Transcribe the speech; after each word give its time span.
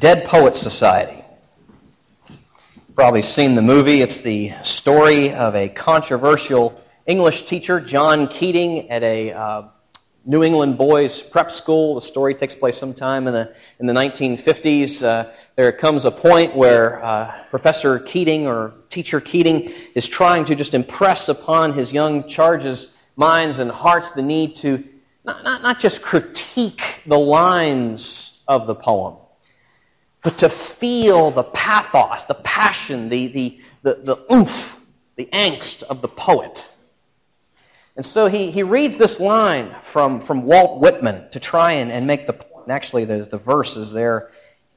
Dead 0.00 0.24
Poets 0.24 0.58
Society. 0.58 1.22
Probably 2.94 3.20
seen 3.20 3.54
the 3.54 3.60
movie. 3.60 4.00
It's 4.00 4.22
the 4.22 4.54
story 4.62 5.34
of 5.34 5.54
a 5.54 5.68
controversial 5.68 6.80
English 7.04 7.42
teacher, 7.42 7.82
John 7.82 8.26
Keating, 8.28 8.88
at 8.88 9.02
a 9.02 9.32
uh, 9.32 9.62
New 10.24 10.42
England 10.42 10.78
boys 10.78 11.20
prep 11.20 11.50
school. 11.50 11.96
The 11.96 12.00
story 12.00 12.34
takes 12.34 12.54
place 12.54 12.78
sometime 12.78 13.26
in 13.26 13.34
the 13.34 13.54
in 13.78 13.84
the 13.84 13.92
1950s. 13.92 15.02
Uh, 15.02 15.30
there 15.54 15.70
comes 15.70 16.06
a 16.06 16.10
point 16.10 16.56
where 16.56 17.04
uh, 17.04 17.44
Professor 17.50 17.98
Keating 17.98 18.46
or 18.46 18.72
Teacher 18.88 19.20
Keating 19.20 19.70
is 19.94 20.08
trying 20.08 20.46
to 20.46 20.54
just 20.54 20.72
impress 20.72 21.28
upon 21.28 21.74
his 21.74 21.92
young 21.92 22.26
charges' 22.26 22.96
minds 23.16 23.58
and 23.58 23.70
hearts 23.70 24.12
the 24.12 24.22
need 24.22 24.56
to 24.56 24.82
not, 25.26 25.44
not, 25.44 25.60
not 25.60 25.78
just 25.78 26.00
critique 26.00 27.02
the 27.04 27.18
lines 27.18 28.42
of 28.48 28.66
the 28.66 28.74
poem, 28.74 29.18
but 30.22 30.38
to 30.38 30.48
feel 30.48 31.30
the 31.30 31.42
pathos, 31.42 32.26
the 32.26 32.34
passion, 32.34 33.08
the, 33.08 33.26
the, 33.28 33.60
the, 33.82 33.94
the 33.94 34.34
oomph, 34.34 34.78
the 35.16 35.28
angst 35.32 35.82
of 35.82 36.02
the 36.02 36.08
poet. 36.08 36.70
And 37.96 38.04
so 38.04 38.26
he, 38.26 38.50
he 38.50 38.62
reads 38.62 38.98
this 38.98 39.20
line 39.20 39.74
from, 39.82 40.20
from 40.20 40.44
Walt 40.44 40.80
Whitman 40.80 41.30
to 41.30 41.40
try 41.40 41.72
and, 41.72 41.90
and 41.90 42.06
make 42.06 42.26
the 42.26 42.32
point. 42.32 42.64
And 42.64 42.72
actually, 42.72 43.04
there's 43.04 43.28
the 43.28 43.38
verses 43.38 43.92
there 43.92 44.30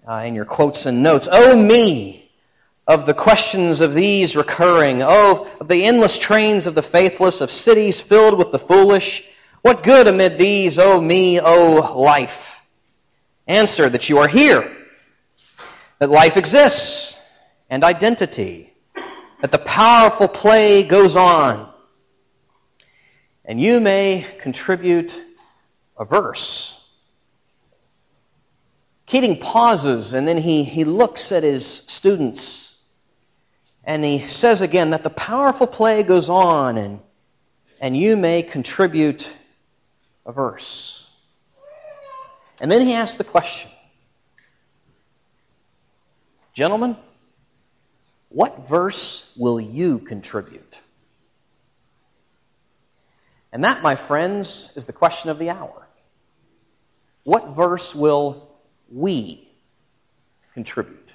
uh, 0.07 0.23
in 0.25 0.35
your 0.35 0.45
quotes 0.45 0.85
and 0.85 1.03
notes. 1.03 1.27
Oh, 1.31 1.55
me! 1.55 2.31
Of 2.85 3.05
the 3.05 3.13
questions 3.13 3.79
of 3.79 3.93
these 3.93 4.35
recurring, 4.35 5.01
oh, 5.03 5.49
of 5.59 5.69
the 5.69 5.85
endless 5.85 6.17
trains 6.17 6.67
of 6.67 6.75
the 6.75 6.81
faithless, 6.81 7.39
of 7.39 7.49
cities 7.49 8.01
filled 8.01 8.37
with 8.37 8.51
the 8.51 8.59
foolish, 8.59 9.29
what 9.61 9.83
good 9.83 10.07
amid 10.07 10.37
these, 10.37 10.77
oh 10.77 10.99
me, 10.99 11.39
oh 11.39 11.93
life? 11.97 12.61
Answer 13.47 13.87
that 13.87 14.09
you 14.09 14.17
are 14.17 14.27
here, 14.27 14.69
that 16.03 16.09
life 16.09 16.35
exists, 16.35 17.17
and 17.69 17.81
identity, 17.81 18.73
that 19.39 19.53
the 19.53 19.57
powerful 19.57 20.27
play 20.27 20.83
goes 20.83 21.15
on, 21.15 21.71
and 23.45 23.61
you 23.61 23.79
may 23.79 24.27
contribute 24.41 25.17
a 25.97 26.03
verse. 26.03 26.93
Keating 29.05 29.39
pauses 29.39 30.13
and 30.13 30.27
then 30.27 30.35
he, 30.35 30.65
he 30.65 30.83
looks 30.83 31.31
at 31.31 31.43
his 31.43 31.65
students 31.65 32.77
and 33.85 34.03
he 34.03 34.19
says 34.19 34.61
again 34.61 34.89
that 34.89 35.03
the 35.03 35.09
powerful 35.09 35.67
play 35.67 36.03
goes 36.03 36.27
on 36.29 36.77
and, 36.77 36.99
and 37.79 37.95
you 37.95 38.17
may 38.17 38.43
contribute 38.43 39.33
a 40.25 40.33
verse. 40.33 41.09
And 42.59 42.69
then 42.69 42.81
he 42.81 42.93
asks 42.93 43.15
the 43.15 43.23
question 43.23 43.71
Gentlemen, 46.53 46.95
what 48.29 48.67
verse 48.67 49.33
will 49.37 49.59
you 49.59 49.97
contribute? 49.99 50.79
And 53.51 53.63
that, 53.63 53.81
my 53.81 53.95
friends, 53.95 54.73
is 54.75 54.85
the 54.85 54.93
question 54.93 55.29
of 55.29 55.39
the 55.39 55.49
hour. 55.49 55.87
What 57.23 57.49
verse 57.49 57.95
will 57.95 58.49
we 58.91 59.47
contribute 60.53 61.13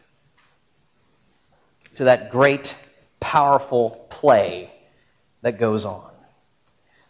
to 1.96 2.04
that 2.04 2.30
great, 2.30 2.76
powerful 3.20 4.06
play 4.10 4.72
that 5.42 5.58
goes 5.58 5.84
on? 5.84 6.10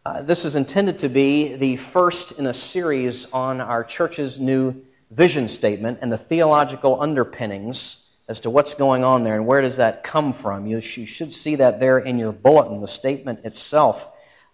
Uh, 0.04 0.22
this 0.22 0.44
is 0.44 0.56
intended 0.56 1.00
to 1.00 1.08
be 1.08 1.56
the 1.56 1.76
first 1.76 2.38
in 2.38 2.46
a 2.46 2.54
series 2.54 3.30
on 3.32 3.60
our 3.60 3.84
church's 3.84 4.38
new 4.38 4.74
vision 5.10 5.48
statement 5.48 5.98
and 6.02 6.10
the 6.10 6.18
theological 6.18 7.00
underpinnings 7.00 8.07
as 8.28 8.40
to 8.40 8.50
what's 8.50 8.74
going 8.74 9.04
on 9.04 9.24
there 9.24 9.34
and 9.34 9.46
where 9.46 9.62
does 9.62 9.78
that 9.78 10.04
come 10.04 10.32
from. 10.32 10.66
You, 10.66 10.80
should 10.80 11.32
see 11.32 11.56
that 11.56 11.80
there 11.80 11.98
in 11.98 12.18
your 12.18 12.32
bulletin, 12.32 12.80
the 12.80 12.88
statement 12.88 13.44
itself 13.44 14.06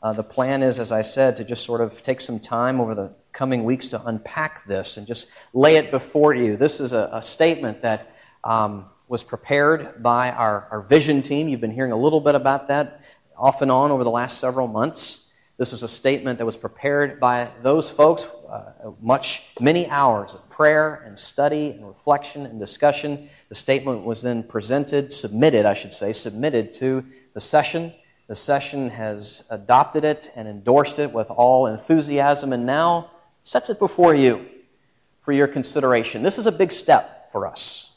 uh, 0.05 0.13
the 0.13 0.23
plan 0.23 0.63
is, 0.63 0.81
as 0.81 0.93
I 0.93 1.01
said, 1.01 1.39
to 1.39 1.45
just 1.45 1.65
sort 1.65 1.81
of 1.81 2.03
take 2.03 2.21
some 2.21 2.39
time 2.39 2.79
over 2.79 2.95
the 2.95 3.15
coming 3.33 3.65
weeks 3.65 3.89
to 3.89 4.03
unpack 4.05 4.67
this 4.67 4.99
and 4.99 5.07
just 5.07 5.33
lay 5.55 5.77
it 5.77 5.91
before 5.91 6.35
you. 6.35 6.59
This 6.59 6.79
is 6.79 6.93
a, 6.93 7.09
a 7.11 7.23
statement 7.23 7.81
that 7.83 8.15
um, 8.45 8.85
was 9.09 9.23
prepared 9.23 10.03
by 10.03 10.31
our, 10.31 10.69
our 10.71 10.83
vision 10.83 11.23
team. 11.23 11.49
You've 11.49 11.63
been 11.63 11.73
hearing 11.73 11.93
a 11.93 11.97
little 11.97 12.21
bit 12.21 12.35
about 12.35 12.69
that 12.69 13.01
off 13.35 13.63
and 13.63 13.71
on 13.71 13.93
over 13.93 14.05
the 14.05 14.11
last 14.11 14.39
several 14.39 14.69
months. 14.69 15.24
This 15.57 15.73
is 15.73 15.83
a 15.83 15.89
statement 15.89 16.39
that 16.39 16.47
was 16.47 16.57
prepared 16.57 17.21
by 17.21 17.49
those 17.63 17.89
folks, 17.89 18.27
uh, 18.49 18.93
much, 19.01 19.49
many 19.61 19.89
hours 19.89 20.35
of 20.35 20.51
prayer 20.51 21.03
and 21.07 21.19
study 21.19 21.71
and 21.71 21.87
reflection 21.87 22.45
and 22.47 22.59
discussion. 22.59 23.29
The 23.49 23.55
statement 23.55 24.05
was 24.05 24.23
then 24.23 24.43
presented, 24.43 25.13
submitted, 25.13 25.65
I 25.65 25.75
should 25.75 25.95
say, 25.95 26.13
submitted 26.13 26.75
to 26.75 27.05
the 27.35 27.41
session 27.41 27.93
the 28.27 28.35
session 28.35 28.89
has 28.89 29.47
adopted 29.51 30.05
it 30.05 30.31
and 30.35 30.49
endorsed 30.49 30.99
it 30.99 31.13
with 31.13 31.31
all 31.31 31.67
enthusiasm 31.67 32.55
and 32.55 32.65
now 32.65 33.11
sets 33.43 33.69
it 33.69 33.79
before 33.79 34.15
you 34.15 34.47
for 35.21 35.33
your 35.33 35.47
consideration. 35.47 36.23
This 36.23 36.39
is 36.39 36.47
a 36.47 36.53
big 36.53 36.73
step 36.73 37.31
for 37.33 37.47
us. 37.47 37.91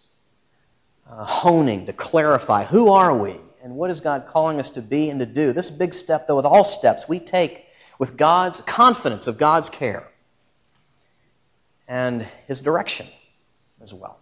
Uh, 1.10 1.24
honing 1.24 1.86
to 1.86 1.94
clarify 1.94 2.66
who 2.66 2.90
are 2.90 3.18
we 3.18 3.38
and 3.68 3.76
what 3.76 3.90
is 3.90 4.00
God 4.00 4.28
calling 4.30 4.62
us 4.62 4.70
to 4.72 4.82
be 4.82 5.10
and 5.10 5.20
to 5.20 5.26
do. 5.26 5.52
This 5.52 5.70
big 5.70 5.94
step, 5.94 6.26
though, 6.26 6.38
with 6.38 6.46
all 6.46 6.64
steps 6.64 7.06
we 7.06 7.20
take 7.20 7.66
with 8.00 8.16
God's 8.16 8.62
confidence 8.62 9.28
of 9.28 9.38
God's 9.38 9.70
care 9.70 10.08
and 11.86 12.26
His 12.48 12.62
direction 12.62 13.08
as 13.82 13.94
well. 13.94 14.20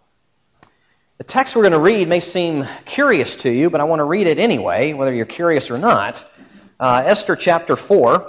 The 1.18 1.24
text 1.24 1.54
we're 1.54 1.62
going 1.62 1.74
to 1.74 1.78
read 1.78 2.08
may 2.08 2.18
seem 2.18 2.66
curious 2.86 3.36
to 3.36 3.50
you, 3.50 3.70
but 3.70 3.80
I 3.80 3.84
want 3.84 4.00
to 4.00 4.04
read 4.04 4.26
it 4.26 4.40
anyway, 4.40 4.94
whether 4.94 5.14
you're 5.14 5.26
curious 5.26 5.70
or 5.70 5.78
not. 5.78 6.24
Uh, 6.80 7.04
Esther 7.06 7.36
chapter 7.36 7.76
4. 7.76 8.28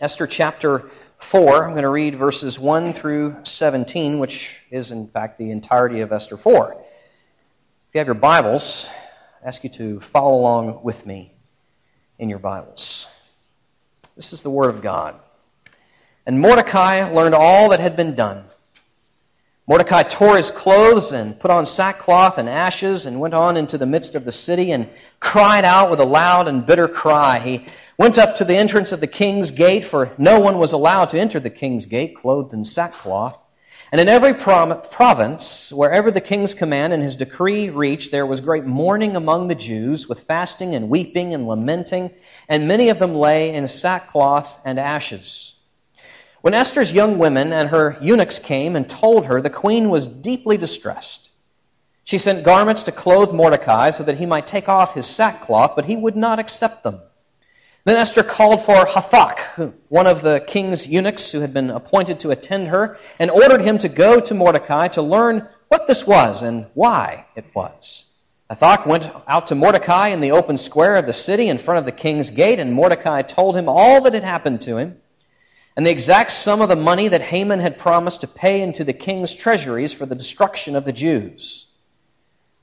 Esther 0.00 0.28
chapter 0.28 0.88
4. 1.18 1.64
I'm 1.64 1.72
going 1.72 1.82
to 1.82 1.88
read 1.88 2.14
verses 2.14 2.56
1 2.56 2.92
through 2.92 3.38
17, 3.42 4.20
which 4.20 4.60
is, 4.70 4.92
in 4.92 5.08
fact, 5.08 5.38
the 5.38 5.50
entirety 5.50 6.02
of 6.02 6.12
Esther 6.12 6.36
4. 6.36 6.70
If 6.74 6.78
you 7.94 7.98
have 7.98 8.06
your 8.06 8.14
Bibles, 8.14 8.92
ask 9.44 9.62
you 9.62 9.68
to 9.68 10.00
follow 10.00 10.36
along 10.36 10.82
with 10.82 11.04
me 11.04 11.30
in 12.18 12.30
your 12.30 12.38
Bibles. 12.38 13.06
This 14.16 14.32
is 14.32 14.40
the 14.40 14.48
Word 14.48 14.70
of 14.70 14.80
God. 14.80 15.16
And 16.24 16.40
Mordecai 16.40 17.10
learned 17.10 17.34
all 17.34 17.68
that 17.68 17.80
had 17.80 17.94
been 17.94 18.14
done. 18.14 18.44
Mordecai 19.66 20.02
tore 20.02 20.38
his 20.38 20.50
clothes 20.50 21.12
and 21.12 21.38
put 21.38 21.50
on 21.50 21.66
sackcloth 21.66 22.38
and 22.38 22.48
ashes 22.48 23.04
and 23.04 23.20
went 23.20 23.34
on 23.34 23.58
into 23.58 23.76
the 23.76 23.84
midst 23.84 24.14
of 24.14 24.24
the 24.24 24.32
city 24.32 24.72
and 24.72 24.88
cried 25.20 25.66
out 25.66 25.90
with 25.90 26.00
a 26.00 26.06
loud 26.06 26.48
and 26.48 26.64
bitter 26.64 26.88
cry. 26.88 27.38
He 27.38 27.66
went 27.98 28.16
up 28.16 28.36
to 28.36 28.46
the 28.46 28.56
entrance 28.56 28.92
of 28.92 29.00
the 29.00 29.06
king's 29.06 29.50
gate, 29.50 29.84
for 29.84 30.10
no 30.16 30.40
one 30.40 30.56
was 30.56 30.72
allowed 30.72 31.10
to 31.10 31.20
enter 31.20 31.38
the 31.38 31.50
king's 31.50 31.84
gate 31.84 32.16
clothed 32.16 32.54
in 32.54 32.64
sackcloth. 32.64 33.38
And 33.94 34.00
in 34.00 34.08
every 34.08 34.34
province, 34.34 35.72
wherever 35.72 36.10
the 36.10 36.20
king's 36.20 36.52
command 36.52 36.92
and 36.92 37.00
his 37.00 37.14
decree 37.14 37.70
reached, 37.70 38.10
there 38.10 38.26
was 38.26 38.40
great 38.40 38.64
mourning 38.64 39.14
among 39.14 39.46
the 39.46 39.54
Jews, 39.54 40.08
with 40.08 40.24
fasting 40.24 40.74
and 40.74 40.88
weeping 40.88 41.32
and 41.32 41.46
lamenting, 41.46 42.10
and 42.48 42.66
many 42.66 42.88
of 42.88 42.98
them 42.98 43.14
lay 43.14 43.54
in 43.54 43.68
sackcloth 43.68 44.60
and 44.64 44.80
ashes. 44.80 45.60
When 46.40 46.54
Esther's 46.54 46.92
young 46.92 47.18
women 47.18 47.52
and 47.52 47.68
her 47.68 47.96
eunuchs 48.00 48.40
came 48.40 48.74
and 48.74 48.88
told 48.88 49.26
her, 49.26 49.40
the 49.40 49.48
queen 49.48 49.90
was 49.90 50.08
deeply 50.08 50.56
distressed. 50.56 51.30
She 52.02 52.18
sent 52.18 52.42
garments 52.42 52.82
to 52.82 52.90
clothe 52.90 53.32
Mordecai 53.32 53.90
so 53.90 54.02
that 54.02 54.18
he 54.18 54.26
might 54.26 54.46
take 54.46 54.68
off 54.68 54.94
his 54.94 55.06
sackcloth, 55.06 55.76
but 55.76 55.84
he 55.84 55.94
would 55.94 56.16
not 56.16 56.40
accept 56.40 56.82
them. 56.82 57.00
Then 57.84 57.96
Esther 57.96 58.22
called 58.22 58.62
for 58.62 58.86
Hathach, 58.86 59.74
one 59.88 60.06
of 60.06 60.22
the 60.22 60.40
king's 60.40 60.86
eunuchs 60.86 61.32
who 61.32 61.40
had 61.40 61.52
been 61.52 61.70
appointed 61.70 62.20
to 62.20 62.30
attend 62.30 62.68
her, 62.68 62.96
and 63.18 63.30
ordered 63.30 63.60
him 63.60 63.78
to 63.78 63.88
go 63.88 64.20
to 64.20 64.34
Mordecai 64.34 64.88
to 64.88 65.02
learn 65.02 65.48
what 65.68 65.86
this 65.86 66.06
was 66.06 66.42
and 66.42 66.66
why 66.74 67.26
it 67.36 67.44
was. 67.54 68.10
Hathach 68.50 68.86
went 68.86 69.10
out 69.28 69.48
to 69.48 69.54
Mordecai 69.54 70.08
in 70.08 70.20
the 70.20 70.32
open 70.32 70.56
square 70.56 70.96
of 70.96 71.06
the 71.06 71.12
city 71.12 71.48
in 71.48 71.58
front 71.58 71.78
of 71.78 71.84
the 71.84 71.92
king's 71.92 72.30
gate, 72.30 72.58
and 72.58 72.72
Mordecai 72.72 73.22
told 73.22 73.56
him 73.56 73.68
all 73.68 74.00
that 74.02 74.14
had 74.14 74.24
happened 74.24 74.62
to 74.62 74.78
him 74.78 75.00
and 75.76 75.84
the 75.84 75.90
exact 75.90 76.30
sum 76.30 76.60
of 76.60 76.68
the 76.68 76.76
money 76.76 77.08
that 77.08 77.20
Haman 77.20 77.58
had 77.58 77.78
promised 77.78 78.20
to 78.20 78.28
pay 78.28 78.62
into 78.62 78.84
the 78.84 78.92
king's 78.92 79.34
treasuries 79.34 79.92
for 79.92 80.06
the 80.06 80.14
destruction 80.14 80.76
of 80.76 80.84
the 80.84 80.92
Jews. 80.92 81.66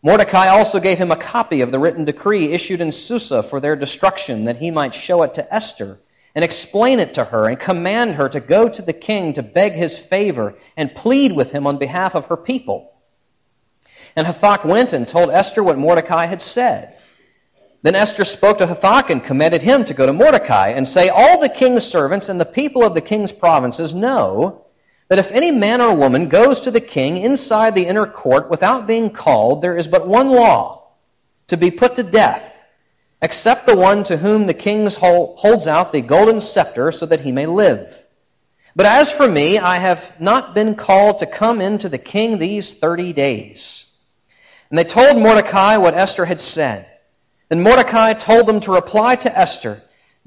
Mordecai 0.03 0.47
also 0.47 0.79
gave 0.79 0.97
him 0.97 1.11
a 1.11 1.15
copy 1.15 1.61
of 1.61 1.71
the 1.71 1.77
written 1.77 2.05
decree 2.05 2.53
issued 2.53 2.81
in 2.81 2.91
Susa 2.91 3.43
for 3.43 3.59
their 3.59 3.75
destruction, 3.75 4.45
that 4.45 4.57
he 4.57 4.71
might 4.71 4.95
show 4.95 5.21
it 5.21 5.35
to 5.35 5.53
Esther 5.53 5.99
and 6.33 6.43
explain 6.43 6.99
it 6.99 7.15
to 7.15 7.23
her 7.23 7.47
and 7.47 7.59
command 7.59 8.13
her 8.13 8.27
to 8.29 8.39
go 8.39 8.67
to 8.67 8.81
the 8.81 8.93
king 8.93 9.33
to 9.33 9.43
beg 9.43 9.73
his 9.73 9.99
favor 9.99 10.55
and 10.75 10.95
plead 10.95 11.33
with 11.33 11.51
him 11.51 11.67
on 11.67 11.77
behalf 11.77 12.15
of 12.15 12.27
her 12.27 12.37
people. 12.37 12.93
And 14.15 14.25
Hathach 14.25 14.65
went 14.65 14.93
and 14.93 15.07
told 15.07 15.29
Esther 15.29 15.63
what 15.63 15.77
Mordecai 15.77 16.25
had 16.25 16.41
said. 16.41 16.97
Then 17.83 17.95
Esther 17.95 18.25
spoke 18.25 18.57
to 18.59 18.67
Hathach 18.67 19.09
and 19.09 19.23
commanded 19.23 19.61
him 19.61 19.85
to 19.85 19.93
go 19.93 20.05
to 20.05 20.13
Mordecai 20.13 20.69
and 20.69 20.87
say, 20.87 21.09
All 21.09 21.39
the 21.39 21.49
king's 21.49 21.85
servants 21.85 22.29
and 22.29 22.39
the 22.39 22.45
people 22.45 22.83
of 22.83 22.93
the 22.95 23.01
king's 23.01 23.31
provinces 23.31 23.93
know 23.93 24.65
that 25.11 25.19
if 25.19 25.33
any 25.33 25.51
man 25.51 25.81
or 25.81 25.93
woman 25.93 26.29
goes 26.29 26.61
to 26.61 26.71
the 26.71 26.79
king 26.79 27.17
inside 27.17 27.75
the 27.75 27.85
inner 27.85 28.05
court 28.05 28.49
without 28.49 28.87
being 28.87 29.09
called, 29.09 29.61
there 29.61 29.75
is 29.75 29.89
but 29.89 30.07
one 30.07 30.29
law 30.29 30.87
to 31.47 31.57
be 31.57 31.69
put 31.69 31.97
to 31.97 32.03
death, 32.03 32.65
except 33.21 33.65
the 33.65 33.75
one 33.75 34.03
to 34.03 34.15
whom 34.15 34.47
the 34.47 34.53
king 34.53 34.87
holds 34.89 35.67
out 35.67 35.91
the 35.91 35.99
golden 35.99 36.39
scepter 36.39 36.93
so 36.93 37.05
that 37.07 37.19
he 37.19 37.33
may 37.33 37.45
live. 37.45 38.01
But 38.73 38.85
as 38.85 39.11
for 39.11 39.27
me, 39.27 39.59
I 39.59 39.79
have 39.79 40.21
not 40.21 40.55
been 40.55 40.75
called 40.75 41.19
to 41.19 41.25
come 41.25 41.59
into 41.59 41.89
the 41.89 41.97
king 41.97 42.37
these 42.37 42.73
thirty 42.73 43.11
days. 43.11 43.93
And 44.69 44.79
they 44.79 44.85
told 44.85 45.17
Mordecai 45.17 45.75
what 45.75 45.93
Esther 45.93 46.23
had 46.23 46.39
said. 46.39 46.89
Then 47.49 47.63
Mordecai 47.63 48.13
told 48.13 48.45
them 48.45 48.61
to 48.61 48.71
reply 48.71 49.17
to 49.17 49.37
Esther, 49.37 49.81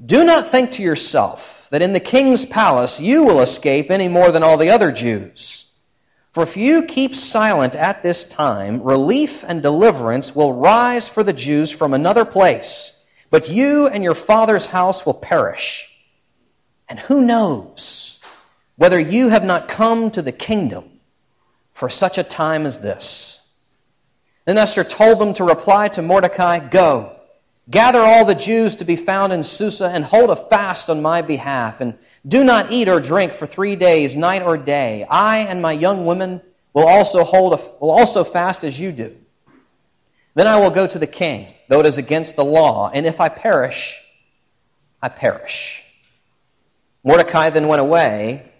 Do 0.05 0.23
not 0.23 0.49
think 0.49 0.73
to 0.73 0.83
yourself, 0.83 1.54
that 1.69 1.81
in 1.81 1.93
the 1.93 1.99
king's 1.99 2.45
palace 2.45 2.99
you 2.99 3.23
will 3.23 3.41
escape 3.41 3.91
any 3.91 4.07
more 4.07 4.31
than 4.31 4.43
all 4.43 4.57
the 4.57 4.69
other 4.69 4.91
Jews. 4.91 5.71
For 6.31 6.43
if 6.43 6.57
you 6.57 6.83
keep 6.83 7.15
silent 7.15 7.75
at 7.75 8.03
this 8.03 8.25
time, 8.25 8.83
relief 8.83 9.43
and 9.47 9.63
deliverance 9.63 10.35
will 10.35 10.53
rise 10.53 11.07
for 11.07 11.23
the 11.23 11.33
Jews 11.33 11.71
from 11.71 11.93
another 11.93 12.25
place, 12.25 13.01
but 13.29 13.49
you 13.49 13.87
and 13.87 14.03
your 14.03 14.15
father's 14.15 14.65
house 14.65 15.05
will 15.05 15.13
perish. 15.13 15.89
And 16.89 16.99
who 16.99 17.21
knows 17.21 18.19
whether 18.75 18.99
you 18.99 19.29
have 19.29 19.45
not 19.45 19.69
come 19.69 20.11
to 20.11 20.21
the 20.21 20.33
kingdom 20.33 20.99
for 21.73 21.89
such 21.89 22.17
a 22.17 22.23
time 22.23 22.65
as 22.65 22.79
this? 22.79 23.41
Then 24.43 24.57
Esther 24.57 24.83
told 24.83 25.19
them 25.19 25.33
to 25.35 25.45
reply 25.45 25.87
to 25.87 26.01
Mordecai, 26.01 26.59
Go 26.59 27.14
Gather 27.69 27.99
all 27.99 28.25
the 28.25 28.35
Jews 28.35 28.75
to 28.77 28.85
be 28.85 28.95
found 28.95 29.33
in 29.33 29.43
Susa 29.43 29.87
and 29.87 30.05
hold 30.05 30.29
a 30.29 30.35
fast 30.35 30.89
on 30.89 31.01
my 31.01 31.23
behalf, 31.23 31.81
and 31.81 31.97
do 32.27 32.43
not 32.43 32.71
eat 32.71 32.87
or 32.87 32.99
drink 32.99 33.33
for 33.33 33.47
three 33.47 33.75
days, 33.75 34.15
night 34.15 34.43
or 34.43 34.55
day. 34.55 35.05
I 35.09 35.39
and 35.39 35.61
my 35.61 35.71
young 35.71 36.05
women 36.05 36.41
will 36.73 36.87
also 36.87 37.23
hold 37.23 37.53
a, 37.53 37.57
will 37.79 37.91
also 37.91 38.23
fast 38.23 38.63
as 38.63 38.79
you 38.79 38.91
do. 38.91 39.17
Then 40.35 40.47
I 40.47 40.59
will 40.59 40.69
go 40.69 40.85
to 40.85 40.99
the 40.99 41.07
king, 41.07 41.47
though 41.67 41.79
it 41.79 41.85
is 41.87 41.97
against 41.97 42.35
the 42.35 42.45
law, 42.45 42.91
and 42.93 43.05
if 43.05 43.19
I 43.19 43.29
perish, 43.29 43.99
I 45.01 45.09
perish. 45.09 45.83
Mordecai 47.03 47.49
then 47.49 47.67
went 47.67 47.81
away 47.81 48.51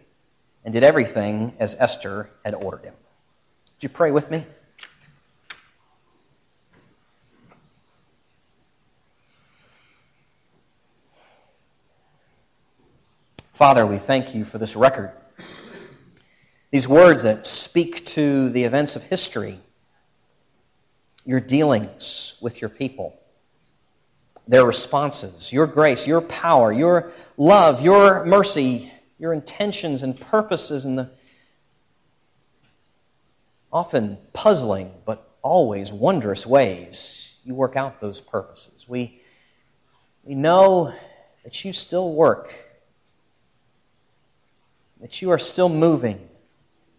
and 0.63 0.73
did 0.73 0.83
everything 0.83 1.53
as 1.59 1.75
Esther 1.77 2.29
had 2.43 2.55
ordered 2.55 2.85
him. 2.85 2.93
Would 3.75 3.83
you 3.83 3.89
pray 3.89 4.11
with 4.11 4.31
me? 4.31 4.45
Father, 13.55 13.85
we 13.87 13.95
thank 13.95 14.35
you 14.35 14.43
for 14.43 14.57
this 14.57 14.75
record. 14.75 15.13
These 16.71 16.89
words 16.89 17.23
that 17.23 17.47
speak 17.47 18.05
to 18.07 18.49
the 18.49 18.65
events 18.65 18.97
of 18.97 19.03
history, 19.03 19.57
your 21.23 21.39
dealings 21.39 22.37
with 22.41 22.59
your 22.59 22.67
people, 22.67 23.17
their 24.45 24.65
responses, 24.65 25.53
your 25.53 25.67
grace, 25.67 26.05
your 26.05 26.19
power, 26.19 26.73
your 26.73 27.13
love, 27.37 27.81
your 27.81 28.25
mercy, 28.25 28.91
your 29.19 29.31
intentions 29.31 30.03
and 30.03 30.19
purposes, 30.19 30.85
and 30.85 30.97
the 30.97 31.09
often 33.71 34.17
puzzling 34.33 34.91
but 35.05 35.31
always 35.41 35.93
wondrous 35.93 36.45
ways 36.45 37.37
you 37.45 37.55
work 37.55 37.77
out 37.77 38.01
those 38.01 38.19
purposes. 38.19 38.85
We, 38.85 39.21
we 40.25 40.35
know 40.35 40.93
that 41.45 41.63
you 41.63 41.71
still 41.71 42.11
work 42.11 42.53
that 45.01 45.21
you 45.21 45.31
are 45.31 45.37
still 45.37 45.69
moving, 45.69 46.19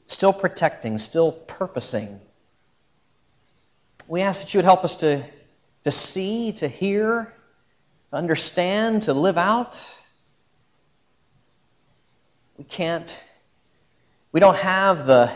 still 0.06 0.32
protecting, 0.32 0.98
still 0.98 1.32
purposing. 1.32 2.20
We 4.06 4.20
ask 4.20 4.42
that 4.42 4.54
you 4.54 4.58
would 4.58 4.64
help 4.64 4.84
us 4.84 4.96
to, 4.96 5.24
to 5.84 5.90
see, 5.90 6.52
to 6.52 6.68
hear, 6.68 7.32
to 8.10 8.16
understand, 8.16 9.02
to 9.02 9.14
live 9.14 9.38
out. 9.38 9.82
We 12.56 12.64
can't, 12.64 13.22
we 14.32 14.40
don't 14.40 14.56
have 14.56 15.06
the, 15.06 15.30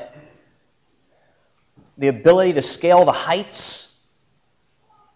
the 1.99 2.09
ability 2.09 2.55
to 2.55 2.63
scale 2.63 3.05
the 3.05 3.13
heights 3.13 4.07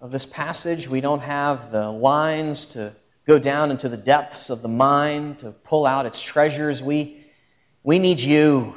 of 0.00 0.10
this 0.10 0.26
passage. 0.26 0.88
We 0.88 1.00
don't 1.00 1.22
have 1.22 1.70
the 1.70 1.90
lines 1.90 2.66
to 2.66 2.92
go 3.26 3.38
down 3.38 3.70
into 3.70 3.88
the 3.88 3.96
depths 3.96 4.50
of 4.50 4.60
the 4.60 4.68
mind 4.68 5.38
to 5.38 5.50
pull 5.50 5.86
out 5.86 6.04
its 6.04 6.20
treasures. 6.20 6.82
We, 6.82 7.23
we 7.84 7.98
need 7.98 8.18
you. 8.18 8.74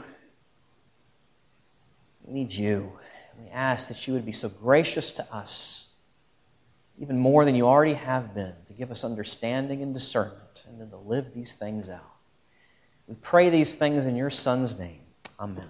We 2.24 2.34
need 2.34 2.54
you. 2.54 2.92
We 3.42 3.50
ask 3.50 3.88
that 3.88 4.06
you 4.06 4.14
would 4.14 4.26
be 4.26 4.34
so 4.34 4.50
gracious 4.50 5.14
to 5.14 5.34
us, 5.34 5.90
even 7.00 7.18
more 7.18 7.46
than 7.46 7.56
you 7.56 7.68
already 7.68 7.94
have 7.94 8.36
been, 8.36 8.54
to 8.68 8.74
give 8.74 8.92
us 8.92 9.06
understanding 9.06 9.82
and 9.82 9.94
discernment, 9.94 10.66
and 10.68 10.82
then 10.82 10.90
to 10.90 10.98
live 10.98 11.34
these 11.34 11.56
things 11.56 11.88
out. 11.88 12.12
We 13.08 13.16
pray 13.16 13.50
these 13.50 13.76
things 13.76 14.06
in 14.06 14.18
your 14.18 14.30
Son's 14.30 14.78
name. 14.78 15.00
Amen. 15.40 15.70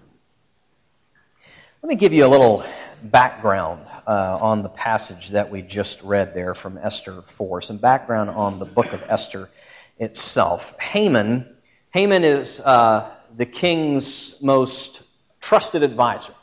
Let 1.84 1.90
me 1.90 1.96
give 1.96 2.14
you 2.14 2.26
a 2.26 2.28
little 2.28 2.66
background 3.04 3.86
uh, 4.08 4.40
on 4.42 4.64
the 4.64 4.70
passage 4.70 5.30
that 5.30 5.52
we 5.52 5.62
just 5.62 6.02
read 6.02 6.34
there 6.34 6.56
from 6.56 6.80
Esther 6.80 7.22
4, 7.22 7.62
some 7.62 7.78
background 7.78 8.32
on 8.32 8.58
the 8.58 8.66
book 8.66 8.92
of 8.94 9.04
Esther 9.08 9.48
itself. 10.00 10.76
Haman, 10.80 11.56
Haman 11.92 12.24
is 12.24 12.60
uh, 12.60 13.14
the 13.36 13.46
king's 13.46 14.42
most 14.42 15.04
trusted 15.42 15.84
advisor. 15.84 16.34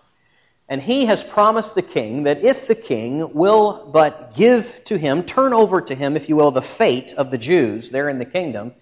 And 0.68 0.80
he 0.80 1.06
has 1.06 1.22
promised 1.22 1.74
the 1.74 1.82
king 1.82 2.22
that 2.22 2.42
if 2.42 2.66
the 2.66 2.74
king 2.74 3.34
will 3.34 3.90
but 3.92 4.34
give 4.34 4.82
to 4.84 4.96
him, 4.96 5.24
turn 5.24 5.52
over 5.52 5.82
to 5.82 5.94
him, 5.94 6.16
if 6.16 6.28
you 6.28 6.36
will, 6.36 6.50
the 6.50 6.62
fate 6.62 7.12
of 7.12 7.30
the 7.30 7.38
Jews 7.38 7.90
there 7.90 8.08
in 8.08 8.18
the 8.18 8.24
kingdom, 8.24 8.72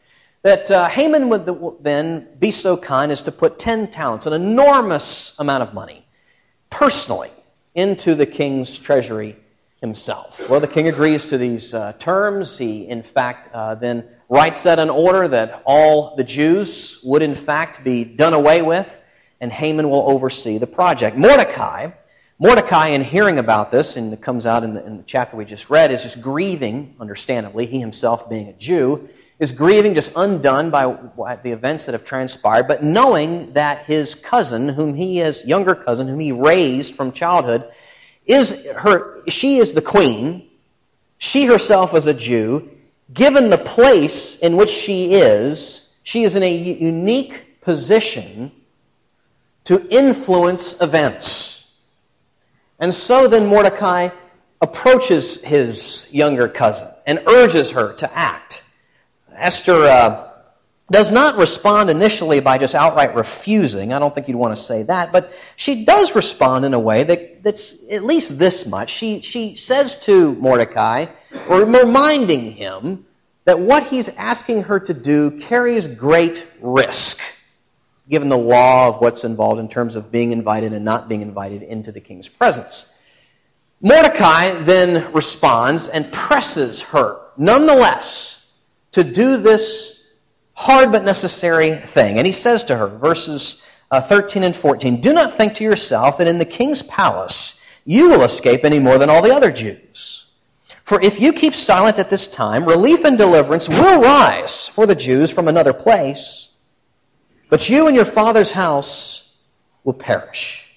that 0.43 0.71
uh, 0.71 0.89
Haman 0.89 1.29
would 1.29 1.83
then 1.83 2.29
be 2.39 2.51
so 2.51 2.77
kind 2.77 3.11
as 3.11 3.23
to 3.23 3.33
put 3.33 3.59
10 3.59 3.91
talents, 3.91 4.27
an 4.27 4.33
enormous 4.33 5.39
amount 5.39 5.63
of 5.63 5.75
money, 5.75 6.05
personally 6.71 7.31
into 7.75 8.15
the 8.15 8.27
king's 8.27 8.79
treasury 8.79 9.37
himself. 9.81 10.49
Well, 10.49 10.61
the 10.61 10.69
king 10.69 10.89
agrees 10.89 11.27
to 11.27 11.39
these 11.39 11.75
uh, 11.75 11.93
terms. 11.95 12.57
He, 12.59 12.89
in 12.89 13.03
fact, 13.03 13.51
uh, 13.53 13.75
then 13.75 14.05
writes 14.33 14.63
that 14.63 14.79
an 14.79 14.89
order 14.89 15.29
that 15.29 15.63
all 15.67 16.17
the 16.17 16.25
Jews 16.25 16.99
would 17.05 17.21
in 17.21 17.35
fact 17.35 17.85
be 17.85 18.03
done 18.03 18.33
away 18.33 18.63
with, 18.63 18.89
and 19.43 19.53
Haman 19.53 19.91
will 19.91 20.11
oversee 20.11 20.57
the 20.57 20.67
project. 20.67 21.19
Mordecai, 21.19 21.91
Mordecai, 22.39 22.89
in 22.89 23.03
hearing 23.03 23.39
about 23.39 23.71
this, 23.71 23.99
and 23.99 24.11
it 24.11 24.23
comes 24.23 24.47
out 24.47 24.65
in 24.65 24.73
the, 24.73 24.87
in 24.87 24.97
the 24.97 25.03
chapter 25.03 25.37
we 25.37 25.45
just 25.45 25.69
read, 25.69 25.93
is 25.93 26.03
just 26.03 26.23
grieving, 26.23 26.97
understandably, 26.99 27.67
he 27.67 27.79
himself 27.79 28.31
being 28.31 28.49
a 28.49 28.55
Jew, 28.55 29.07
is 29.39 29.53
grieving, 29.53 29.93
just 29.93 30.13
undone 30.17 30.71
by 30.71 30.87
the 31.43 31.53
events 31.53 31.85
that 31.85 31.93
have 31.93 32.07
transpired, 32.07 32.69
but 32.69 32.83
knowing 32.83 33.53
that 33.53 33.85
his 33.85 34.15
cousin, 34.15 34.67
whom 34.67 34.95
he 34.95 35.21
is, 35.21 35.45
younger 35.45 35.75
cousin, 35.75 36.09
whom 36.09 36.21
he 36.21 36.33
raised 36.33 36.95
from 36.95 37.13
childhood, 37.13 37.71
is 38.25 38.67
her, 38.77 39.29
she 39.29 39.59
is 39.59 39.75
the 39.75 39.83
queen, 39.83 40.49
she 41.19 41.45
herself 41.45 41.95
is 41.95 42.07
a 42.07 42.15
Jew, 42.15 42.72
given 43.13 43.51
the 43.51 43.59
place 43.59 44.37
in 44.39 44.57
which 44.57 44.71
she 44.71 45.15
is, 45.15 45.93
she 46.03 46.25
is 46.25 46.37
in 46.37 46.43
a 46.43 46.53
unique 46.53 47.61
position 47.61 48.53
to 49.65 49.87
influence 49.89 50.81
events. 50.81 51.87
And 52.79 52.93
so 52.93 53.29
then 53.29 53.47
Mordecai 53.47 54.11
approaches 54.61 55.43
his 55.43 56.13
younger 56.13 56.49
cousin 56.49 56.89
and 57.07 57.21
urges 57.27 57.71
her 57.71 57.93
to 57.95 58.17
act. 58.17 58.65
Esther 59.35 59.85
uh, 59.85 60.32
does 60.93 61.11
not 61.11 61.39
respond 61.39 61.89
initially 61.89 62.41
by 62.41 62.59
just 62.59 62.75
outright 62.75 63.15
refusing. 63.15 63.95
I 63.95 63.99
don't 63.99 64.15
think 64.15 64.29
you'd 64.29 64.37
want 64.37 64.55
to 64.55 64.63
say 64.63 64.83
that, 64.83 65.11
but 65.11 65.33
she 65.57 65.87
does 65.87 66.15
respond 66.15 66.67
in 66.67 66.75
a 66.75 66.79
way 66.79 67.03
that, 67.03 67.43
that's 67.43 67.91
at 67.91 68.05
least 68.05 68.39
this 68.39 68.67
much. 68.67 68.91
She, 68.91 69.23
she 69.23 69.55
says 69.55 69.99
to 70.01 70.35
Mordecai, 70.35 71.07
or 71.49 71.65
reminding 71.65 72.53
him 72.53 73.07
that 73.47 73.59
what 73.59 73.87
he's 73.87 74.11
asking 74.11 74.65
her 74.65 74.81
to 74.81 74.93
do 74.93 75.41
carries 75.41 75.87
great 75.87 76.47
risk, 76.61 77.21
given 78.07 78.29
the 78.29 78.37
law 78.37 78.89
of 78.89 79.01
what's 79.01 79.25
involved 79.25 79.61
in 79.61 79.69
terms 79.71 79.97
of 79.97 80.13
being 80.13 80.31
invited 80.31 80.75
and 80.75 80.85
not 80.85 81.09
being 81.09 81.23
invited 81.23 81.63
into 81.63 81.91
the 81.91 82.01
king's 82.01 82.29
presence. 82.29 82.95
Mordecai 83.81 84.51
then 84.63 85.13
responds 85.15 85.89
and 85.89 86.13
presses 86.13 86.83
her, 86.83 87.19
nonetheless, 87.39 88.57
to 88.93 89.03
do 89.03 89.39
this 89.39 89.92
hard 90.63 90.93
but 90.93 91.03
necessary 91.03 91.75
thing. 91.75 92.19
And 92.19 92.27
he 92.27 92.33
says 92.33 92.65
to 92.65 92.77
her, 92.77 92.87
verses 92.87 93.67
uh, 93.91 94.01
13 94.01 94.45
and 94.45 94.57
14, 94.57 95.01
Do 95.01 95.13
not 95.13 95.35
think 95.35 95.55
to 95.55 95.65
yourself 95.65 96.19
that 96.19 96.29
in 96.29 96.39
the 96.39 96.45
king's 96.45 96.83
palace 96.83 97.59
you 97.85 98.11
will 98.11 98.23
escape 98.23 98.65
any 98.65 98.79
more 98.79 98.97
than 98.99 99.11
all 99.11 99.23
the 99.23 99.35
other 99.35 99.51
Jews. 99.51 100.27
For 100.85 101.01
if 101.01 101.21
you 101.21 101.33
keep 101.33 101.55
silent 101.55 101.99
at 101.99 102.11
this 102.11 102.29
time, 102.29 102.65
relief 102.65 103.05
and 103.05 103.19
deliverance 103.19 103.69
will 103.69 104.01
rise 104.01 104.69
for 104.69 104.87
the 104.87 104.95
Jews 104.95 105.31
from 105.31 105.49
another 105.49 105.73
place. 105.73 106.51
But 107.51 107.69
you 107.69 107.87
and 107.89 107.97
your 107.97 108.05
father's 108.05 108.53
house 108.53 109.37
will 109.85 109.95
perish. 109.95 110.71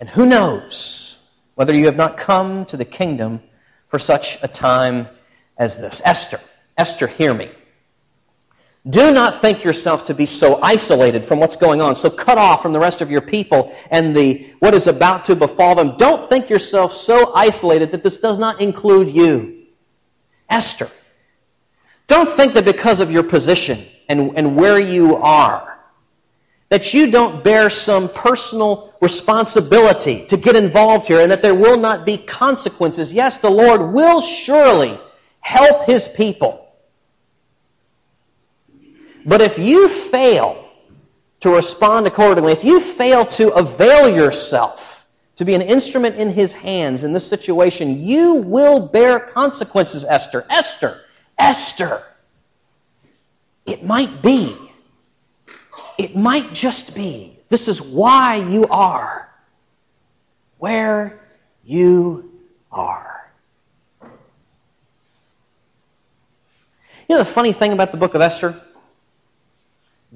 And 0.00 0.08
who 0.08 0.26
knows 0.26 1.16
whether 1.54 1.74
you 1.74 1.86
have 1.86 1.96
not 1.96 2.16
come 2.16 2.66
to 2.66 2.76
the 2.76 2.84
kingdom 2.84 3.40
for 3.88 3.98
such 3.98 4.38
a 4.42 4.48
time 4.48 5.08
as 5.56 5.80
this? 5.80 6.02
Esther, 6.04 6.40
Esther, 6.76 7.06
hear 7.06 7.32
me. 7.32 7.50
Do 8.88 9.12
not 9.12 9.40
think 9.40 9.62
yourself 9.62 10.04
to 10.06 10.14
be 10.14 10.26
so 10.26 10.60
isolated 10.60 11.24
from 11.24 11.38
what's 11.38 11.54
going 11.54 11.80
on, 11.80 11.94
so 11.94 12.10
cut 12.10 12.36
off 12.36 12.62
from 12.62 12.72
the 12.72 12.80
rest 12.80 13.00
of 13.00 13.12
your 13.12 13.20
people 13.20 13.72
and 13.90 14.14
the 14.14 14.52
what 14.58 14.74
is 14.74 14.88
about 14.88 15.26
to 15.26 15.36
befall 15.36 15.76
them. 15.76 15.96
Don't 15.96 16.28
think 16.28 16.50
yourself 16.50 16.92
so 16.92 17.32
isolated 17.32 17.92
that 17.92 18.02
this 18.02 18.20
does 18.20 18.40
not 18.40 18.60
include 18.60 19.10
you. 19.10 19.66
Esther, 20.50 20.88
don't 22.08 22.28
think 22.28 22.54
that 22.54 22.64
because 22.64 22.98
of 22.98 23.12
your 23.12 23.22
position 23.22 23.78
and, 24.08 24.36
and 24.36 24.56
where 24.56 24.80
you 24.80 25.14
are, 25.16 25.78
that 26.68 26.92
you 26.92 27.10
don't 27.10 27.44
bear 27.44 27.70
some 27.70 28.08
personal 28.08 28.92
responsibility 29.00 30.26
to 30.26 30.36
get 30.36 30.56
involved 30.56 31.06
here 31.06 31.20
and 31.20 31.30
that 31.30 31.40
there 31.40 31.54
will 31.54 31.78
not 31.78 32.04
be 32.04 32.16
consequences. 32.16 33.12
Yes, 33.12 33.38
the 33.38 33.50
Lord 33.50 33.92
will 33.92 34.20
surely 34.20 34.98
help 35.40 35.86
his 35.86 36.08
people. 36.08 36.61
But 39.24 39.40
if 39.40 39.58
you 39.58 39.88
fail 39.88 40.68
to 41.40 41.50
respond 41.54 42.06
accordingly, 42.06 42.52
if 42.52 42.64
you 42.64 42.80
fail 42.80 43.24
to 43.26 43.52
avail 43.54 44.14
yourself 44.14 45.06
to 45.36 45.44
be 45.44 45.54
an 45.54 45.62
instrument 45.62 46.16
in 46.16 46.32
his 46.32 46.52
hands 46.52 47.04
in 47.04 47.12
this 47.12 47.26
situation, 47.26 47.98
you 47.98 48.34
will 48.34 48.88
bear 48.88 49.18
consequences, 49.18 50.04
Esther. 50.04 50.46
Esther, 50.50 51.00
Esther. 51.38 52.02
It 53.66 53.84
might 53.84 54.22
be. 54.22 54.56
It 55.98 56.16
might 56.16 56.52
just 56.52 56.94
be. 56.94 57.38
This 57.48 57.68
is 57.68 57.80
why 57.80 58.36
you 58.36 58.66
are 58.68 59.28
where 60.62 61.20
you 61.64 62.30
are. 62.70 63.32
You 67.08 67.16
know 67.16 67.18
the 67.18 67.24
funny 67.24 67.52
thing 67.52 67.72
about 67.72 67.90
the 67.90 67.98
book 67.98 68.14
of 68.14 68.20
Esther? 68.20 68.60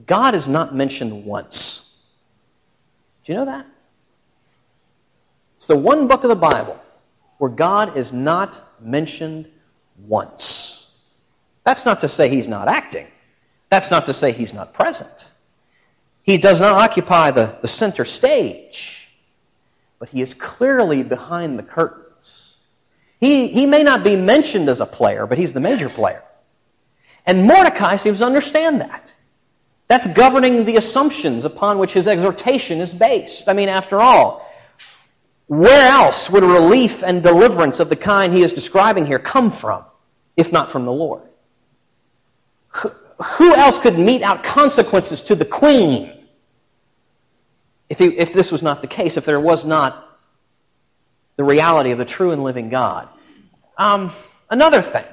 God 0.04 0.34
is 0.34 0.46
not 0.48 0.74
mentioned 0.74 1.24
once. 1.24 1.82
Do 3.24 3.32
you 3.32 3.38
know 3.38 3.46
that? 3.46 3.66
It's 5.56 5.66
the 5.66 5.76
one 5.76 6.06
book 6.06 6.22
of 6.22 6.28
the 6.28 6.36
Bible 6.36 6.80
where 7.38 7.50
God 7.50 7.96
is 7.96 8.12
not 8.12 8.60
mentioned 8.80 9.48
once. 10.06 11.02
That's 11.64 11.84
not 11.84 12.02
to 12.02 12.08
say 12.08 12.28
he's 12.28 12.48
not 12.48 12.68
acting. 12.68 13.06
That's 13.70 13.90
not 13.90 14.06
to 14.06 14.14
say 14.14 14.32
he's 14.32 14.54
not 14.54 14.74
present. 14.74 15.30
He 16.22 16.38
does 16.38 16.60
not 16.60 16.72
occupy 16.72 17.30
the, 17.30 17.56
the 17.62 17.68
center 17.68 18.04
stage, 18.04 19.08
but 19.98 20.08
he 20.08 20.20
is 20.20 20.34
clearly 20.34 21.02
behind 21.02 21.58
the 21.58 21.62
curtains. 21.62 22.56
He, 23.18 23.48
he 23.48 23.66
may 23.66 23.82
not 23.82 24.04
be 24.04 24.16
mentioned 24.16 24.68
as 24.68 24.80
a 24.80 24.86
player, 24.86 25.26
but 25.26 25.38
he's 25.38 25.52
the 25.52 25.60
major 25.60 25.88
player. 25.88 26.22
And 27.24 27.44
Mordecai 27.44 27.96
seems 27.96 28.18
to 28.18 28.26
understand 28.26 28.82
that. 28.82 29.12
That's 29.88 30.06
governing 30.06 30.64
the 30.64 30.76
assumptions 30.76 31.44
upon 31.44 31.78
which 31.78 31.92
his 31.92 32.08
exhortation 32.08 32.80
is 32.80 32.92
based. 32.92 33.48
I 33.48 33.52
mean, 33.52 33.68
after 33.68 34.00
all, 34.00 34.46
where 35.46 35.88
else 35.88 36.28
would 36.28 36.42
relief 36.42 37.04
and 37.04 37.22
deliverance 37.22 37.78
of 37.78 37.88
the 37.88 37.96
kind 37.96 38.32
he 38.32 38.42
is 38.42 38.52
describing 38.52 39.06
here 39.06 39.20
come 39.20 39.52
from, 39.52 39.84
if 40.36 40.50
not 40.50 40.72
from 40.72 40.86
the 40.86 40.92
Lord? 40.92 41.22
Who 42.72 43.54
else 43.54 43.78
could 43.78 43.98
mete 43.98 44.22
out 44.22 44.42
consequences 44.42 45.22
to 45.22 45.36
the 45.36 45.44
queen 45.44 46.12
if, 47.88 47.98
he, 47.98 48.06
if 48.06 48.32
this 48.32 48.50
was 48.50 48.62
not 48.62 48.82
the 48.82 48.88
case, 48.88 49.16
if 49.16 49.24
there 49.24 49.40
was 49.40 49.64
not 49.64 50.02
the 51.36 51.44
reality 51.44 51.92
of 51.92 51.98
the 51.98 52.04
true 52.04 52.32
and 52.32 52.42
living 52.42 52.68
God? 52.68 53.08
Um, 53.78 54.10
another 54.50 54.82
thing, 54.82 55.04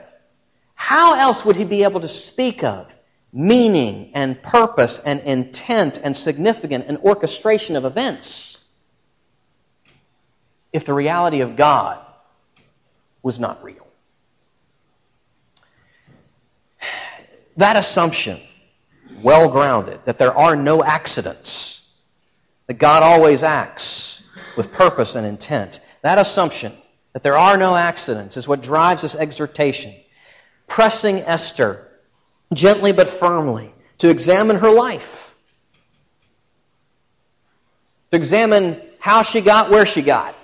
how 0.74 1.14
else 1.14 1.46
would 1.46 1.56
he 1.56 1.64
be 1.64 1.84
able 1.84 2.02
to 2.02 2.10
speak 2.10 2.64
of 2.64 2.94
meaning 3.34 4.12
and 4.14 4.42
purpose 4.42 5.00
and 5.00 5.20
intent 5.22 5.98
and 5.98 6.16
significance 6.16 6.86
and 6.88 7.00
orchestration 7.00 7.76
of 7.76 7.84
events 7.84 8.64
if 10.72 10.86
the 10.86 10.94
reality 10.94 11.42
of 11.42 11.56
God 11.56 12.00
was 13.24 13.40
not 13.40 13.64
real. 13.64 13.88
That 17.58 17.76
assumption, 17.76 18.40
well 19.22 19.50
grounded, 19.50 20.00
that 20.06 20.18
there 20.18 20.36
are 20.36 20.56
no 20.56 20.84
accidents, 20.84 21.96
that 22.68 22.76
God 22.76 23.04
always 23.04 23.44
acts 23.44 24.32
with 24.58 24.72
purpose 24.72 25.16
and 25.16 25.26
intent, 25.26 25.80
that 26.02 26.18
assumption 26.18 26.74
that 27.14 27.24
there 27.24 27.38
are 27.38 27.58
no 27.58 27.76
accidents 27.76 28.38
is 28.38 28.48
what 28.48 28.62
drives 28.62 29.04
this 29.04 29.16
exhortation. 29.16 29.94
Pressing 30.68 31.20
Esther 31.20 31.88
gently 32.56 32.92
but 32.92 33.10
firmly, 33.10 33.74
to 34.00 34.10
examine 34.10 34.58
her 34.58 34.72
life, 34.72 35.36
to 38.12 38.18
examine 38.18 38.82
how 39.00 39.22
she 39.22 39.42
got 39.42 39.70
where 39.70 39.86
she 39.86 40.02
got, 40.02 40.36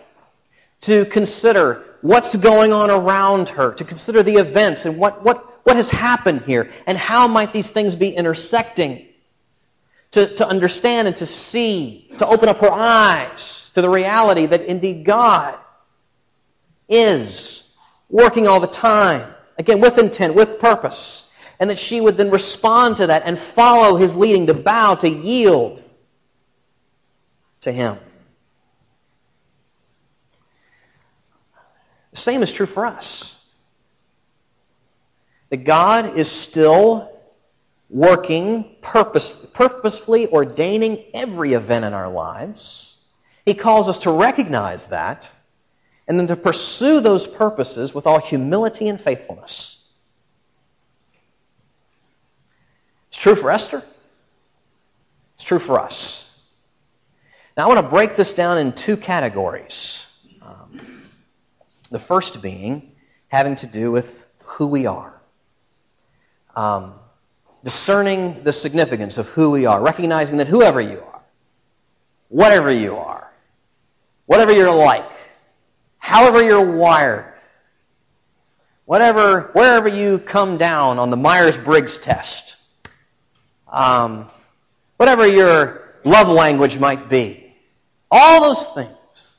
to 0.82 1.06
consider 1.06 1.84
what's 2.02 2.36
going 2.36 2.72
on 2.72 2.90
around 2.90 3.50
her, 3.50 3.74
to 3.74 3.84
consider 3.84 4.24
the 4.24 4.36
events 4.36 4.86
and 4.86 4.98
what, 4.98 5.24
what, 5.24 5.66
what 5.66 5.76
has 5.76 5.90
happened 5.90 6.44
here, 6.46 6.72
and 6.88 6.98
how 6.98 7.28
might 7.28 7.54
these 7.54 7.70
things 7.70 7.96
be 7.96 8.10
intersecting, 8.10 9.06
to, 10.12 10.34
to 10.36 10.48
understand 10.48 11.08
and 11.08 11.18
to 11.18 11.26
see, 11.26 12.12
to 12.18 12.26
open 12.26 12.50
up 12.50 12.58
her 12.60 12.72
eyes 12.72 13.72
to 13.76 13.82
the 13.82 13.90
reality 13.90 14.46
that 14.46 14.62
indeed 14.62 15.06
God 15.06 15.58
is 16.88 17.76
working 18.10 18.48
all 18.48 18.60
the 18.60 18.68
time, 18.68 19.34
again, 19.58 19.80
with 19.82 19.98
intent, 20.00 20.34
with 20.34 20.60
purpose 20.60 21.29
and 21.60 21.70
that 21.70 21.78
she 21.78 22.00
would 22.00 22.18
then 22.18 22.32
respond 22.32 22.98
to 22.98 23.08
that 23.08 23.24
and 23.26 23.38
follow 23.38 23.98
his 23.98 24.16
leading 24.16 24.48
to 24.48 24.54
bow, 24.54 24.96
to 24.96 25.10
yield 25.10 25.84
to 27.62 27.72
him. 27.72 27.98
The 32.12 32.18
same 32.18 32.42
is 32.42 32.52
true 32.52 32.66
for 32.66 32.86
us. 32.86 33.36
That 35.50 35.64
God 35.64 36.18
is 36.18 36.32
still 36.32 37.12
working, 37.90 38.76
purpose, 38.82 39.30
purposefully 39.54 40.28
ordaining 40.28 41.04
every 41.14 41.54
event 41.54 41.86
in 41.86 41.94
our 41.94 42.10
lives. 42.10 43.04
He 43.46 43.54
calls 43.54 43.90
us 43.90 44.00
to 44.00 44.12
recognize 44.12 44.88
that 44.88 45.30
and 46.08 46.20
then 46.20 46.28
to 46.28 46.36
pursue 46.36 47.02
those 47.02 47.28
purposes 47.28 47.94
with 47.94 48.08
all 48.08 48.20
humility 48.20 48.88
and 48.88 49.02
faithfulness. 49.02 49.79
It's 53.10 53.18
true 53.18 53.36
for 53.36 53.52
Esther. 53.52 53.84
It's 55.36 55.44
true 55.44 55.60
for 55.60 55.80
us. 55.80 56.26
Now, 57.58 57.66
I 57.66 57.68
want 57.68 57.80
to 57.80 57.90
break 57.90 58.16
this 58.16 58.34
down 58.34 58.58
in 58.58 58.72
two 58.72 58.96
categories. 58.98 60.06
Um, 60.42 61.04
the 61.92 62.00
first 62.00 62.42
being 62.42 62.92
having 63.28 63.56
to 63.58 63.68
do 63.68 63.92
with 63.92 64.26
who 64.44 64.68
we 64.68 64.86
are. 64.86 65.20
Um, 66.56 66.94
discerning 67.64 68.44
the 68.44 68.54
significance 68.54 69.18
of 69.18 69.28
who 69.30 69.52
we 69.52 69.66
are, 69.66 69.82
recognizing 69.82 70.38
that 70.38 70.48
whoever 70.48 70.82
you 70.82 71.02
are, 71.02 71.24
whatever 72.30 72.72
you 72.72 72.96
are, 72.96 73.32
whatever 74.26 74.52
you're 74.52 74.74
like, 74.74 75.10
however 75.98 76.42
you're 76.42 76.78
wired, 76.78 77.34
whatever, 78.86 79.50
wherever 79.54 79.88
you 79.88 80.20
come 80.20 80.58
down 80.58 81.00
on 81.00 81.10
the 81.10 81.18
Myers 81.18 81.58
Briggs 81.58 81.98
test, 81.98 82.58
um, 83.72 84.30
whatever 84.98 85.28
your 85.28 85.96
love 86.04 86.30
language 86.30 86.78
might 86.80 87.10
be. 87.10 87.54
All 88.12 88.42
those 88.42 88.66
things. 88.68 89.36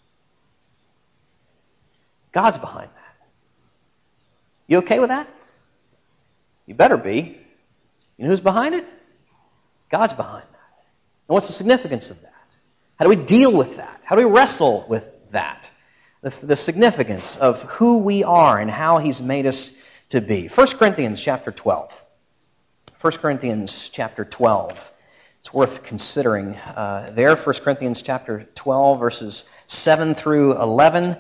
God's 2.33 2.59
behind 2.59 2.89
that. 2.89 3.27
You 4.67 4.79
okay 4.79 5.01
with 5.01 5.09
that? 5.09 5.29
You 6.67 6.75
better 6.75 6.97
be. 6.97 7.37
You 8.17 8.25
know 8.25 8.31
who's 8.31 8.41
behind 8.41 8.75
it? 8.75 8.87
God's 9.91 10.13
behind 10.13 10.45
that. 10.45 10.85
And 11.29 11.35
what's 11.35 11.49
the 11.49 11.53
significance 11.53 12.11
of 12.11 12.21
that? 12.23 12.33
How 12.97 13.05
do 13.05 13.09
we 13.09 13.17
deal 13.17 13.57
with 13.57 13.79
that? 13.79 14.01
How 14.05 14.15
do 14.15 14.25
we 14.25 14.31
wrestle 14.31 14.85
with 14.89 15.05
that? 15.31 15.71
The, 16.23 16.31
the 16.45 16.57
significance 16.57 17.37
of 17.37 17.63
who 17.63 17.99
we 18.01 18.23
are 18.25 18.61
and 18.61 18.71
how 18.71 18.99
He's 18.99 19.21
made 19.21 19.47
us 19.47 19.83
to 20.11 20.21
be. 20.21 20.49
1 20.49 20.67
Corinthians 20.77 21.21
chapter 21.21 21.51
12. 21.51 22.05
1 23.01 23.13
Corinthians 23.15 23.89
chapter 23.89 24.27
12. 24.27 24.93
It's 25.39 25.55
worth 25.55 25.85
considering 25.85 26.55
uh, 26.55 27.13
there. 27.15 27.35
1 27.35 27.55
Corinthians 27.65 28.03
chapter 28.03 28.47
12, 28.57 29.01
verses 29.01 29.49
7 29.69 30.13
through 30.13 30.61
11. 30.61 31.17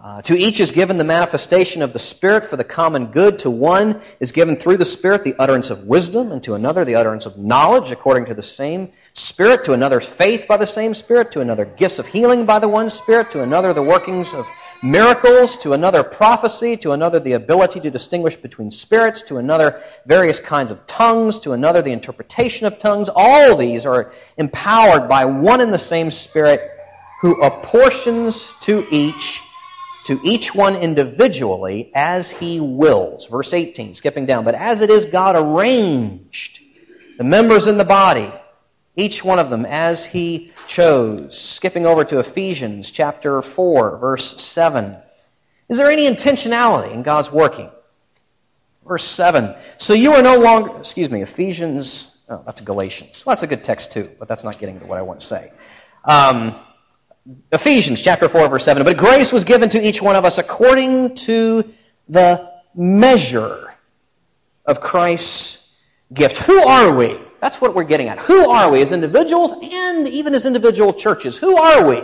Uh, 0.00 0.22
to 0.22 0.38
each 0.38 0.60
is 0.60 0.70
given 0.70 0.96
the 0.96 1.02
manifestation 1.02 1.82
of 1.82 1.92
the 1.92 1.98
Spirit 1.98 2.46
for 2.46 2.56
the 2.56 2.62
common 2.62 3.06
good. 3.06 3.40
To 3.40 3.50
one 3.50 4.00
is 4.20 4.30
given 4.30 4.54
through 4.54 4.76
the 4.76 4.84
Spirit 4.84 5.24
the 5.24 5.34
utterance 5.40 5.70
of 5.70 5.88
wisdom, 5.88 6.30
and 6.30 6.40
to 6.44 6.54
another 6.54 6.84
the 6.84 6.94
utterance 6.94 7.26
of 7.26 7.36
knowledge 7.36 7.90
according 7.90 8.26
to 8.26 8.34
the 8.34 8.40
same 8.40 8.92
Spirit. 9.12 9.64
To 9.64 9.72
another 9.72 10.00
faith 10.00 10.46
by 10.46 10.56
the 10.56 10.68
same 10.68 10.94
Spirit. 10.94 11.32
To 11.32 11.40
another 11.40 11.64
gifts 11.64 11.98
of 11.98 12.06
healing 12.06 12.46
by 12.46 12.60
the 12.60 12.68
one 12.68 12.90
Spirit. 12.90 13.32
To 13.32 13.42
another 13.42 13.72
the 13.72 13.82
workings 13.82 14.34
of 14.34 14.46
miracles. 14.82 15.56
To 15.58 15.72
another 15.72 16.02
prophecy. 16.02 16.76
To 16.78 16.92
another 16.92 17.20
the 17.20 17.32
ability 17.32 17.80
to 17.80 17.90
distinguish 17.90 18.36
between 18.36 18.70
spirits. 18.70 19.22
To 19.22 19.36
another 19.38 19.82
various 20.06 20.40
kinds 20.40 20.70
of 20.70 20.86
tongues. 20.86 21.40
To 21.40 21.52
another 21.52 21.82
the 21.82 21.92
interpretation 21.92 22.66
of 22.66 22.78
tongues. 22.78 23.08
All 23.14 23.56
these 23.56 23.86
are 23.86 24.12
empowered 24.36 25.08
by 25.08 25.24
one 25.24 25.60
and 25.60 25.72
the 25.72 25.78
same 25.78 26.10
Spirit 26.10 26.70
who 27.20 27.42
apportions 27.42 28.52
to 28.60 28.86
each 28.90 29.42
to 30.04 30.18
each 30.24 30.54
one 30.54 30.76
individually 30.76 31.90
as 31.94 32.30
he 32.30 32.60
wills. 32.60 33.26
Verse 33.26 33.52
18, 33.52 33.92
skipping 33.94 34.24
down. 34.24 34.42
But 34.42 34.54
as 34.54 34.80
it 34.80 34.88
is 34.88 35.04
God 35.04 35.36
arranged 35.36 36.60
the 37.18 37.24
members 37.24 37.66
in 37.66 37.76
the 37.76 37.84
body, 37.84 38.32
each 38.98 39.24
one 39.24 39.38
of 39.38 39.48
them 39.48 39.64
as 39.64 40.04
he 40.04 40.52
chose. 40.66 41.38
Skipping 41.38 41.86
over 41.86 42.04
to 42.04 42.18
Ephesians 42.18 42.90
chapter 42.90 43.40
4, 43.40 43.98
verse 43.98 44.42
7. 44.42 44.96
Is 45.68 45.78
there 45.78 45.90
any 45.90 46.06
intentionality 46.08 46.92
in 46.92 47.04
God's 47.04 47.30
working? 47.30 47.70
Verse 48.84 49.04
7. 49.04 49.54
So 49.78 49.94
you 49.94 50.14
are 50.14 50.22
no 50.22 50.38
longer, 50.38 50.78
excuse 50.78 51.10
me, 51.10 51.22
Ephesians, 51.22 52.18
oh, 52.28 52.42
that's 52.44 52.60
Galatians. 52.60 53.24
Well, 53.24 53.36
that's 53.36 53.44
a 53.44 53.46
good 53.46 53.62
text 53.62 53.92
too, 53.92 54.10
but 54.18 54.26
that's 54.26 54.42
not 54.42 54.58
getting 54.58 54.80
to 54.80 54.86
what 54.86 54.98
I 54.98 55.02
want 55.02 55.20
to 55.20 55.26
say. 55.26 55.52
Um, 56.04 56.56
Ephesians 57.52 58.02
chapter 58.02 58.28
4, 58.28 58.48
verse 58.48 58.64
7. 58.64 58.82
But 58.82 58.96
grace 58.96 59.32
was 59.32 59.44
given 59.44 59.68
to 59.70 59.80
each 59.80 60.02
one 60.02 60.16
of 60.16 60.24
us 60.24 60.38
according 60.38 61.14
to 61.16 61.72
the 62.08 62.50
measure 62.74 63.72
of 64.66 64.80
Christ's 64.80 65.80
gift. 66.12 66.38
Who 66.38 66.58
are 66.66 66.96
we? 66.96 67.16
That's 67.40 67.60
what 67.60 67.74
we're 67.74 67.84
getting 67.84 68.08
at. 68.08 68.18
Who 68.20 68.50
are 68.50 68.70
we 68.70 68.82
as 68.82 68.92
individuals 68.92 69.52
and 69.52 70.08
even 70.08 70.34
as 70.34 70.44
individual 70.46 70.92
churches? 70.92 71.38
Who 71.38 71.56
are 71.56 71.88
we? 71.88 72.02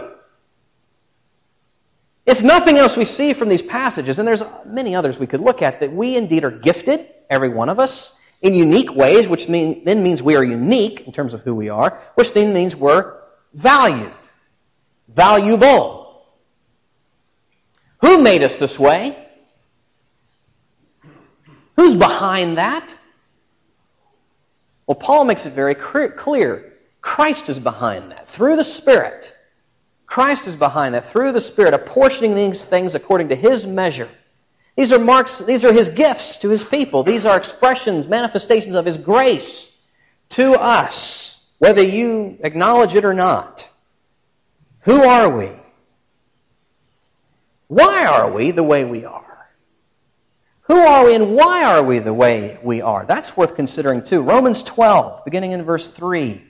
If 2.27 2.43
nothing 2.43 2.79
else 2.79 2.97
we 2.97 3.05
see 3.05 3.33
from 3.33 3.49
these 3.49 3.63
passages, 3.63 4.19
and 4.19 4.27
there's 4.27 4.43
many 4.65 4.95
others 4.95 5.19
we 5.19 5.27
could 5.27 5.41
look 5.41 5.61
at, 5.61 5.81
that 5.81 5.93
we 5.93 6.17
indeed 6.17 6.45
are 6.45 6.51
gifted, 6.51 7.07
every 7.29 7.51
one 7.51 7.69
of 7.69 7.79
us, 7.79 8.19
in 8.41 8.55
unique 8.55 8.95
ways, 8.95 9.29
which 9.29 9.49
mean, 9.49 9.85
then 9.85 10.03
means 10.03 10.23
we 10.23 10.37
are 10.37 10.45
unique 10.45 11.07
in 11.07 11.13
terms 11.13 11.35
of 11.35 11.43
who 11.43 11.55
we 11.55 11.69
are, 11.69 12.01
which 12.15 12.33
then 12.33 12.55
means 12.55 12.75
we're 12.75 13.19
valued 13.53 14.13
valuable. 15.09 16.27
Who 18.01 18.23
made 18.23 18.43
us 18.43 18.59
this 18.59 18.79
way? 18.79 19.17
Who's 21.77 21.95
behind 21.95 22.59
that? 22.59 22.97
Well, 24.87 24.95
Paul 24.95 25.25
makes 25.25 25.47
it 25.47 25.53
very 25.53 25.75
clear. 25.75 26.73
Christ 27.01 27.49
is 27.49 27.59
behind 27.59 28.11
that 28.11 28.29
through 28.29 28.57
the 28.57 28.65
Spirit. 28.65 29.35
Christ 30.07 30.47
is 30.47 30.57
behind 30.57 30.95
that 30.95 31.07
through 31.07 31.33
the 31.33 31.41
Spirit, 31.41 31.75
apportioning 31.75 32.35
these 32.35 32.65
things 32.65 32.95
according 32.95 33.31
to 33.31 33.37
His 33.37 33.67
measure. 33.67 34.09
These 34.77 34.93
are 34.93 34.99
marks, 34.99 35.39
these 35.39 35.65
are 35.65 35.73
His 35.73 35.91
gifts 35.91 36.39
to 36.39 36.49
His 36.49 36.65
people. 36.65 37.03
These 37.03 37.27
are 37.27 37.37
expressions, 37.37 38.07
manifestations 38.07 38.75
of 38.75 38.85
His 38.85 38.99
grace 38.99 39.71
to 40.31 40.53
us, 40.55 41.51
whether 41.59 41.83
you 41.83 42.39
acknowledge 42.41 42.95
it 42.95 43.05
or 43.05 43.15
not. 43.15 43.71
Who 44.81 45.03
are 45.03 45.31
we? 45.31 45.51
Why 47.69 48.07
are 48.07 48.31
we 48.31 48.51
the 48.51 48.63
way 48.63 48.85
we 48.85 49.05
are? 49.05 49.34
Who 50.67 50.79
are 50.79 51.05
we 51.05 51.15
and 51.15 51.35
why 51.35 51.65
are 51.65 51.83
we 51.83 51.99
the 51.99 52.15
way 52.15 52.59
we 52.63 52.81
are? 52.81 53.05
That's 53.05 53.37
worth 53.37 53.55
considering 53.55 54.03
too. 54.03 54.23
Romans 54.23 54.63
12, 54.63 55.23
beginning 55.27 55.53
in 55.53 55.63
verse 55.63 55.89
3. 55.89 56.43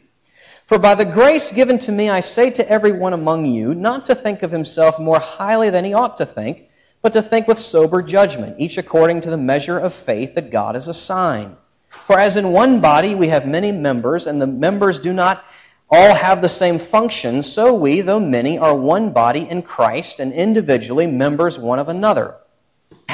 For 0.66 0.78
by 0.78 0.94
the 0.94 1.04
grace 1.04 1.50
given 1.50 1.80
to 1.80 1.90
me, 1.90 2.08
I 2.08 2.20
say 2.20 2.50
to 2.50 2.68
everyone 2.68 3.12
among 3.12 3.44
you, 3.46 3.74
not 3.74 4.04
to 4.04 4.14
think 4.14 4.44
of 4.44 4.52
himself 4.52 5.00
more 5.00 5.18
highly 5.18 5.70
than 5.70 5.84
he 5.84 5.94
ought 5.94 6.18
to 6.18 6.26
think, 6.26 6.70
but 7.02 7.14
to 7.14 7.22
think 7.22 7.48
with 7.48 7.58
sober 7.58 8.02
judgment, 8.02 8.60
each 8.60 8.78
according 8.78 9.22
to 9.22 9.30
the 9.30 9.36
measure 9.36 9.78
of 9.78 9.92
faith 9.92 10.36
that 10.36 10.52
God 10.52 10.76
has 10.76 10.86
assigned. 10.86 11.56
For 11.88 12.16
as 12.16 12.36
in 12.36 12.52
one 12.52 12.80
body 12.80 13.16
we 13.16 13.28
have 13.28 13.48
many 13.48 13.72
members, 13.72 14.28
and 14.28 14.40
the 14.40 14.46
members 14.46 15.00
do 15.00 15.12
not 15.12 15.44
all 15.90 16.14
have 16.14 16.40
the 16.40 16.48
same 16.48 16.78
function, 16.78 17.42
so 17.42 17.74
we, 17.74 18.00
though 18.00 18.20
many, 18.20 18.58
are 18.58 18.76
one 18.76 19.10
body 19.10 19.40
in 19.40 19.62
Christ 19.62 20.20
and 20.20 20.32
individually 20.32 21.08
members 21.08 21.58
one 21.58 21.80
of 21.80 21.88
another. 21.88 22.36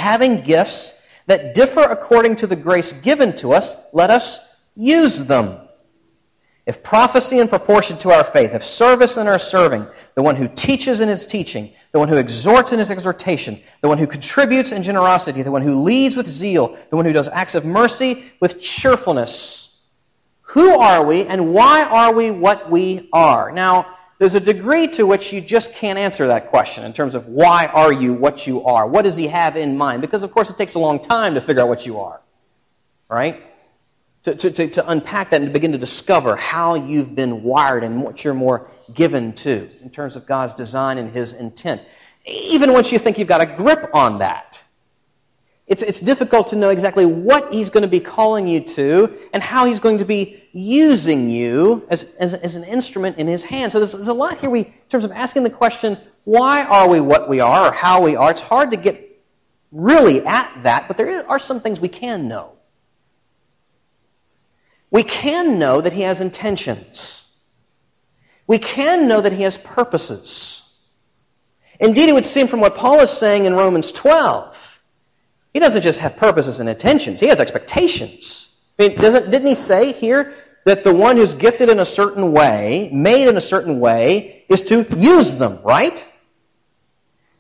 Having 0.01 0.43
gifts 0.45 1.07
that 1.27 1.53
differ 1.53 1.83
according 1.83 2.37
to 2.37 2.47
the 2.47 2.57
grace 2.57 2.93
given 2.93 3.37
to 3.37 3.53
us, 3.53 3.93
let 3.93 4.09
us 4.09 4.41
use 4.75 5.27
them. 5.27 5.61
If 6.65 6.83
prophecy 6.83 7.39
in 7.39 7.49
proportion 7.49 7.99
to 7.99 8.11
our 8.11 8.25
faith, 8.25 8.55
if 8.55 8.65
service 8.65 9.19
in 9.19 9.29
our 9.29 9.39
serving, 9.39 9.87
the 10.15 10.23
one 10.23 10.37
who 10.37 10.49
teaches 10.49 11.03
in 11.03 11.11
his 11.11 11.27
teaching, 11.27 11.75
the 11.93 11.99
one 11.99 12.09
who 12.09 12.17
exhorts 12.17 12.73
in 12.73 12.79
his 12.79 12.91
exhortation, 12.91 13.61
the 13.83 13.89
one 13.89 13.99
who 13.99 14.07
contributes 14.07 14.73
in 14.73 14.83
generosity, 14.83 15.43
the 15.43 15.51
one 15.51 15.61
who 15.61 15.83
leads 15.83 16.17
with 16.17 16.27
zeal, 16.27 16.79
the 16.89 16.97
one 16.97 17.05
who 17.05 17.13
does 17.13 17.29
acts 17.29 17.55
of 17.55 17.67
mercy 17.67 18.25
with 18.41 18.63
cheerfulness, 18.63 19.87
who 20.41 20.81
are 20.81 21.05
we 21.05 21.25
and 21.25 21.53
why 21.53 21.85
are 21.85 22.15
we 22.15 22.31
what 22.31 22.71
we 22.71 23.11
are? 23.13 23.53
Now, 23.53 23.99
there's 24.21 24.35
a 24.35 24.41
degree 24.41 24.87
to 24.87 25.07
which 25.07 25.33
you 25.33 25.41
just 25.41 25.75
can't 25.77 25.99
answer 25.99 26.27
that 26.27 26.51
question 26.51 26.85
in 26.85 26.93
terms 26.93 27.15
of 27.15 27.27
why 27.27 27.65
are 27.65 27.91
you 27.91 28.13
what 28.13 28.47
you 28.47 28.67
are? 28.67 28.87
What 28.87 29.03
does 29.03 29.17
he 29.17 29.29
have 29.29 29.57
in 29.57 29.79
mind? 29.79 30.03
Because, 30.03 30.23
of 30.23 30.31
course, 30.31 30.51
it 30.51 30.59
takes 30.59 30.75
a 30.75 30.79
long 30.79 31.01
time 31.01 31.37
to 31.37 31.41
figure 31.41 31.63
out 31.63 31.71
what 31.71 31.87
you 31.87 32.01
are, 32.01 32.21
right? 33.09 33.43
To, 34.25 34.35
to, 34.35 34.69
to, 34.69 34.91
unpack 34.91 35.31
that 35.31 35.41
and 35.41 35.47
to 35.47 35.53
begin 35.55 35.73
to 35.73 35.79
discover 35.79 36.37
how 36.37 36.75
you've 36.75 37.15
been 37.15 37.43
wired 37.43 37.83
and 37.83 38.03
what 38.03 38.23
you're 38.23 38.35
more 38.35 38.71
given 38.93 39.33
to 39.37 39.71
in 39.81 39.89
terms 39.89 40.17
of 40.17 40.27
God's 40.27 40.53
design 40.53 40.99
and 40.99 41.11
his 41.11 41.33
intent. 41.33 41.81
Even 42.27 42.75
once 42.75 42.93
you 42.93 42.99
think 42.99 43.17
you've 43.17 43.27
got 43.27 43.41
a 43.41 43.47
grip 43.47 43.95
on 43.95 44.19
that, 44.19 44.60
it's, 45.71 45.83
it's 45.83 46.01
difficult 46.01 46.49
to 46.49 46.57
know 46.57 46.71
exactly 46.71 47.07
what 47.07 47.53
he's 47.53 47.71
going 47.71 47.83
to 47.83 47.89
be 47.89 48.01
calling 48.01 48.49
you 48.49 48.59
to 48.61 49.17
and 49.33 49.41
how 49.41 49.67
he's 49.67 49.79
going 49.79 49.99
to 49.99 50.05
be 50.05 50.43
using 50.53 51.31
you 51.31 51.87
as, 51.89 52.13
as, 52.19 52.35
as 52.35 52.57
an 52.57 52.65
instrument 52.65 53.19
in 53.19 53.29
his 53.29 53.45
hand. 53.45 53.71
So 53.71 53.79
there's, 53.79 53.93
there's 53.93 54.09
a 54.09 54.13
lot 54.13 54.39
here 54.39 54.51
we, 54.51 54.61
in 54.63 54.75
terms 54.89 55.05
of 55.05 55.13
asking 55.13 55.45
the 55.45 55.51
question, 55.51 55.97
why 56.25 56.65
are 56.65 56.89
we 56.89 57.01
what 57.01 57.29
we 57.29 57.39
are 57.39 57.69
or 57.69 57.73
how 57.73 58.03
we 58.03 58.17
are? 58.17 58.33
It's 58.33 58.41
hard 58.41 58.73
to 58.73 58.77
get 58.77 59.23
really 59.71 60.27
at 60.27 60.65
that, 60.65 60.89
but 60.89 60.97
there 60.97 61.31
are 61.31 61.39
some 61.39 61.61
things 61.61 61.79
we 61.79 61.89
can 61.89 62.27
know. 62.27 62.51
We 64.91 65.05
can 65.05 65.61
know 65.61 65.81
that 65.81 65.93
he 65.93 66.03
has 66.03 66.21
intentions. 66.21 67.41
We 68.49 68.59
can 68.59 69.07
know 69.07 69.21
that 69.21 69.33
he 69.33 69.43
has 69.43 69.57
purposes. 69.57 70.67
Indeed, 71.79 72.09
it 72.09 72.13
would 72.13 72.25
seem 72.25 72.49
from 72.49 72.59
what 72.61 72.75
Paul 72.75 72.99
is 72.99 73.11
saying 73.11 73.45
in 73.45 73.55
Romans 73.55 73.93
12 73.93 74.60
he 75.53 75.61
doesn't 75.61 75.83
just 75.83 76.01
have 76.01 76.17
purposes 76.17 76.61
and 76.61 76.69
intentions, 76.69 77.21
he 77.21 77.27
has 77.27 77.41
expectations. 77.41 78.47
I 78.79 78.89
mean, 78.89 78.99
doesn't, 78.99 79.31
didn't 79.31 79.49
he 79.49 79.55
say 79.55 79.93
here 79.93 80.33
that 80.65 80.85
the 80.85 80.95
one 80.95 81.17
who's 81.17 81.35
gifted 81.35 81.69
in 81.69 81.81
a 81.81 81.85
certain 81.85 82.33
way, 82.33 82.89
made 82.93 83.29
in 83.29 83.37
a 83.37 83.41
certain 83.41 83.81
way, 83.81 84.45
is 84.49 84.63
to 84.63 84.87
use 84.97 85.35
them, 85.37 85.61
right? 85.63 86.07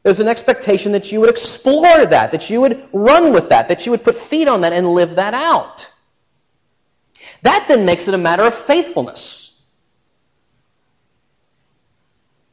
There's 0.03 0.21
an 0.21 0.29
expectation 0.29 0.93
that 0.93 1.13
you 1.13 1.21
would 1.21 1.29
explore 1.29 2.07
that, 2.07 2.33
that 2.33 2.49
you 2.49 2.63
would 2.63 2.89
run 2.93 3.33
with 3.33 3.51
that, 3.51 3.69
that 3.69 3.85
you 3.85 3.93
would 3.93 4.03
put 4.03 4.17
feet 4.17 4.49
on 4.49 4.63
that 4.63 4.73
and 4.73 4.89
live 4.95 5.17
that 5.17 5.35
out. 5.35 5.93
That 7.43 7.67
then 7.69 7.87
makes 7.87 8.09
it 8.09 8.15
a 8.15 8.19
matter 8.19 8.43
of 8.45 8.55
faithfulness. 8.55 9.47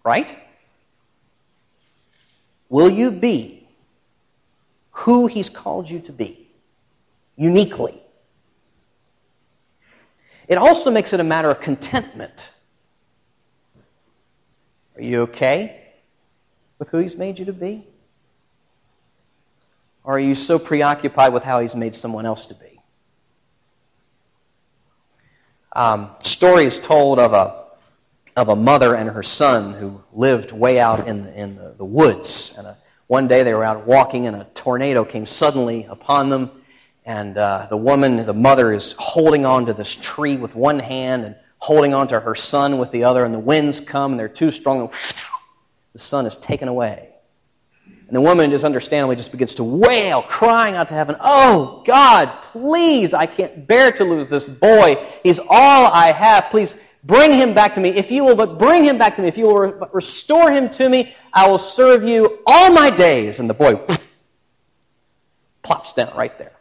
Right? 0.04 0.38
Will 2.70 2.90
you 2.90 3.12
be 3.12 3.57
who 4.98 5.28
He's 5.28 5.50
called 5.50 5.90
you 5.90 6.00
to 6.02 6.12
be, 6.12 6.48
uniquely. 7.36 8.02
It 10.48 10.58
also 10.58 10.90
makes 10.90 11.14
it 11.14 11.20
a 11.20 11.24
matter 11.24 11.50
of 11.50 11.62
contentment. 11.62 12.52
Are 14.96 15.04
you 15.04 15.22
okay 15.24 15.80
with 16.80 16.90
who 16.90 16.98
He's 16.98 17.16
made 17.16 17.38
you 17.38 17.46
to 17.46 17.54
be? 17.54 17.86
Or 20.04 20.16
are 20.16 20.20
you 20.20 20.34
so 20.34 20.58
preoccupied 20.58 21.32
with 21.32 21.44
how 21.44 21.60
He's 21.60 21.76
made 21.76 21.94
someone 21.94 22.26
else 22.26 22.48
to 22.48 22.56
be? 22.56 22.80
Um, 25.74 26.10
story 26.24 26.66
is 26.66 26.80
told 26.80 27.20
of 27.20 27.34
a 27.34 27.66
of 28.36 28.50
a 28.50 28.56
mother 28.56 28.96
and 28.96 29.10
her 29.10 29.24
son 29.24 29.74
who 29.74 30.02
lived 30.14 30.52
way 30.52 30.80
out 30.80 31.08
in, 31.08 31.28
in 31.28 31.56
the, 31.56 31.74
the 31.78 31.86
woods, 31.86 32.56
and 32.58 32.68
a 32.68 32.78
one 33.08 33.28
day 33.28 33.44
they 33.44 33.54
were 33.54 33.64
out 33.64 33.88
walking 33.88 34.28
and 34.28 34.36
a 34.36 34.44
tornado 34.54 35.06
came 35.06 35.26
suddenly 35.26 35.86
upon 35.86 36.30
them. 36.30 36.52
And 37.06 37.38
uh, 37.38 37.68
the 37.70 37.78
woman, 37.78 38.18
the 38.18 38.34
mother, 38.34 38.74
is 38.74 38.94
holding 39.00 39.46
on 39.46 39.68
to 39.68 39.74
this 39.74 39.96
tree 39.96 40.36
with 40.36 40.56
one 40.56 40.80
hand 40.80 41.24
and 41.24 41.36
holding 41.58 41.94
on 41.94 42.10
to 42.10 42.20
her 42.20 42.36
son 42.36 42.80
with 42.80 42.92
the 42.92 43.06
other. 43.06 43.24
And 43.24 43.34
the 43.34 43.40
winds 43.40 43.80
come 43.80 44.12
and 44.12 44.20
they're 44.20 44.28
too 44.28 44.52
strong. 44.52 44.82
And 44.82 44.90
the 45.94 46.00
son 46.00 46.26
is 46.26 46.36
taken 46.36 46.68
away. 46.68 47.14
And 48.08 48.16
the 48.16 48.22
woman 48.22 48.52
just 48.52 48.66
understandably 48.66 49.16
just 49.16 49.32
begins 49.32 49.56
to 49.56 49.64
wail, 49.64 50.22
crying 50.22 50.76
out 50.76 50.90
to 50.90 50.94
heaven, 50.94 51.16
Oh, 51.20 51.84
God, 51.86 52.32
please, 52.52 53.14
I 53.14 53.26
can't 53.26 53.68
bear 53.68 53.92
to 53.94 54.04
lose 54.04 54.28
this 54.28 54.48
boy. 54.48 54.98
He's 55.24 55.40
all 55.40 55.92
I 55.92 56.14
have. 56.14 56.50
Please 56.50 56.82
bring 57.08 57.32
him 57.32 57.54
back 57.54 57.76
to 57.76 57.80
me. 57.80 57.90
If 57.90 58.12
you 58.12 58.26
will 58.26 58.36
but 58.36 58.60
bring 58.60 58.84
him 58.84 58.98
back 58.98 59.16
to 59.16 59.22
me, 59.22 59.30
if 59.30 59.38
you 59.38 59.48
will 59.48 59.58
re- 59.58 59.88
restore 59.94 60.52
him 60.52 60.70
to 60.72 60.88
me, 60.88 61.16
I 61.34 61.48
will 61.48 61.58
serve 61.58 62.04
you 62.04 62.40
all 62.46 62.74
my 62.74 62.90
days. 62.90 63.40
And 63.40 63.50
the 63.50 63.54
boy 63.54 63.80
plops 65.64 65.94
down 65.94 66.16
right 66.16 66.38
there. 66.38 66.52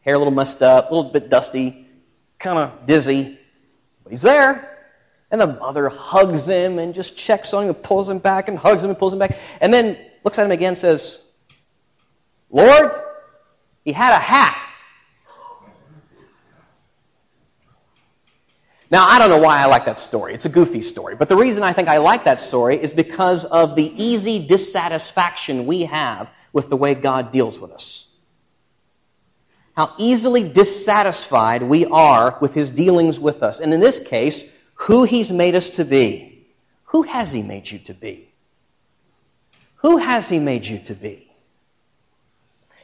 Hair 0.00 0.14
a 0.14 0.18
little 0.18 0.32
messed 0.32 0.62
up, 0.62 0.90
a 0.90 0.94
little 0.94 1.12
bit 1.12 1.28
dusty, 1.28 1.86
kind 2.38 2.58
of 2.58 2.86
dizzy, 2.86 3.38
but 4.02 4.10
he's 4.10 4.22
there. 4.22 4.68
And 5.30 5.40
the 5.40 5.46
mother 5.46 5.88
hugs 5.88 6.46
him 6.46 6.78
and 6.78 6.94
just 6.94 7.16
checks 7.16 7.54
on 7.54 7.64
him 7.64 7.70
and 7.70 7.82
pulls 7.82 8.10
him 8.10 8.18
back 8.18 8.48
and 8.48 8.58
hugs 8.58 8.82
him 8.82 8.90
and 8.90 8.98
pulls 8.98 9.12
him 9.12 9.18
back. 9.18 9.38
And 9.60 9.72
then 9.72 9.96
looks 10.24 10.38
at 10.38 10.44
him 10.44 10.50
again 10.50 10.68
and 10.68 10.78
says, 10.78 11.24
Lord, 12.50 12.92
he 13.84 13.92
had 13.92 14.12
a 14.12 14.18
hat. 14.18 14.61
Now, 18.92 19.08
I 19.08 19.18
don't 19.18 19.30
know 19.30 19.38
why 19.38 19.58
I 19.58 19.66
like 19.66 19.86
that 19.86 19.98
story. 19.98 20.34
It's 20.34 20.44
a 20.44 20.50
goofy 20.50 20.82
story. 20.82 21.16
But 21.16 21.28
the 21.28 21.36
reason 21.36 21.64
I 21.64 21.72
think 21.72 21.88
I 21.88 21.98
like 21.98 22.24
that 22.24 22.38
story 22.38 22.80
is 22.80 22.92
because 22.92 23.44
of 23.44 23.74
the 23.74 24.04
easy 24.04 24.46
dissatisfaction 24.46 25.66
we 25.66 25.86
have 25.86 26.30
with 26.52 26.68
the 26.68 26.76
way 26.76 26.94
God 26.94 27.32
deals 27.32 27.58
with 27.58 27.72
us 27.72 28.12
how 29.74 29.94
easily 29.98 30.48
dissatisfied 30.48 31.62
we 31.62 31.86
are 31.86 32.38
with 32.40 32.54
his 32.54 32.70
dealings 32.70 33.18
with 33.18 33.42
us. 33.42 33.60
And 33.60 33.72
in 33.72 33.80
this 33.80 34.06
case, 34.06 34.56
who 34.74 35.04
he's 35.04 35.32
made 35.32 35.54
us 35.54 35.70
to 35.70 35.84
be. 35.84 36.46
Who 36.86 37.02
has 37.02 37.32
he 37.32 37.42
made 37.42 37.70
you 37.70 37.78
to 37.80 37.94
be? 37.94 38.28
Who 39.76 39.96
has 39.96 40.28
he 40.28 40.38
made 40.38 40.66
you 40.66 40.78
to 40.80 40.94
be? 40.94 41.31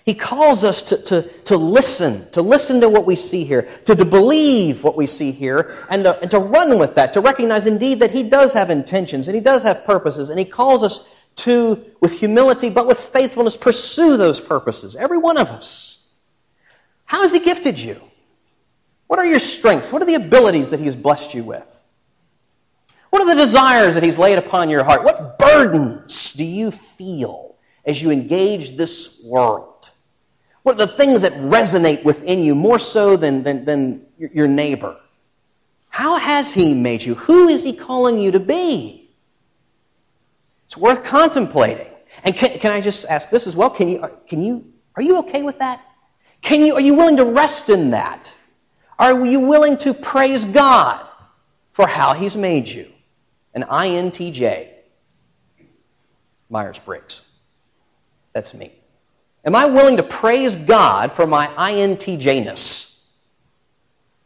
He 0.09 0.15
calls 0.15 0.65
us 0.65 0.85
to, 0.85 0.97
to, 0.97 1.23
to 1.45 1.59
listen, 1.59 2.31
to 2.31 2.41
listen 2.41 2.81
to 2.81 2.89
what 2.89 3.05
we 3.05 3.15
see 3.15 3.45
here, 3.45 3.69
to, 3.85 3.95
to 3.95 4.07
believe 4.07 4.83
what 4.83 4.97
we 4.97 5.07
see 5.07 5.33
here, 5.33 5.77
and 5.91 6.05
to, 6.05 6.19
and 6.19 6.31
to 6.31 6.39
run 6.39 6.79
with 6.79 6.95
that, 6.95 7.13
to 7.13 7.21
recognize 7.21 7.67
indeed 7.67 7.99
that 7.99 8.11
He 8.11 8.23
does 8.23 8.55
have 8.55 8.71
intentions 8.71 9.29
and 9.29 9.35
He 9.35 9.43
does 9.43 9.65
have 9.65 9.85
purposes, 9.85 10.31
and 10.31 10.39
He 10.39 10.47
calls 10.47 10.83
us 10.83 11.07
to, 11.45 11.85
with 12.01 12.19
humility 12.19 12.71
but 12.71 12.87
with 12.87 12.99
faithfulness, 12.99 13.55
pursue 13.55 14.17
those 14.17 14.41
purposes, 14.41 14.97
every 14.97 15.19
one 15.19 15.37
of 15.37 15.49
us. 15.49 16.11
How 17.05 17.21
has 17.21 17.35
He 17.35 17.41
gifted 17.41 17.79
you? 17.79 18.01
What 19.09 19.19
are 19.19 19.27
your 19.27 19.41
strengths? 19.41 19.93
What 19.93 20.01
are 20.01 20.07
the 20.07 20.15
abilities 20.15 20.71
that 20.71 20.79
He 20.79 20.87
has 20.87 20.97
blessed 20.97 21.35
you 21.35 21.45
with? 21.45 21.85
What 23.11 23.21
are 23.21 23.35
the 23.35 23.43
desires 23.43 23.93
that 23.93 24.03
He's 24.03 24.19
laid 24.19 24.39
upon 24.39 24.71
your 24.71 24.85
heart? 24.85 25.05
What 25.05 25.39
burdens 25.39 26.33
do 26.33 26.47
you 26.47 26.71
feel 26.71 27.57
as 27.85 28.01
you 28.01 28.11
engage 28.11 28.75
this 28.75 29.23
world? 29.23 29.78
What 30.63 30.75
are 30.75 30.87
the 30.87 30.93
things 30.93 31.23
that 31.23 31.33
resonate 31.35 32.05
within 32.05 32.43
you 32.43 32.55
more 32.55 32.79
so 32.79 33.17
than, 33.17 33.43
than, 33.43 33.65
than 33.65 34.07
your 34.19 34.49
neighbor? 34.49 34.99
How 35.89 36.19
has 36.19 36.53
He 36.53 36.75
made 36.75 37.03
you? 37.03 37.15
Who 37.15 37.49
is 37.49 37.65
He 37.65 37.73
calling 37.73 38.19
you 38.19 38.33
to 38.33 38.41
be? 38.41 39.09
It's 40.67 40.77
worth 40.77 41.05
contemplating. 41.05 41.87
And 42.23 42.35
can, 42.35 42.59
can 42.59 42.73
I 42.73 42.81
just 42.81 43.07
ask 43.09 43.31
this 43.31 43.47
as 43.47 43.57
well? 43.57 43.71
Can 43.71 43.89
you, 43.89 44.11
can 44.29 44.43
you, 44.43 44.73
are 44.97 45.03
you 45.03 45.19
okay 45.19 45.43
with 45.43 45.59
that? 45.61 45.81
Can 46.43 46.65
you, 46.65 46.75
are 46.75 46.81
you 46.81 46.95
willing 46.95 47.17
to 47.17 47.25
rest 47.25 47.71
in 47.71 47.91
that? 47.91 48.35
Are 48.99 49.25
you 49.25 49.41
willing 49.41 49.79
to 49.79 49.95
praise 49.95 50.45
God 50.45 51.07
for 51.73 51.87
how 51.87 52.13
He's 52.15 52.37
made 52.37 52.69
you? 52.69 52.91
An 53.55 53.63
INTJ. 53.63 54.69
Myers 56.51 56.79
Briggs. 56.79 57.27
That's 58.33 58.55
me. 58.55 58.73
Am 59.45 59.55
I 59.55 59.67
willing 59.67 59.97
to 59.97 60.03
praise 60.03 60.57
God 60.57 61.13
for 61.13 61.27
my 61.27 61.47
INTJness? 61.47 62.89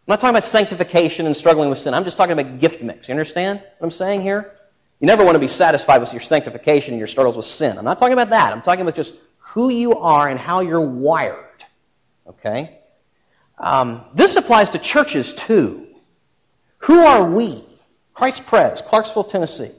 I'm 0.07 0.12
not 0.12 0.20
talking 0.20 0.31
about 0.31 0.42
sanctification 0.42 1.27
and 1.27 1.37
struggling 1.37 1.68
with 1.68 1.79
sin. 1.79 1.94
I'm 1.94 2.05
just 2.05 2.16
talking 2.16 2.38
about 2.38 2.59
gift 2.59 2.83
mix. 2.83 3.09
You 3.09 3.12
understand 3.12 3.61
what 3.61 3.87
I'm 3.87 3.90
saying 3.90 4.22
here? 4.22 4.53
You 4.98 5.07
never 5.07 5.25
want 5.25 5.37
to 5.37 5.40
be 5.40 5.48
satisfied 5.48 6.01
with 6.01 6.12
your 6.12 6.22
sanctification 6.22 6.94
and 6.94 6.98
your 6.98 7.07
struggles 7.07 7.37
with 7.37 7.44
sin. 7.44 7.79
I'm 7.79 7.85
not 7.85 7.98
talking 7.98 8.14
about 8.14 8.31
that. 8.31 8.53
I'm 8.53 8.62
talking 8.62 8.83
about 8.83 8.94
just 8.94 9.14
who 9.38 9.68
you 9.68 9.98
are 9.98 10.29
and 10.29 10.38
how 10.38 10.61
you're 10.61 10.88
wired. 10.88 11.64
Okay? 12.27 12.79
Um, 13.59 14.05
this 14.14 14.37
applies 14.37 14.70
to 14.70 14.79
churches 14.79 15.33
too. 15.35 15.87
Who 16.79 16.98
are 16.98 17.31
we? 17.31 17.62
Christ 18.14 18.46
Pres, 18.46 18.81
Clarksville, 18.81 19.25
Tennessee. 19.25 19.70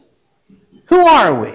Who 0.86 1.00
are 1.00 1.42
we? 1.42 1.54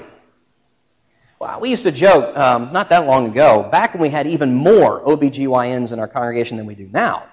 Well, 1.39 1.61
we 1.61 1.71
used 1.71 1.85
to 1.85 1.93
joke 1.93 2.37
um, 2.37 2.73
not 2.73 2.89
that 2.91 3.07
long 3.07 3.27
ago, 3.27 3.69
back 3.71 3.95
when 3.95 4.03
we 4.03 4.09
had 4.09 4.27
even 4.27 4.55
more 4.55 5.01
OBGYNs 5.03 5.93
in 5.93 6.01
our 6.01 6.09
congregation 6.09 6.57
than 6.57 6.67
we 6.67 6.75
do 6.75 6.89
now, 6.93 7.29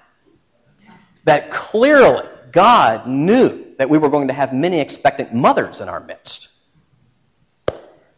that 1.24 1.50
clearly 1.50 2.24
God 2.52 3.08
knew 3.08 3.74
that 3.78 3.90
we 3.90 3.98
were 3.98 4.08
going 4.08 4.28
to 4.28 4.34
have 4.34 4.52
many 4.52 4.80
expectant 4.80 5.34
mothers 5.34 5.80
in 5.80 5.88
our 5.88 6.00
midst. 6.00 6.52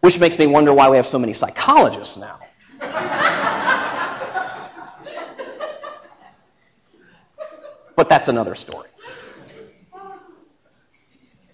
Which 0.00 0.20
makes 0.20 0.38
me 0.38 0.46
wonder 0.46 0.74
why 0.74 0.90
we 0.90 0.96
have 0.96 1.06
so 1.06 1.18
many 1.18 1.32
psychologists 1.32 2.16
now. 2.16 2.38
But 7.96 8.08
that's 8.08 8.28
another 8.28 8.54
story. 8.54 8.88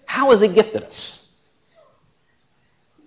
How 0.05 0.29
has 0.29 0.41
He 0.41 0.47
gifted 0.47 0.83
us? 0.83 1.24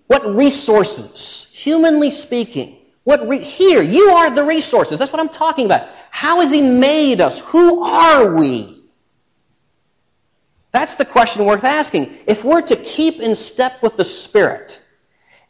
What 0.09 0.35
resources, 0.35 1.51
humanly 1.53 2.09
speaking, 2.09 2.77
what 3.03 3.29
re- 3.29 3.43
here, 3.43 3.83
you 3.83 4.09
are 4.09 4.31
the 4.31 4.43
resources. 4.43 4.97
That's 4.97 5.13
what 5.13 5.19
I'm 5.19 5.29
talking 5.29 5.67
about. 5.67 5.87
How 6.09 6.39
has 6.39 6.49
He 6.49 6.63
made 6.63 7.21
us? 7.21 7.39
Who 7.41 7.83
are 7.83 8.33
we? 8.33 8.75
That's 10.71 10.95
the 10.95 11.05
question 11.05 11.45
worth 11.45 11.63
asking. 11.63 12.11
If 12.25 12.43
we're 12.43 12.63
to 12.63 12.75
keep 12.75 13.19
in 13.19 13.35
step 13.35 13.83
with 13.83 13.97
the 13.97 14.03
Spirit, 14.03 14.83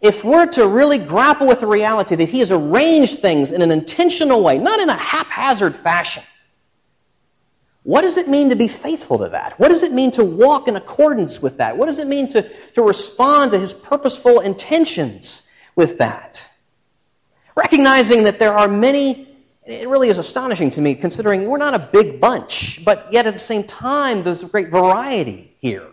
if 0.02 0.26
we're 0.26 0.48
to 0.48 0.67
really 0.67 0.98
grapple 0.98 1.48
with 1.48 1.62
the 1.62 1.67
reality 1.67 2.15
that 2.15 2.28
He 2.28 2.39
has 2.39 2.52
arranged 2.52 3.19
things 3.19 3.54
in 3.54 3.62
an 3.62 3.72
intentional 3.72 4.43
way, 4.43 4.58
not 4.58 4.82
in 4.82 4.89
a 4.89 4.98
haphazard 4.98 5.74
fashion, 5.74 6.24
what 7.89 8.04
does 8.04 8.17
it 8.17 8.28
mean 8.28 8.49
to 8.52 8.56
be 8.56 8.67
faithful 8.67 9.17
to 9.17 9.30
that? 9.30 9.60
What 9.60 9.69
does 9.69 9.82
it 9.82 9.91
mean 9.91 10.12
to 10.12 10.23
walk 10.23 10.67
in 10.67 10.75
accordance 10.75 11.41
with 11.41 11.58
that? 11.58 11.75
What 11.75 11.88
does 11.88 11.97
it 11.97 12.06
mean 12.06 12.28
to, 12.28 12.47
to 12.75 12.84
respond 12.84 13.49
to 13.49 13.58
his 13.58 13.73
purposeful 13.73 14.41
intentions 14.41 15.49
with 15.75 15.97
that? 15.97 16.47
Recognizing 17.56 18.25
that 18.25 18.38
there 18.38 18.54
are 18.54 18.67
many, 18.67 19.28
it 19.65 19.89
really 19.89 20.08
is 20.08 20.19
astonishing 20.19 20.69
to 20.71 20.82
me 20.82 20.93
considering 20.93 21.47
we're 21.47 21.58
not 21.58 21.73
a 21.73 21.80
big 21.80 22.21
bunch, 22.21 22.86
but 22.86 23.12
yet 23.12 23.25
at 23.25 23.34
the 23.34 23.39
same 23.39 23.63
time 23.63 24.21
there's 24.21 24.43
a 24.43 24.47
great 24.47 24.69
variety 24.69 25.56
here. 25.60 25.88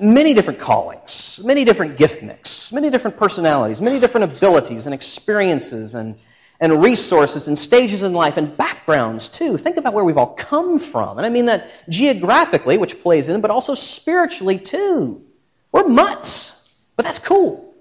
Many 0.00 0.34
different 0.34 0.58
callings, 0.58 1.40
many 1.44 1.64
different 1.64 1.98
gift 1.98 2.20
mix, 2.20 2.72
many 2.72 2.90
different 2.90 3.16
personalities, 3.16 3.80
many 3.80 4.00
different 4.00 4.32
abilities 4.32 4.86
and 4.86 4.94
experiences 4.94 5.94
and 5.94 6.18
and 6.62 6.80
resources 6.80 7.48
and 7.48 7.58
stages 7.58 8.04
in 8.04 8.12
life 8.12 8.36
and 8.36 8.56
backgrounds 8.56 9.26
too. 9.26 9.56
Think 9.56 9.78
about 9.78 9.94
where 9.94 10.04
we've 10.04 10.16
all 10.16 10.34
come 10.34 10.78
from. 10.78 11.18
And 11.18 11.26
I 11.26 11.28
mean 11.28 11.46
that 11.46 11.68
geographically, 11.88 12.78
which 12.78 13.00
plays 13.00 13.28
in, 13.28 13.40
but 13.40 13.50
also 13.50 13.74
spiritually 13.74 14.58
too. 14.58 15.24
We're 15.72 15.88
mutts, 15.88 16.72
but 16.94 17.04
that's 17.04 17.18
cool. 17.18 17.74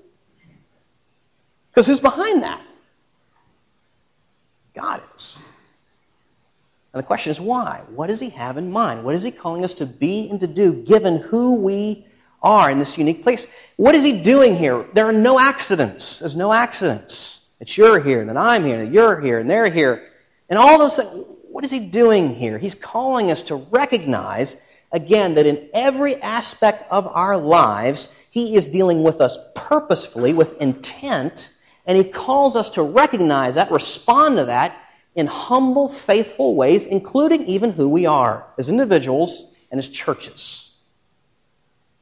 Because 1.70 1.86
who's 1.86 2.00
behind 2.00 2.41
that? 2.41 2.60
God 4.74 5.04
is. 5.15 5.39
And 6.91 7.04
the 7.04 7.06
question 7.06 7.30
is 7.30 7.39
why? 7.39 7.84
What 7.89 8.08
does 8.08 8.20
he 8.20 8.30
have 8.30 8.58
in 8.58 8.72
mind? 8.72 9.04
What 9.04 9.13
is 9.13 9.22
he 9.22 9.30
calling 9.30 9.63
us 9.63 9.76
to 9.76 9.86
be 9.86 10.28
and 10.28 10.39
to 10.39 10.48
do 10.48 10.74
given 10.74 11.20
who 11.20 11.58
we 11.62 12.08
are 12.41 12.72
in 12.72 12.80
this 12.80 12.98
unique 12.98 13.22
place? 13.22 13.46
What 13.76 13.94
is 13.94 14.04
he 14.04 14.24
doing 14.24 14.56
here? 14.56 14.88
There 14.94 15.06
are 15.06 15.13
no 15.13 15.39
accidents. 15.39 16.17
There's 16.17 16.36
no 16.36 16.52
accidents. 16.52 17.40
It's 17.62 17.78
you're 17.78 18.00
here, 18.00 18.19
and 18.19 18.28
then 18.28 18.38
I'm 18.38 18.65
here, 18.65 18.80
and 18.80 18.91
you're 18.91 19.21
here, 19.21 19.38
and 19.38 19.47
they're 19.47 19.69
here. 19.69 20.10
And 20.50 20.58
all 20.58 20.80
those 20.80 20.95
things. 20.95 21.26
What 21.52 21.63
is 21.63 21.71
he 21.71 21.80
doing 21.80 22.34
here? 22.34 22.58
He's 22.58 22.74
calling 22.74 23.30
us 23.30 23.43
to 23.43 23.56
recognize, 23.56 24.60
again, 24.91 25.36
that 25.36 25.45
in 25.45 25.69
every 25.74 26.15
aspect 26.15 26.89
of 26.89 27.06
our 27.06 27.38
lives, 27.38 28.13
he 28.32 28.56
is 28.56 28.67
dealing 28.67 29.04
with 29.04 29.21
us 29.21 29.38
purposefully, 29.54 30.34
with 30.34 30.60
intent, 30.60 31.54
and 31.86 31.97
he 31.97 32.04
calls 32.04 32.56
us 32.56 32.71
to 32.71 32.82
recognize 32.82 33.56
that, 33.56 33.69
respond 33.69 34.38
to 34.38 34.45
that 34.45 34.76
in 35.13 35.28
humble, 35.28 35.88
faithful 35.88 36.56
ways, 36.56 36.86
including 36.86 37.45
even 37.45 37.71
who 37.71 37.89
we 37.89 38.08
are 38.08 38.47
as 38.58 38.69
individuals 38.69 39.54
and 39.69 39.78
as 39.78 39.88
churches. 39.88 40.76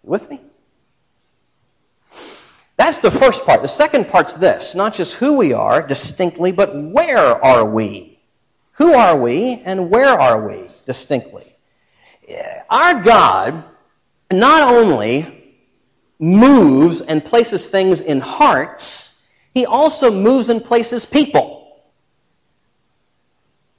You 0.04 0.12
with 0.12 0.30
me? 0.30 0.40
That's 2.80 3.00
the 3.00 3.12
first 3.12 3.46
part. 3.46 3.62
The 3.62 3.68
second 3.68 4.08
part's 4.08 4.36
this 4.36 4.74
not 4.74 4.94
just 4.94 5.16
who 5.16 5.36
we 5.36 5.52
are 5.52 5.86
distinctly, 5.86 6.54
but 6.54 6.74
where 6.74 7.20
are 7.20 7.66
we? 7.66 8.18
Who 8.76 8.94
are 8.94 9.18
we 9.18 9.62
and 9.66 9.90
where 9.90 10.18
are 10.18 10.48
we 10.48 10.70
distinctly? 10.86 11.54
Our 12.70 13.04
God 13.04 13.66
not 14.32 14.74
only 14.74 15.58
moves 16.20 17.02
and 17.02 17.24
places 17.24 17.68
things 17.68 18.00
in 18.00 18.22
hearts, 18.22 19.28
He 19.54 19.66
also 19.66 20.10
moves 20.10 20.48
and 20.48 20.64
places 20.64 21.06
people. 21.06 21.82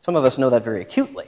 Some 0.03 0.15
of 0.15 0.27
us 0.27 0.37
know 0.37 0.51
that 0.51 0.63
very 0.63 0.83
acutely. 0.83 1.27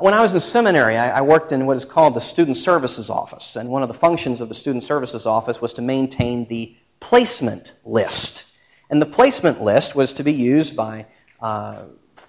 When 0.00 0.14
I 0.14 0.20
was 0.20 0.34
in 0.34 0.40
seminary, 0.40 0.96
I, 0.96 1.20
worked 1.22 1.52
in 1.52 1.64
what 1.64 1.76
is 1.76 1.84
called 1.84 2.14
the 2.14 2.20
Student 2.20 2.56
Services 2.56 3.08
Office, 3.08 3.54
and 3.54 3.70
one 3.70 3.82
of 3.82 3.88
the 3.88 3.94
functions 3.94 4.40
of 4.40 4.48
the 4.48 4.54
Student 4.54 4.82
Services 4.82 5.26
Office 5.26 5.60
was 5.60 5.74
to 5.74 5.82
maintain 5.82 6.46
the 6.46 6.74
placement 6.98 7.72
list. 7.84 8.58
And 8.90 9.00
the 9.00 9.06
placement 9.06 9.62
list 9.62 9.94
was 9.94 10.14
to 10.14 10.24
be 10.24 10.32
used 10.32 10.76
by 10.76 11.06
uh, 11.40 11.84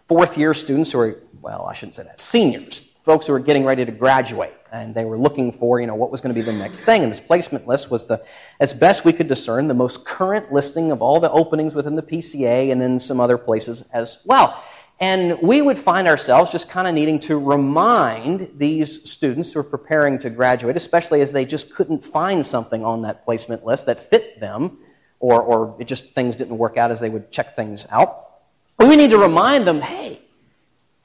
fourth 0.08 0.38
year 0.38 0.54
students 0.54 0.92
who 0.92 1.00
are, 1.00 1.20
well, 1.42 1.66
I 1.66 1.74
shouldn't 1.74 1.96
say 1.96 2.04
that, 2.04 2.20
seniors, 2.20 2.80
folks 3.06 3.26
who 3.26 3.34
were 3.34 3.40
getting 3.40 3.66
ready 3.66 3.84
to 3.86 3.92
graduate. 3.92 4.54
And 4.72 4.94
they 4.94 5.06
were 5.06 5.18
looking 5.18 5.52
for, 5.52 5.80
you 5.80 5.88
know, 5.88 5.96
what 5.96 6.12
was 6.12 6.22
going 6.22 6.36
to 6.36 6.40
be 6.40 6.46
the 6.46 6.54
next 6.54 6.82
thing. 6.82 7.02
And 7.02 7.10
this 7.10 7.22
placement 7.22 7.68
list 7.68 7.90
was 7.90 8.06
the, 8.06 8.24
as 8.60 8.74
best 8.74 9.04
we 9.04 9.14
could 9.14 9.30
discern, 9.30 9.68
the 9.68 9.74
most 9.74 10.06
current 10.06 10.52
listing 10.52 10.92
of 10.92 11.02
all 11.02 11.20
the 11.20 11.32
openings 11.32 11.74
within 11.74 11.96
the 11.96 12.04
PCA 12.04 12.72
and 12.72 12.80
then 12.80 13.00
some 13.00 13.20
other 13.20 13.38
places 13.38 13.84
as 13.94 14.20
well. 14.26 14.62
And 15.00 15.42
we 15.44 15.62
would 15.62 15.78
find 15.78 16.08
ourselves 16.08 16.52
just 16.52 16.70
kind 16.70 16.88
of 16.88 16.96
needing 16.96 17.20
to 17.20 17.38
remind 17.38 18.58
these 18.58 19.10
students 19.10 19.54
who 19.54 19.60
are 19.60 19.64
preparing 19.64 20.18
to 20.20 20.32
graduate, 20.32 20.76
especially 20.76 21.22
as 21.22 21.32
they 21.32 21.46
just 21.46 21.76
couldn't 21.76 22.04
find 22.04 22.44
something 22.44 22.84
on 22.84 23.04
that 23.04 23.24
placement 23.24 23.64
list 23.64 23.86
that 23.86 24.00
fit 24.00 24.40
them, 24.40 24.80
or, 25.20 25.42
or 25.42 25.76
it 25.80 25.86
just 25.86 26.14
things 26.14 26.36
didn't 26.36 26.58
work 26.58 26.78
out 26.78 26.90
as 26.90 27.00
they 27.00 27.10
would 27.10 27.32
check 27.32 27.56
things 27.56 27.86
out. 27.92 28.26
We 28.80 28.96
need 28.96 29.12
to 29.12 29.20
remind 29.20 29.68
them, 29.68 29.82
hey, 29.82 30.20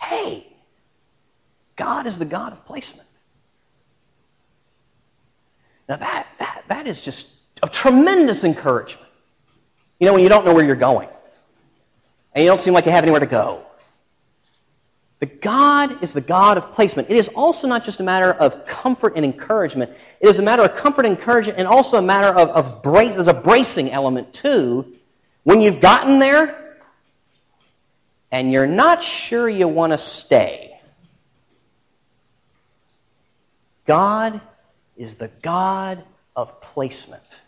hey, 0.01 0.47
God 1.77 2.07
is 2.07 2.19
the 2.19 2.25
God 2.25 2.53
of 2.53 2.65
placement. 2.65 3.09
Now 5.87 5.97
that, 5.97 6.27
that, 6.39 6.65
that 6.69 6.87
is 6.87 7.03
just 7.03 7.31
a 7.63 7.69
tremendous 7.69 8.45
encouragement. 8.45 9.09
You 10.01 10.07
know, 10.07 10.15
when 10.15 10.23
you 10.23 10.31
don't 10.31 10.47
know 10.47 10.55
where 10.55 10.65
you're 10.65 10.77
going, 10.77 11.09
and 12.35 12.43
you 12.43 12.49
don't 12.49 12.59
seem 12.59 12.73
like 12.73 12.87
you 12.87 12.93
have 12.93 13.05
anywhere 13.05 13.21
to 13.21 13.27
go. 13.27 13.67
But 15.23 15.41
God 15.41 16.03
is 16.03 16.13
the 16.13 16.21
God 16.21 16.59
of 16.59 16.73
placement. 16.73 17.09
It 17.09 17.17
is 17.17 17.29
also 17.29 17.69
not 17.69 17.85
just 17.85 18.01
a 18.01 18.03
matter 18.03 18.33
of 18.33 18.67
comfort 18.67 19.13
and 19.15 19.25
encouragement. 19.25 19.93
It 20.19 20.27
is 20.27 20.41
a 20.41 20.43
matter 20.43 20.65
of 20.65 20.75
comfort 20.75 21.07
and 21.07 21.17
encouragement 21.17 21.61
and 21.61 21.69
also 21.69 21.99
a 21.99 22.03
matter 22.03 22.37
of, 22.37 22.49
of 22.49 22.83
brace. 22.83 23.15
There's 23.15 23.29
a 23.29 23.33
bracing 23.33 23.93
element 23.93 24.33
too. 24.33 24.97
When 25.45 25.63
you've 25.63 25.81
gotten 25.81 26.19
there 26.19 26.77
and 28.33 28.51
you're 28.51 28.67
not 28.67 29.01
sure 29.01 29.49
you 29.49 29.69
want 29.69 29.93
to 29.93 29.99
stay, 29.99 30.77
God 33.87 34.41
is 34.97 35.15
the 35.15 35.31
God 35.41 36.03
of 36.35 36.61
placement. 36.61 37.41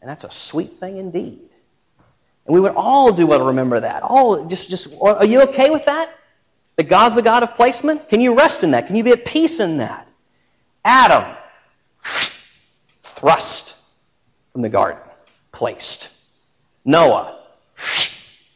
And 0.00 0.08
that's 0.08 0.22
a 0.22 0.30
sweet 0.30 0.74
thing 0.74 0.98
indeed. 0.98 1.40
And 2.46 2.54
we 2.54 2.60
would 2.60 2.74
all 2.76 3.12
do 3.12 3.26
well 3.26 3.40
to 3.40 3.46
remember 3.46 3.80
that. 3.80 4.04
All 4.04 4.46
just 4.46 4.70
just 4.70 4.94
are 5.02 5.26
you 5.26 5.42
okay 5.48 5.70
with 5.70 5.86
that? 5.86 6.16
That 6.76 6.88
God's 6.88 7.14
the 7.14 7.22
God 7.22 7.42
of 7.42 7.54
placement? 7.54 8.08
Can 8.08 8.20
you 8.20 8.36
rest 8.36 8.64
in 8.64 8.70
that? 8.72 8.86
Can 8.86 8.96
you 8.96 9.04
be 9.04 9.10
at 9.10 9.24
peace 9.24 9.60
in 9.60 9.78
that? 9.78 10.08
Adam, 10.84 11.24
thrust 13.02 13.76
from 14.52 14.62
the 14.62 14.68
garden, 14.68 15.02
placed. 15.52 16.10
Noah, 16.84 17.38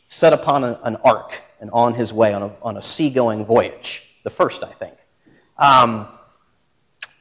set 0.08 0.32
upon 0.32 0.64
an 0.64 0.96
ark 1.04 1.40
and 1.60 1.70
on 1.72 1.94
his 1.94 2.12
way 2.12 2.34
on 2.34 2.42
a, 2.42 2.52
on 2.62 2.76
a 2.76 2.82
seagoing 2.82 3.44
voyage. 3.44 4.02
The 4.24 4.30
first, 4.30 4.64
I 4.64 4.72
think. 4.72 4.94
Um, 5.56 6.08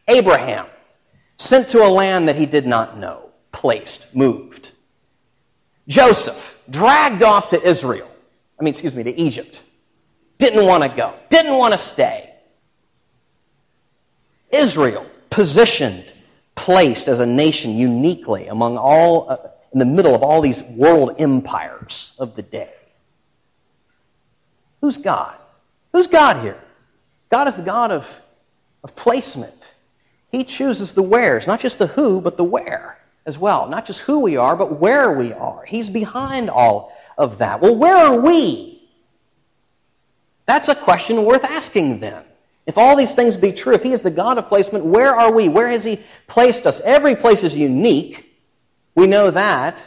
Abraham, 0.08 0.66
sent 1.38 1.70
to 1.70 1.86
a 1.86 1.90
land 1.90 2.30
that 2.30 2.36
he 2.36 2.46
did 2.46 2.66
not 2.66 2.98
know, 2.98 3.30
placed, 3.52 4.16
moved. 4.16 4.72
Joseph, 5.88 6.62
dragged 6.70 7.22
off 7.22 7.50
to 7.50 7.62
Israel. 7.62 8.10
I 8.60 8.64
mean, 8.64 8.72
excuse 8.72 8.96
me, 8.96 9.04
to 9.04 9.20
Egypt. 9.20 9.62
Didn't 10.38 10.66
want 10.66 10.84
to 10.84 10.90
go. 10.90 11.14
Didn't 11.30 11.58
want 11.58 11.74
to 11.74 11.78
stay. 11.78 12.30
Israel, 14.52 15.06
positioned, 15.30 16.14
placed 16.56 17.08
as 17.08 17.20
a 17.20 17.26
nation 17.26 17.72
uniquely 17.72 18.48
among 18.48 18.78
all, 18.78 19.30
uh, 19.30 19.38
in 19.74 19.80
the 19.80 19.86
middle 19.86 20.16
of 20.16 20.24
all 20.24 20.42
these 20.42 20.64
world 20.64 21.16
empires 21.20 22.16
of 22.20 22.36
the 22.36 22.42
day. 22.42 22.72
Who's 24.82 24.98
God? 24.98 25.36
Who's 25.92 26.08
God 26.08 26.42
here? 26.42 26.62
God 27.30 27.48
is 27.48 27.58
the 27.58 27.64
God 27.64 27.92
of, 27.92 28.22
of 28.84 28.96
placement. 28.96 29.74
He 30.32 30.44
chooses 30.44 30.94
the 30.94 31.02
wheres, 31.02 31.48
not 31.48 31.60
just 31.60 31.80
the 31.80 31.88
who, 31.88 32.22
but 32.22 32.38
the 32.38 32.44
where 32.44 32.98
as 33.26 33.38
well. 33.38 33.68
Not 33.68 33.86
just 33.86 34.02
who 34.02 34.20
we 34.20 34.38
are, 34.38 34.56
but 34.56 34.80
where 34.80 35.12
we 35.12 35.34
are. 35.34 35.64
He's 35.66 35.90
behind 35.90 36.50
all 36.50 36.94
of 37.18 37.40
that. 37.40 37.62
Well, 37.62 37.76
where 37.76 37.96
are 37.96 38.20
we? 38.22 38.75
That's 40.46 40.70
a 40.70 40.76
question 40.76 41.26
worth 41.26 41.44
asking 41.44 42.00
then. 42.00 42.24
If 42.66 42.78
all 42.78 42.96
these 42.96 43.14
things 43.14 43.38
be 43.38 43.52
true, 43.52 43.74
if 43.74 43.84
He 43.84 43.92
is 43.92 44.02
the 44.02 44.12
God 44.12 44.38
of 44.38 44.48
placement, 44.48 44.86
where 44.86 45.14
are 45.14 45.32
we? 45.32 45.50
Where 45.50 45.68
has 45.68 45.84
He 45.84 46.00
placed 46.28 46.66
us? 46.66 46.82
Every 46.82 47.16
place 47.16 47.44
is 47.44 47.56
unique. 47.56 48.32
We 48.96 49.08
know 49.08 49.30
that. 49.32 49.86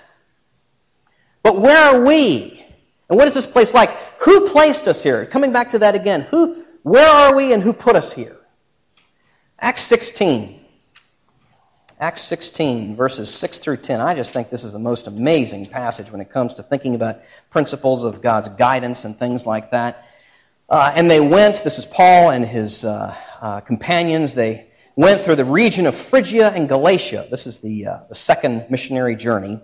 But 1.42 1.59
where 1.59 1.77
are 1.77 2.05
we? 2.05 2.64
And 3.09 3.18
what 3.18 3.27
is 3.27 3.35
this 3.35 3.47
place 3.47 3.73
like? 3.75 3.90
Who 4.21 4.49
placed 4.49 4.87
us 4.87 5.03
here? 5.03 5.25
Coming 5.27 5.53
back 5.53 5.71
to 5.71 5.81
that 5.81 5.94
again. 5.94 6.23
Who, 6.23 6.64
where 6.83 7.09
are 7.09 7.35
we 7.35 7.53
and 7.53 7.62
who 7.62 7.73
put 7.73 7.97
us 7.97 8.12
here? 8.12 8.37
Acts 9.59 9.83
16. 9.83 10.59
Acts 12.01 12.23
16, 12.23 12.94
verses 12.94 13.35
6 13.35 13.59
through 13.59 13.79
10. 13.79 14.01
I 14.01 14.14
just 14.14 14.33
think 14.33 14.51
this 14.51 14.62
is 14.62 14.73
the 14.73 14.79
most 14.79 15.09
amazing 15.09 15.66
passage 15.66 16.12
when 16.12 16.21
it 16.21 16.31
comes 16.31 16.55
to 16.55 16.62
thinking 16.62 16.94
about 16.94 17.21
principles 17.51 18.05
of 18.05 18.23
God's 18.23 18.49
guidance 18.49 19.05
and 19.05 19.16
things 19.16 19.47
like 19.47 19.73
that. 19.73 20.08
Uh, 20.68 20.92
and 20.94 21.11
they 21.11 21.20
went, 21.20 21.64
this 21.64 21.78
is 21.78 21.87
Paul 21.87 22.31
and 22.31 22.44
his 22.44 22.85
uh, 22.85 23.16
uh, 23.40 23.61
companions, 23.61 24.35
they 24.35 24.66
went 24.96 25.22
through 25.22 25.37
the 25.37 25.44
region 25.44 25.87
of 25.87 25.94
Phrygia 25.94 26.50
and 26.50 26.68
Galatia. 26.68 27.26
This 27.31 27.46
is 27.46 27.61
the, 27.61 27.87
uh, 27.87 27.98
the 28.09 28.14
second 28.14 28.66
missionary 28.68 29.16
journey. 29.16 29.61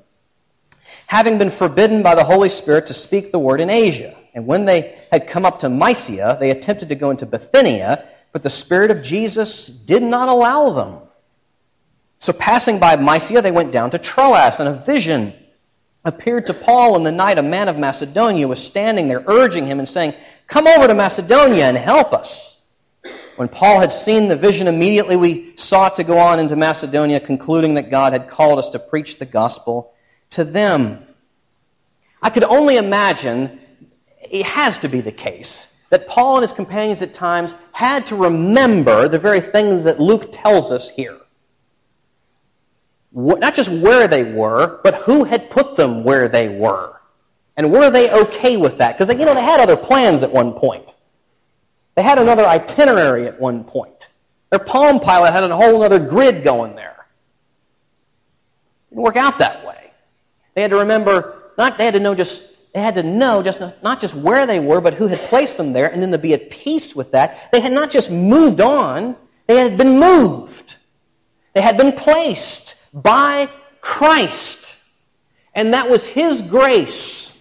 Having 1.06 1.38
been 1.38 1.50
forbidden 1.50 2.02
by 2.02 2.14
the 2.14 2.24
Holy 2.24 2.48
Spirit 2.48 2.86
to 2.86 2.94
speak 2.94 3.32
the 3.32 3.38
word 3.38 3.60
in 3.60 3.68
Asia. 3.68 4.16
And 4.32 4.46
when 4.46 4.64
they 4.64 4.98
had 5.12 5.28
come 5.28 5.44
up 5.44 5.58
to 5.58 5.68
Mysia, 5.68 6.38
they 6.40 6.50
attempted 6.50 6.88
to 6.88 6.94
go 6.94 7.10
into 7.10 7.26
Bithynia, 7.26 8.08
but 8.32 8.42
the 8.42 8.50
Spirit 8.50 8.90
of 8.90 9.02
Jesus 9.02 9.66
did 9.66 10.02
not 10.02 10.28
allow 10.28 10.70
them. 10.70 11.08
So 12.16 12.32
passing 12.32 12.78
by 12.78 12.96
Mysia, 12.96 13.42
they 13.42 13.52
went 13.52 13.72
down 13.72 13.90
to 13.90 13.98
Troas, 13.98 14.58
and 14.58 14.68
a 14.68 14.72
vision 14.72 15.34
appeared 16.04 16.46
to 16.46 16.54
Paul 16.54 16.96
in 16.96 17.02
the 17.02 17.12
night. 17.12 17.38
A 17.38 17.42
man 17.42 17.68
of 17.68 17.78
Macedonia 17.78 18.46
was 18.46 18.64
standing 18.64 19.08
there, 19.08 19.24
urging 19.26 19.66
him 19.66 19.78
and 19.78 19.88
saying, 19.88 20.14
Come 20.46 20.66
over 20.66 20.86
to 20.86 20.94
Macedonia 20.94 21.64
and 21.64 21.76
help 21.76 22.12
us. 22.12 22.54
When 23.36 23.48
Paul 23.48 23.80
had 23.80 23.90
seen 23.90 24.28
the 24.28 24.36
vision, 24.36 24.68
immediately 24.68 25.16
we 25.16 25.56
sought 25.56 25.96
to 25.96 26.04
go 26.04 26.18
on 26.18 26.38
into 26.38 26.54
Macedonia, 26.54 27.18
concluding 27.18 27.74
that 27.74 27.90
God 27.90 28.12
had 28.12 28.28
called 28.28 28.58
us 28.58 28.70
to 28.70 28.78
preach 28.78 29.18
the 29.18 29.24
gospel 29.24 29.92
to 30.30 30.44
them. 30.44 31.04
I 32.22 32.30
could 32.30 32.44
only 32.44 32.76
imagine, 32.76 33.60
it 34.20 34.46
has 34.46 34.78
to 34.80 34.88
be 34.88 35.00
the 35.00 35.12
case, 35.12 35.84
that 35.90 36.06
Paul 36.08 36.36
and 36.36 36.42
his 36.42 36.52
companions 36.52 37.02
at 37.02 37.12
times 37.12 37.54
had 37.72 38.06
to 38.06 38.16
remember 38.16 39.08
the 39.08 39.18
very 39.18 39.40
things 39.40 39.84
that 39.84 40.00
Luke 40.00 40.28
tells 40.30 40.70
us 40.70 40.88
here. 40.88 41.18
Not 43.14 43.55
just 43.55 43.68
where 43.68 44.09
they 44.09 44.24
were, 44.24 44.81
but 44.83 44.96
who 44.96 45.22
had 45.24 45.48
put 45.48 45.77
them 45.77 46.03
where 46.03 46.29
they 46.29 46.48
were. 46.48 47.00
And 47.57 47.72
were 47.72 47.90
they 47.90 48.11
okay 48.11 48.57
with 48.57 48.79
that? 48.79 48.98
Because, 48.98 49.09
you 49.09 49.24
know, 49.24 49.35
they 49.35 49.42
had 49.42 49.61
other 49.61 49.77
plans 49.77 50.24
at 50.24 50.33
one 50.33 50.53
point. 50.55 50.92
They 51.94 52.03
had 52.03 52.18
another 52.18 52.44
itinerary 52.44 53.29
at 53.29 53.38
one 53.38 53.62
point. 53.62 54.09
Their 54.50 54.59
Palm 54.59 54.98
Pilot 54.98 55.33
had 55.33 55.44
a 55.44 55.57
whole 55.57 55.83
other 55.83 56.00
grid 56.00 56.42
going 56.42 56.74
there. 56.74 57.07
It 58.90 58.94
didn't 58.94 59.05
work 59.05 59.16
out 59.16 59.38
that 59.38 59.64
way. 59.64 59.92
They 60.55 60.62
had 60.62 60.72
to 60.72 60.79
remember, 60.79 61.53
not, 61.57 61.79
they 61.79 61.85
had 61.85 61.94
to 61.94 62.00
know 62.00 62.16
just, 62.16 62.50
they 62.72 62.81
had 62.81 62.96
to 62.96 63.05
know 63.05 63.42
just 63.42 63.61
not 63.83 64.00
just 64.00 64.16
where 64.16 64.46
they 64.46 64.59
were, 64.59 64.81
but 64.81 64.94
who 64.94 65.07
had 65.07 65.20
placed 65.20 65.57
them 65.57 65.72
there, 65.72 65.87
and 65.88 66.03
then 66.03 66.11
to 66.11 66.18
be 66.18 66.35
at 66.35 66.50
peace 66.50 66.96
with 66.96 67.12
that. 67.12 67.53
They 67.53 67.61
had 67.61 67.72
not 67.72 67.92
just 67.92 68.11
moved 68.11 68.61
on, 68.61 69.14
they 69.46 69.57
had 69.57 69.77
been 69.77 70.00
moved. 70.00 70.77
They 71.54 71.62
had 71.62 71.76
been 71.76 71.92
placed 71.92 72.76
by 72.92 73.48
Christ. 73.80 74.76
And 75.54 75.72
that 75.72 75.88
was 75.88 76.04
His 76.04 76.42
grace 76.42 77.34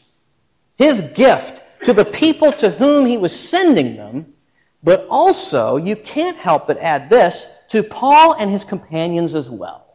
his 0.78 1.02
gift 1.02 1.62
to 1.86 1.94
the 1.94 2.06
people 2.06 2.52
to 2.52 2.70
whom 2.70 3.06
he 3.06 3.18
was 3.18 3.38
sending 3.38 3.96
them, 3.96 4.34
but 4.84 5.08
also, 5.10 5.78
you 5.78 5.96
can't 5.96 6.38
help 6.38 6.68
but 6.68 6.78
add 6.78 7.10
this, 7.10 7.48
to 7.70 7.84
Paul 7.84 8.34
and 8.34 8.50
his 8.50 8.64
companions 8.64 9.36
as 9.36 9.50
well. 9.50 9.86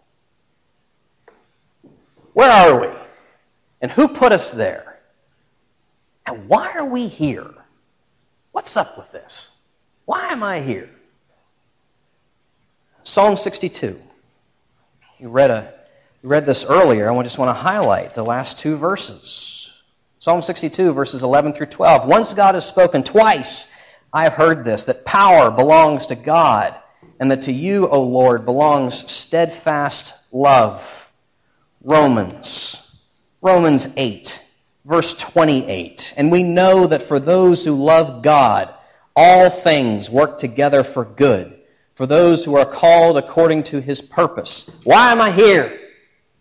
Where 2.32 2.50
are 2.50 2.80
we? 2.80 2.96
And 3.80 3.90
who 3.90 4.08
put 4.08 4.32
us 4.32 4.50
there? 4.50 4.98
And 6.26 6.48
why 6.48 6.72
are 6.76 6.86
we 6.86 7.06
here? 7.06 7.50
What's 8.52 8.76
up 8.76 8.96
with 8.96 9.10
this? 9.12 9.56
Why 10.04 10.28
am 10.28 10.42
I 10.42 10.60
here? 10.60 10.90
Psalm 13.02 13.36
62. 13.36 14.00
You 15.20 15.28
read 15.28 15.50
a 15.50 15.72
We 16.22 16.28
read 16.28 16.46
this 16.46 16.64
earlier, 16.64 17.12
we 17.12 17.24
just 17.24 17.38
want 17.38 17.48
to 17.48 17.60
highlight 17.60 18.14
the 18.14 18.24
last 18.24 18.58
two 18.58 18.76
verses. 18.76 19.72
Psalm 20.20 20.42
62, 20.42 20.92
verses 20.92 21.22
11 21.22 21.54
through 21.54 21.66
12. 21.66 22.08
Once 22.08 22.34
God 22.34 22.54
has 22.54 22.66
spoken, 22.66 23.02
twice 23.02 23.72
I 24.12 24.24
have 24.24 24.34
heard 24.34 24.64
this, 24.64 24.84
that 24.84 25.04
power 25.04 25.50
belongs 25.50 26.06
to 26.06 26.14
God, 26.14 26.74
and 27.18 27.30
that 27.30 27.42
to 27.42 27.52
you, 27.52 27.88
O 27.88 28.02
Lord, 28.02 28.44
belongs 28.44 29.10
steadfast 29.10 30.14
love. 30.32 31.10
Romans. 31.82 32.84
Romans 33.40 33.88
8, 33.96 34.44
verse 34.84 35.14
28. 35.14 36.14
And 36.16 36.30
we 36.30 36.42
know 36.42 36.86
that 36.86 37.02
for 37.02 37.18
those 37.18 37.64
who 37.64 37.74
love 37.74 38.22
God, 38.22 38.72
all 39.16 39.50
things 39.50 40.10
work 40.10 40.38
together 40.38 40.84
for 40.84 41.04
good, 41.04 41.57
for 41.98 42.06
those 42.06 42.44
who 42.44 42.56
are 42.56 42.64
called 42.64 43.18
according 43.18 43.64
to 43.64 43.80
his 43.80 44.00
purpose. 44.00 44.70
Why 44.84 45.10
am 45.10 45.20
I 45.20 45.32
here? 45.32 45.80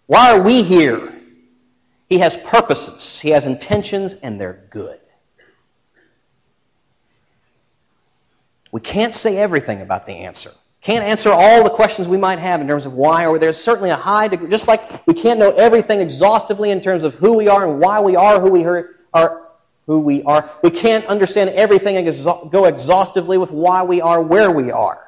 Why 0.05 0.33
are 0.33 0.43
we 0.43 0.61
here? 0.61 1.11
He 2.07 2.19
has 2.19 2.37
purposes, 2.37 3.19
he 3.19 3.31
has 3.31 3.47
intentions, 3.47 4.13
and 4.13 4.39
they're 4.39 4.67
good. 4.69 4.99
We 8.71 8.81
can't 8.81 9.15
say 9.15 9.35
everything 9.39 9.81
about 9.81 10.05
the 10.05 10.13
answer. 10.13 10.51
Can't 10.81 11.03
answer 11.03 11.31
all 11.31 11.63
the 11.63 11.71
questions 11.71 12.07
we 12.07 12.17
might 12.17 12.37
have 12.37 12.61
in 12.61 12.67
terms 12.67 12.85
of 12.85 12.93
why, 12.93 13.25
or 13.25 13.39
there's 13.39 13.57
certainly 13.57 13.89
a 13.89 13.95
high 13.95 14.27
degree, 14.27 14.51
just 14.51 14.67
like 14.67 15.07
we 15.07 15.15
can't 15.15 15.39
know 15.39 15.55
everything 15.55 16.01
exhaustively 16.01 16.69
in 16.69 16.81
terms 16.81 17.03
of 17.03 17.15
who 17.15 17.33
we 17.33 17.47
are 17.47 17.67
and 17.67 17.79
why 17.79 17.99
we 17.99 18.15
are 18.15 18.39
who 18.39 18.51
we 18.51 18.63
are, 18.63 19.47
who 19.87 20.01
we 20.01 20.21
are. 20.21 20.51
We 20.61 20.69
can't 20.69 21.07
understand 21.07 21.49
everything 21.49 21.97
and 21.97 22.05
go 22.51 22.65
exhaustively 22.65 23.39
with 23.39 23.49
why 23.49 23.81
we 23.81 24.01
are 24.01 24.21
where 24.21 24.51
we 24.51 24.69
are. 24.69 25.06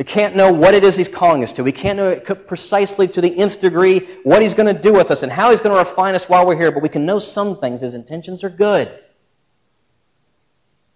We 0.00 0.04
can't 0.04 0.34
know 0.34 0.54
what 0.54 0.72
it 0.72 0.82
is 0.82 0.96
He's 0.96 1.08
calling 1.08 1.42
us 1.42 1.52
to. 1.52 1.62
We 1.62 1.72
can't 1.72 1.98
know 1.98 2.18
precisely 2.18 3.06
to 3.08 3.20
the 3.20 3.38
nth 3.38 3.60
degree 3.60 3.98
what 4.22 4.40
He's 4.40 4.54
going 4.54 4.74
to 4.74 4.80
do 4.80 4.94
with 4.94 5.10
us 5.10 5.22
and 5.22 5.30
how 5.30 5.50
He's 5.50 5.60
going 5.60 5.74
to 5.74 5.78
refine 5.78 6.14
us 6.14 6.26
while 6.26 6.46
we're 6.46 6.56
here, 6.56 6.72
but 6.72 6.82
we 6.82 6.88
can 6.88 7.04
know 7.04 7.18
some 7.18 7.58
things. 7.58 7.82
His 7.82 7.92
intentions 7.92 8.42
are 8.42 8.48
good. 8.48 8.90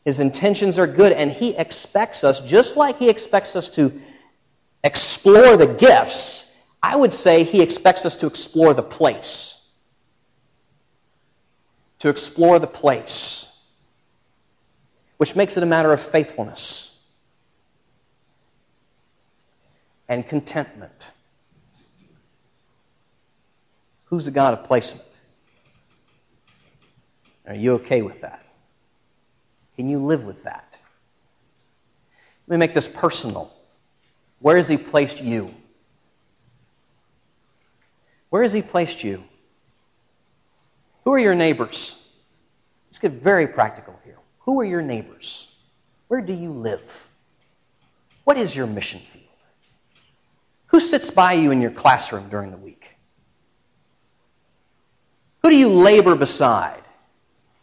His 0.07 0.21
intentions 0.21 0.79
are 0.79 0.87
good, 0.87 1.13
and 1.13 1.31
He 1.31 1.55
expects 1.55 2.25
us, 2.25 2.41
just 2.41 2.79
like 2.79 2.97
He 2.97 3.11
expects 3.11 3.57
us 3.57 3.69
to 3.77 3.93
explore 4.83 5.59
the 5.59 5.67
gifts, 5.67 6.51
I 6.83 6.97
would 6.97 7.13
say 7.13 7.45
He 7.45 7.61
expects 7.61 8.07
us 8.07 8.17
to 8.17 8.27
explore 8.27 8.73
the 8.73 8.83
place. 8.83 9.71
To 11.99 12.09
explore 12.09 12.59
the 12.59 12.67
place. 12.67 13.51
Which 15.19 15.37
makes 15.37 15.59
it 15.59 15.63
a 15.63 15.67
matter 15.67 15.93
of 15.93 16.01
faithfulness 16.01 16.94
and 20.09 20.27
contentment. 20.27 21.11
Who's 24.07 24.27
the 24.27 24.31
God 24.31 24.55
of 24.55 24.65
placement? 24.65 25.07
Are 27.47 27.55
you 27.55 27.75
okay 27.75 28.03
with 28.03 28.21
that? 28.23 28.45
Can 29.77 29.89
you 29.89 29.99
live 29.99 30.25
with 30.25 30.45
that? 30.45 30.79
Let 32.47 32.55
me 32.55 32.59
make 32.59 32.75
this 32.75 32.89
personal. 32.89 33.53
Where 34.41 34.57
has 34.57 34.69
He 34.69 34.77
placed 34.77 35.23
you? 35.23 35.53
Where 38.31 38.43
has 38.43 38.53
He 38.53 38.63
placed 38.63 39.03
you? 39.05 39.25
Who 41.05 41.13
are 41.13 41.19
your 41.19 41.35
neighbors? 41.35 42.01
Let's 42.89 42.99
get 42.99 43.13
very 43.13 43.47
practical 43.47 43.99
here. 44.05 44.19
Who 44.41 44.61
are 44.61 44.65
your 44.65 44.83
neighbors? 44.83 45.55
Where 46.09 46.21
do 46.21 46.33
you 46.33 46.51
live? 46.51 47.09
What 48.25 48.37
is 48.37 48.55
your 48.55 48.67
mission 48.67 49.01
field? 49.01 49.24
Who 50.75 50.81
sits 50.81 51.09
by 51.09 51.35
you 51.35 51.53
in 51.53 51.61
your 51.61 51.71
classroom 51.71 52.29
during 52.31 52.51
the 52.51 52.57
week? 52.57 52.97
Who 55.41 55.51
do 55.51 55.57
you 55.57 55.69
labor 55.69 56.17
beside 56.17 56.83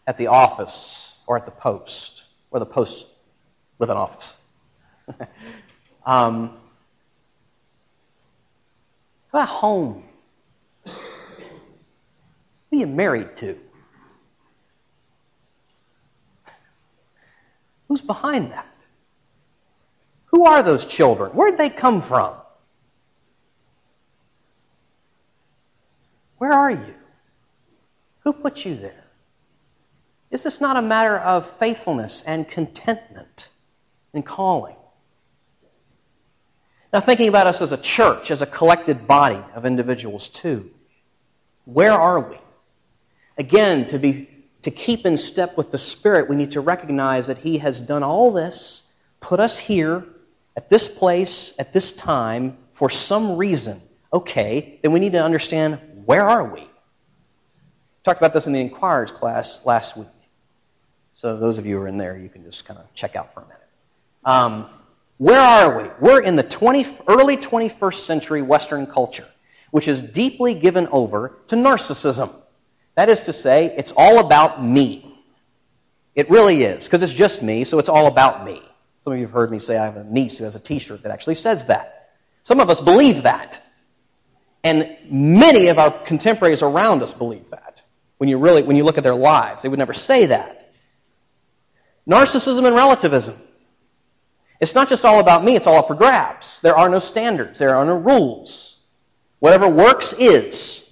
at 0.07 0.17
the 0.17 0.27
office 0.27 1.13
or 1.27 1.35
at 1.35 1.43
the 1.43 1.51
post 1.51 2.23
or 2.51 2.61
the 2.61 2.65
post 2.65 3.05
with 3.77 3.89
an 3.89 3.97
office? 3.97 4.33
um, 6.05 6.57
how 9.33 9.39
about 9.39 9.49
home? 9.49 10.05
Who 10.85 10.91
are 12.71 12.79
you 12.79 12.87
married 12.87 13.35
to? 13.35 13.59
Who's 17.89 17.99
behind 17.99 18.53
that? 18.53 18.73
Who 20.27 20.45
are 20.45 20.63
those 20.63 20.85
children? 20.85 21.31
Where'd 21.31 21.57
they 21.57 21.69
come 21.69 21.99
from? 21.99 22.35
Where 26.41 26.53
are 26.53 26.71
you? 26.71 26.95
Who 28.21 28.33
put 28.33 28.65
you 28.65 28.75
there? 28.75 29.03
Is 30.31 30.41
this 30.41 30.59
not 30.59 30.75
a 30.75 30.81
matter 30.81 31.15
of 31.15 31.47
faithfulness 31.47 32.23
and 32.23 32.47
contentment 32.47 33.47
and 34.11 34.25
calling? 34.25 34.75
Now, 36.91 36.99
thinking 36.99 37.27
about 37.27 37.45
us 37.45 37.61
as 37.61 37.73
a 37.73 37.77
church, 37.77 38.31
as 38.31 38.41
a 38.41 38.47
collected 38.47 39.07
body 39.07 39.39
of 39.53 39.67
individuals, 39.67 40.29
too, 40.29 40.71
where 41.65 41.93
are 41.93 42.19
we? 42.19 42.39
Again, 43.37 43.85
to, 43.87 43.99
be, 43.99 44.27
to 44.63 44.71
keep 44.71 45.05
in 45.05 45.17
step 45.17 45.57
with 45.57 45.69
the 45.69 45.77
Spirit, 45.77 46.27
we 46.27 46.37
need 46.37 46.53
to 46.53 46.61
recognize 46.61 47.27
that 47.27 47.37
He 47.37 47.59
has 47.59 47.79
done 47.79 48.01
all 48.01 48.31
this, 48.31 48.91
put 49.19 49.39
us 49.39 49.59
here, 49.59 50.03
at 50.57 50.71
this 50.71 50.87
place, 50.87 51.53
at 51.59 51.71
this 51.71 51.91
time, 51.91 52.57
for 52.73 52.89
some 52.89 53.37
reason. 53.37 53.79
Okay, 54.11 54.79
then 54.81 54.91
we 54.91 54.99
need 54.99 55.11
to 55.11 55.23
understand 55.23 55.79
where 56.05 56.27
are 56.27 56.45
we? 56.45 56.67
Talked 58.03 58.19
about 58.19 58.33
this 58.33 58.47
in 58.47 58.53
the 58.53 58.61
Inquirers 58.61 59.11
class 59.11 59.65
last 59.65 59.95
week. 59.95 60.07
So 61.15 61.37
those 61.37 61.57
of 61.57 61.65
you 61.65 61.77
who 61.77 61.83
are 61.83 61.87
in 61.87 61.97
there, 61.97 62.17
you 62.17 62.29
can 62.29 62.43
just 62.43 62.65
kind 62.65 62.79
of 62.79 62.93
check 62.95 63.15
out 63.15 63.33
for 63.33 63.41
a 63.41 63.43
minute. 63.43 63.61
Um, 64.25 64.69
where 65.17 65.39
are 65.39 65.77
we? 65.81 65.89
We're 65.99 66.21
in 66.21 66.35
the 66.35 66.43
20, 66.43 66.85
early 67.07 67.37
21st 67.37 67.93
century 67.95 68.41
Western 68.41 68.87
culture, 68.87 69.27
which 69.69 69.87
is 69.87 70.01
deeply 70.01 70.55
given 70.55 70.87
over 70.87 71.37
to 71.47 71.55
narcissism. 71.55 72.33
That 72.95 73.09
is 73.09 73.21
to 73.23 73.33
say, 73.33 73.73
it's 73.77 73.93
all 73.95 74.19
about 74.19 74.63
me. 74.63 75.05
It 76.15 76.29
really 76.29 76.63
is, 76.63 76.85
because 76.85 77.03
it's 77.03 77.13
just 77.13 77.43
me, 77.43 77.63
so 77.63 77.77
it's 77.77 77.87
all 77.87 78.07
about 78.07 78.43
me. 78.43 78.61
Some 79.01 79.13
of 79.13 79.19
you 79.19 79.25
have 79.25 79.33
heard 79.33 79.51
me 79.51 79.59
say 79.59 79.77
I 79.77 79.85
have 79.85 79.97
a 79.97 80.03
niece 80.03 80.39
who 80.39 80.43
has 80.43 80.55
a 80.55 80.59
t 80.59 80.79
shirt 80.79 81.03
that 81.03 81.11
actually 81.11 81.35
says 81.35 81.65
that. 81.65 82.09
Some 82.41 82.59
of 82.59 82.69
us 82.69 82.81
believe 82.81 83.23
that. 83.23 83.61
And 84.63 84.95
many 85.09 85.67
of 85.67 85.79
our 85.79 85.91
contemporaries 85.91 86.61
around 86.61 87.01
us 87.01 87.13
believe 87.13 87.49
that. 87.49 87.81
When 88.17 88.29
you 88.29 88.37
really, 88.37 88.61
when 88.61 88.75
you 88.75 88.83
look 88.83 88.97
at 88.97 89.03
their 89.03 89.15
lives, 89.15 89.63
they 89.63 89.69
would 89.69 89.79
never 89.79 89.93
say 89.93 90.27
that. 90.27 90.71
Narcissism 92.07 92.65
and 92.65 92.75
relativism. 92.75 93.35
It's 94.59 94.75
not 94.75 94.89
just 94.89 95.05
all 95.05 95.19
about 95.19 95.43
me, 95.43 95.55
it's 95.55 95.65
all 95.65 95.77
up 95.77 95.87
for 95.87 95.95
grabs. 95.95 96.61
There 96.61 96.77
are 96.77 96.87
no 96.87 96.99
standards, 96.99 97.57
there 97.57 97.75
are 97.75 97.85
no 97.85 97.95
rules. 97.95 98.85
Whatever 99.39 99.67
works 99.67 100.13
is. 100.13 100.87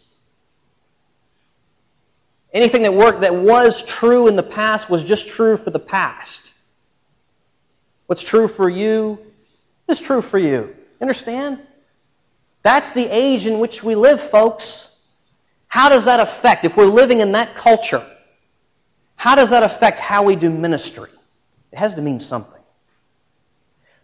Anything 2.52 2.82
that 2.82 2.96
worked 2.96 3.22
that 3.22 3.36
was 3.36 3.84
true 3.84 4.28
in 4.28 4.36
the 4.36 4.44
past 4.44 4.90
was 4.90 5.04
just 5.04 5.28
true 5.28 5.56
for 5.56 5.70
the 5.70 5.80
past. 5.80 6.52
What's 8.08 8.24
true 8.24 8.48
for 8.48 8.68
you 8.68 9.20
is 9.88 10.00
true 10.00 10.24
for 10.24 10.40
you. 10.40 10.76
Understand? 11.00 11.60
That's 12.62 12.92
the 12.92 13.08
age 13.08 13.46
in 13.46 13.60
which 13.60 13.84
we 13.84 13.96
live, 13.96 14.20
folks. 14.20 15.06
How 15.68 15.90
does 15.90 16.06
that 16.06 16.20
affect, 16.20 16.66
if 16.66 16.76
we're 16.76 16.86
living 16.86 17.20
in 17.20 17.34
that 17.34 17.56
culture, 17.56 18.06
how 19.16 19.36
does 19.36 19.52
that 19.52 19.64
affect 19.64 20.00
how 20.00 20.24
we 20.24 20.36
do 20.36 20.50
ministry? 20.50 21.10
It 21.72 21.78
has 21.78 21.94
to 21.94 22.02
mean 22.02 22.20
something. 22.20 22.62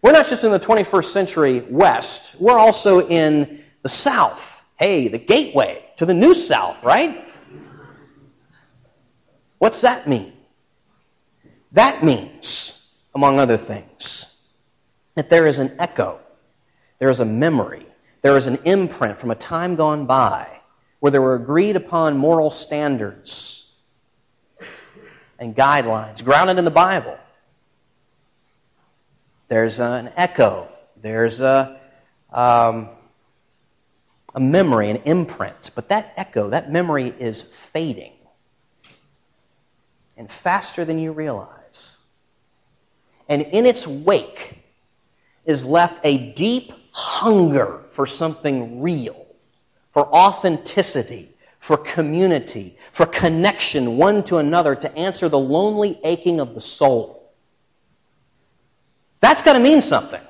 We're 0.02 0.12
not 0.12 0.28
just 0.28 0.44
in 0.44 0.52
the 0.52 0.60
21st 0.60 1.04
century 1.06 1.60
West, 1.68 2.36
we're 2.38 2.58
also 2.58 3.06
in 3.06 3.64
the 3.82 3.88
South. 3.88 4.62
Hey, 4.78 5.08
the 5.08 5.18
gateway 5.18 5.84
to 5.96 6.06
the 6.06 6.14
New 6.14 6.34
South, 6.34 6.82
right? 6.84 7.24
What's 9.58 9.80
that 9.80 10.06
mean? 10.06 10.32
That 11.72 12.04
means, 12.04 12.94
among 13.14 13.38
other 13.38 13.56
things, 13.56 14.32
that 15.14 15.30
there 15.30 15.46
is 15.46 15.58
an 15.58 15.76
echo, 15.78 16.20
there 16.98 17.08
is 17.10 17.20
a 17.20 17.24
memory, 17.24 17.86
there 18.26 18.36
is 18.36 18.48
an 18.48 18.58
imprint 18.64 19.18
from 19.18 19.30
a 19.30 19.36
time 19.36 19.76
gone 19.76 20.06
by 20.06 20.48
where 20.98 21.12
there 21.12 21.22
were 21.22 21.36
agreed 21.36 21.76
upon 21.76 22.18
moral 22.18 22.50
standards 22.50 23.72
and 25.38 25.54
guidelines 25.54 26.24
grounded 26.24 26.58
in 26.58 26.64
the 26.64 26.72
Bible. 26.72 27.16
There's 29.46 29.78
an 29.78 30.10
echo. 30.16 30.66
There's 31.00 31.40
a, 31.40 31.78
um, 32.32 32.88
a 34.34 34.40
memory, 34.40 34.90
an 34.90 35.02
imprint. 35.04 35.70
But 35.76 35.90
that 35.90 36.12
echo, 36.16 36.50
that 36.50 36.68
memory 36.68 37.14
is 37.16 37.44
fading. 37.44 38.14
And 40.16 40.28
faster 40.28 40.84
than 40.84 40.98
you 40.98 41.12
realize. 41.12 42.00
And 43.28 43.42
in 43.42 43.66
its 43.66 43.86
wake 43.86 44.58
is 45.44 45.64
left 45.64 46.00
a 46.02 46.32
deep 46.32 46.72
hunger 46.90 47.84
for 47.96 48.06
something 48.06 48.82
real, 48.82 49.26
for 49.92 50.06
authenticity, 50.06 51.30
for 51.58 51.78
community, 51.78 52.76
for 52.92 53.06
connection 53.06 53.96
one 53.96 54.22
to 54.24 54.36
another 54.36 54.74
to 54.76 54.94
answer 54.98 55.30
the 55.30 55.38
lonely 55.38 55.98
aching 56.04 56.38
of 56.38 56.52
the 56.52 56.60
soul. 56.60 57.32
That's 59.20 59.40
got 59.40 59.54
to 59.54 59.60
mean 59.60 59.80
something 59.80 60.20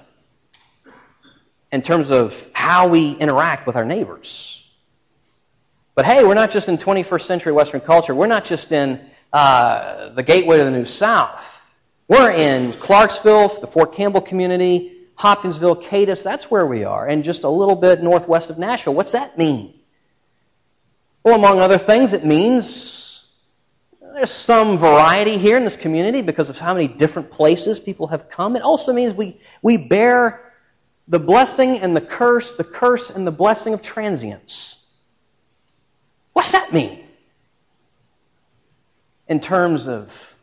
in 1.73 1.83
terms 1.83 2.13
of 2.13 2.49
how 2.53 2.87
we 2.87 3.11
interact 3.11 3.67
with 3.67 3.75
our 3.75 3.85
neighbors. 3.85 4.65
But 5.97 6.05
hey, 6.05 6.23
we're 6.23 6.35
not 6.35 6.53
just 6.53 6.69
in 6.69 6.79
21st 6.79 7.23
century 7.23 7.53
Western 7.53 7.81
culture. 7.81 8.15
We're 8.15 8.29
not 8.29 8.45
just 8.45 8.71
in 8.71 9.01
uh, 9.33 10.11
the 10.11 10.23
gateway 10.23 10.59
to 10.59 10.65
the 10.65 10.71
New 10.71 10.85
South. 10.85 11.53
We're 12.07 12.31
in 12.31 12.75
Clarksville, 12.75 13.49
the 13.61 13.67
Fort 13.67 13.93
Campbell 13.93 14.21
community, 14.21 14.96
Hopkinsville, 15.17 15.77
Cadiz. 15.77 16.23
That's 16.23 16.51
where 16.51 16.67
we 16.67 16.85
are, 16.85 17.07
and 17.07 17.25
just 17.25 17.45
a 17.45 17.49
little 17.49 17.77
bit 17.77 18.03
northwest 18.03 18.51
of 18.51 18.59
Nashville. 18.59 18.95
What's 18.95 19.13
that 19.13 19.37
mean? 19.37 19.73
Well, 21.25 21.35
among 21.39 21.59
other 21.59 21.79
things, 21.79 22.13
it 22.13 22.25
means 22.25 23.33
there's 24.15 24.31
some 24.31 24.79
variety 24.79 25.39
here 25.39 25.57
in 25.57 25.65
this 25.65 25.77
community 25.77 26.23
because 26.23 26.51
of 26.51 26.59
how 26.59 26.73
many 26.75 26.87
different 26.87 27.31
places 27.31 27.81
people 27.81 28.07
have 28.09 28.31
come. 28.31 28.57
It 28.57 28.63
also 28.63 28.93
means 28.93 29.13
we, 29.13 29.41
we 29.61 29.77
bear 29.77 30.53
the 31.09 31.19
blessing 31.19 31.81
and 31.81 31.97
the 31.97 32.01
curse, 32.01 32.53
the 32.53 32.65
curse 32.65 33.11
and 33.11 33.27
the 33.27 33.33
blessing 33.33 33.75
of 33.75 33.83
transience. 33.83 34.85
What's 36.33 36.53
that 36.53 36.73
mean? 36.73 37.03
In 39.29 39.41
terms 39.41 39.89
of 39.89 40.35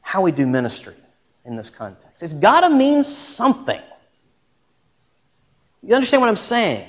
how 0.00 0.22
we 0.22 0.32
do 0.32 0.46
ministry 0.46 0.94
in 1.44 1.56
this 1.56 1.70
context. 1.70 2.22
It's 2.22 2.32
got 2.32 2.60
to 2.60 2.70
mean 2.70 3.04
something. 3.04 3.80
You 5.86 5.94
understand 5.94 6.20
what 6.20 6.28
I'm 6.28 6.36
saying? 6.36 6.88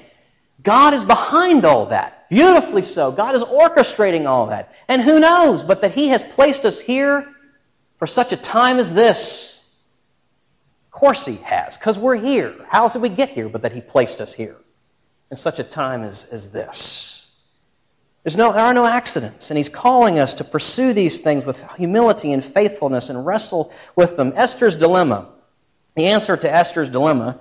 God 0.62 0.93
is 0.93 1.04
behind 1.04 1.66
all 1.66 1.88
that. 1.88 2.30
Beautifully 2.30 2.82
so. 2.82 3.12
God 3.12 3.36
is 3.36 3.43
orchestrating 3.43 4.26
all 4.26 4.48
that. 4.48 4.74
And 4.88 5.02
who 5.02 5.20
knows 5.20 5.64
but 5.64 5.82
that 5.82 5.93
He 5.93 6.10
has 6.10 6.24
placed 6.24 6.66
us 6.66 6.80
here 6.80 7.28
for 7.98 8.08
such 8.08 8.34
a 8.34 8.38
time 8.38 8.78
as 8.80 8.93
this. 8.93 9.74
Of 10.88 10.91
course 10.91 11.26
He 11.26 11.36
has, 11.36 11.78
because 11.78 12.00
we're 12.00 12.16
here. 12.16 12.54
How 12.70 12.84
else 12.84 12.93
did 12.93 13.02
we 13.02 13.10
get 13.10 13.30
here 13.30 13.50
but 13.50 13.64
that 13.64 13.74
He 13.74 13.82
placed 13.82 14.22
us 14.22 14.34
here 14.34 14.56
in 15.30 15.38
such 15.38 15.60
a 15.60 15.64
time 15.64 16.02
as, 16.02 16.26
as 16.26 16.52
this? 16.52 17.16
There's 18.26 18.38
no, 18.38 18.54
there 18.54 18.64
are 18.64 18.74
no 18.74 18.88
accidents, 18.88 19.52
and 19.52 19.58
he's 19.58 19.70
calling 19.70 20.18
us 20.18 20.36
to 20.36 20.43
pursue 20.43 20.93
these 20.93 21.22
things 21.22 21.46
with 21.46 21.64
humility 21.74 22.34
and 22.34 22.43
faithfulness 22.43 23.12
and 23.12 23.24
wrestle 23.24 23.72
with 23.96 24.18
them. 24.18 24.34
Esther's 24.36 24.78
dilemma. 24.78 25.30
The 25.96 26.08
answer 26.08 26.36
to 26.36 26.52
Esther's 26.52 26.89
dilemma, 26.89 27.38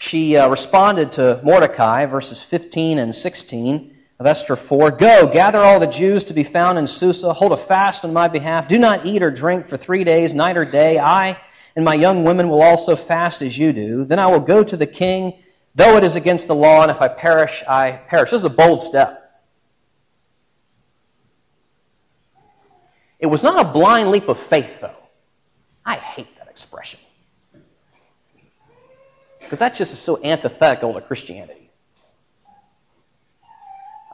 she 0.00 0.38
uh, 0.38 0.48
responded 0.48 1.12
to 1.12 1.40
Mordecai, 1.44 2.06
verses 2.06 2.42
15 2.42 2.98
and 2.98 3.14
16 3.14 3.98
of 4.18 4.26
Esther 4.26 4.56
4. 4.56 4.92
Go, 4.92 5.26
gather 5.26 5.58
all 5.58 5.78
the 5.78 5.86
Jews 5.86 6.24
to 6.24 6.34
be 6.34 6.42
found 6.42 6.78
in 6.78 6.86
Susa, 6.86 7.34
hold 7.34 7.52
a 7.52 7.56
fast 7.58 8.06
on 8.06 8.14
my 8.14 8.26
behalf. 8.26 8.66
Do 8.66 8.78
not 8.78 9.04
eat 9.04 9.22
or 9.22 9.30
drink 9.30 9.66
for 9.66 9.76
three 9.76 10.04
days, 10.04 10.32
night 10.32 10.56
or 10.56 10.64
day. 10.64 10.98
I 10.98 11.36
and 11.76 11.84
my 11.84 11.92
young 11.92 12.24
women 12.24 12.48
will 12.48 12.62
also 12.62 12.96
fast 12.96 13.42
as 13.42 13.58
you 13.58 13.74
do. 13.74 14.06
Then 14.06 14.18
I 14.18 14.28
will 14.28 14.40
go 14.40 14.64
to 14.64 14.74
the 14.74 14.86
king, 14.86 15.34
though 15.74 15.98
it 15.98 16.02
is 16.02 16.16
against 16.16 16.48
the 16.48 16.54
law, 16.54 16.80
and 16.80 16.90
if 16.90 17.02
I 17.02 17.08
perish, 17.08 17.62
I 17.68 17.92
perish. 17.92 18.30
This 18.30 18.38
is 18.38 18.44
a 18.46 18.50
bold 18.50 18.80
step. 18.80 19.18
It 23.18 23.26
was 23.26 23.42
not 23.42 23.66
a 23.66 23.70
blind 23.70 24.10
leap 24.10 24.28
of 24.28 24.38
faith, 24.38 24.80
though. 24.80 24.96
I 25.84 25.96
hate 25.96 26.38
that 26.38 26.48
expression. 26.48 27.00
Because 29.50 29.58
that 29.58 29.74
just 29.74 29.92
is 29.92 29.98
so 29.98 30.22
antithetical 30.22 30.94
to 30.94 31.00
Christianity. 31.00 31.72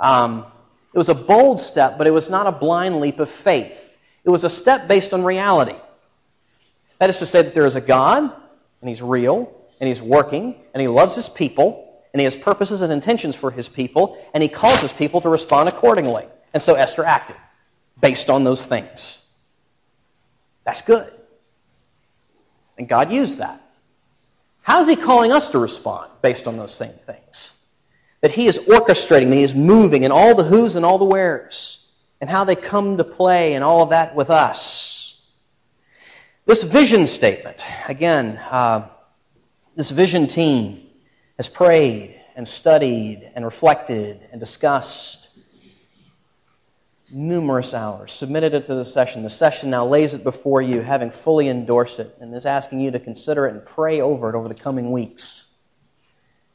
Um, 0.00 0.46
it 0.94 0.96
was 0.96 1.10
a 1.10 1.14
bold 1.14 1.60
step, 1.60 1.98
but 1.98 2.06
it 2.06 2.10
was 2.10 2.30
not 2.30 2.46
a 2.46 2.52
blind 2.52 3.00
leap 3.00 3.20
of 3.20 3.30
faith. 3.30 3.78
It 4.24 4.30
was 4.30 4.44
a 4.44 4.48
step 4.48 4.88
based 4.88 5.12
on 5.12 5.24
reality. 5.24 5.76
That 6.96 7.10
is 7.10 7.18
to 7.18 7.26
say 7.26 7.42
that 7.42 7.52
there 7.52 7.66
is 7.66 7.76
a 7.76 7.82
God, 7.82 8.22
and 8.22 8.88
He's 8.88 9.02
real, 9.02 9.54
and 9.78 9.88
He's 9.88 10.00
working, 10.00 10.54
and 10.72 10.80
He 10.80 10.88
loves 10.88 11.16
His 11.16 11.28
people, 11.28 12.02
and 12.14 12.20
He 12.20 12.24
has 12.24 12.34
purposes 12.34 12.80
and 12.80 12.90
intentions 12.90 13.36
for 13.36 13.50
His 13.50 13.68
people, 13.68 14.16
and 14.32 14.42
He 14.42 14.48
calls 14.48 14.80
His 14.80 14.94
people 14.94 15.20
to 15.20 15.28
respond 15.28 15.68
accordingly. 15.68 16.24
And 16.54 16.62
so 16.62 16.76
Esther 16.76 17.04
acted 17.04 17.36
based 18.00 18.30
on 18.30 18.42
those 18.42 18.64
things. 18.64 19.22
That's 20.64 20.80
good. 20.80 21.12
And 22.78 22.88
God 22.88 23.12
used 23.12 23.36
that. 23.36 23.60
How's 24.66 24.88
He 24.88 24.96
calling 24.96 25.30
us 25.30 25.50
to 25.50 25.60
respond 25.60 26.10
based 26.22 26.48
on 26.48 26.56
those 26.56 26.74
same 26.74 26.90
things? 26.90 27.52
That 28.20 28.32
He 28.32 28.48
is 28.48 28.58
orchestrating, 28.58 29.28
that 29.28 29.36
He 29.36 29.44
is 29.44 29.54
moving, 29.54 30.02
and 30.02 30.12
all 30.12 30.34
the 30.34 30.42
who's 30.42 30.74
and 30.74 30.84
all 30.84 30.98
the 30.98 31.04
where's, 31.04 31.88
and 32.20 32.28
how 32.28 32.42
they 32.42 32.56
come 32.56 32.96
to 32.96 33.04
play, 33.04 33.54
and 33.54 33.62
all 33.62 33.82
of 33.82 33.90
that 33.90 34.16
with 34.16 34.28
us. 34.28 35.24
This 36.46 36.64
vision 36.64 37.06
statement, 37.06 37.64
again, 37.86 38.38
uh, 38.38 38.88
this 39.76 39.92
vision 39.92 40.26
team 40.26 40.84
has 41.36 41.48
prayed 41.48 42.20
and 42.34 42.48
studied 42.48 43.30
and 43.36 43.44
reflected 43.44 44.20
and 44.32 44.40
discussed 44.40 45.25
numerous 47.12 47.74
hours, 47.74 48.12
submitted 48.12 48.54
it 48.54 48.66
to 48.66 48.74
the 48.74 48.84
session. 48.84 49.22
The 49.22 49.30
session 49.30 49.70
now 49.70 49.86
lays 49.86 50.14
it 50.14 50.24
before 50.24 50.60
you, 50.60 50.80
having 50.80 51.10
fully 51.10 51.48
endorsed 51.48 52.00
it, 52.00 52.16
and 52.20 52.34
is 52.34 52.46
asking 52.46 52.80
you 52.80 52.90
to 52.92 52.98
consider 52.98 53.46
it 53.46 53.52
and 53.52 53.64
pray 53.64 54.00
over 54.00 54.28
it 54.28 54.34
over 54.34 54.48
the 54.48 54.54
coming 54.54 54.90
weeks. 54.90 55.46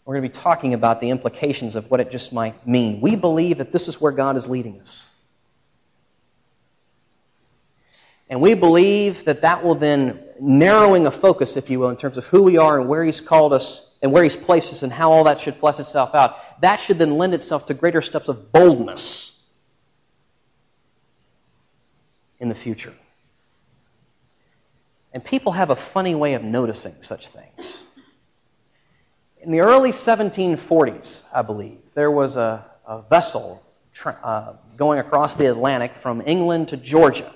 We're 0.06 0.16
going 0.16 0.24
to 0.24 0.30
be 0.30 0.42
talking 0.42 0.74
about 0.74 1.00
the 1.00 1.10
implications 1.10 1.76
of 1.76 1.90
what 1.90 2.00
it 2.00 2.12
just 2.12 2.34
might 2.34 2.68
mean. 2.68 3.02
We 3.02 3.16
believe 3.16 3.60
that 3.60 3.72
this 3.72 3.88
is 3.88 4.02
where 4.02 4.12
God 4.12 4.36
is 4.36 4.48
leading 4.48 4.80
us. 4.82 5.08
And 8.30 8.42
we 8.42 8.54
believe 8.54 9.26
that 9.26 9.42
that 9.42 9.64
will 9.64 9.76
then, 9.76 10.20
narrowing 10.40 11.06
a 11.06 11.12
focus, 11.12 11.58
if 11.58 11.70
you 11.70 11.80
will, 11.80 11.90
in 11.90 11.98
terms 11.98 12.18
of 12.18 12.26
who 12.28 12.44
we 12.44 12.58
are 12.58 12.80
and 12.80 12.90
where 12.90 13.04
He's 13.04 13.22
called 13.22 13.54
us 13.54 13.98
and 14.02 14.12
where 14.12 14.24
He's 14.24 14.36
placed 14.38 14.72
us 14.72 14.84
and 14.84 14.92
how 14.92 15.12
all 15.12 15.26
that 15.26 15.42
should 15.42 15.56
flesh 15.56 15.80
itself 15.80 16.16
out, 16.16 16.38
that 16.62 16.78
should 16.78 16.98
then 16.98 17.18
lend 17.18 17.34
itself 17.34 17.68
to 17.68 17.74
greater 17.74 18.02
steps 18.02 18.28
of 18.28 18.52
boldness 18.52 19.31
in 22.42 22.50
the 22.50 22.56
future. 22.56 22.94
And 25.14 25.24
people 25.24 25.52
have 25.54 25.70
a 25.70 25.76
funny 25.76 26.16
way 26.16 26.34
of 26.34 26.44
noticing 26.44 26.96
such 27.02 27.28
things. 27.28 27.86
In 29.40 29.52
the 29.52 29.62
early 29.62 29.92
1740s, 29.92 31.26
I 31.34 31.44
believe, 31.44 31.78
there 31.94 32.12
was 32.12 32.36
a, 32.36 32.66
a 32.86 33.04
vessel 33.04 33.64
tra- 33.94 34.18
uh, 34.24 34.54
going 34.76 35.00
across 35.00 35.36
the 35.36 35.46
Atlantic 35.46 35.96
from 35.96 36.22
England 36.26 36.70
to 36.70 36.78
Georgia. 36.78 37.32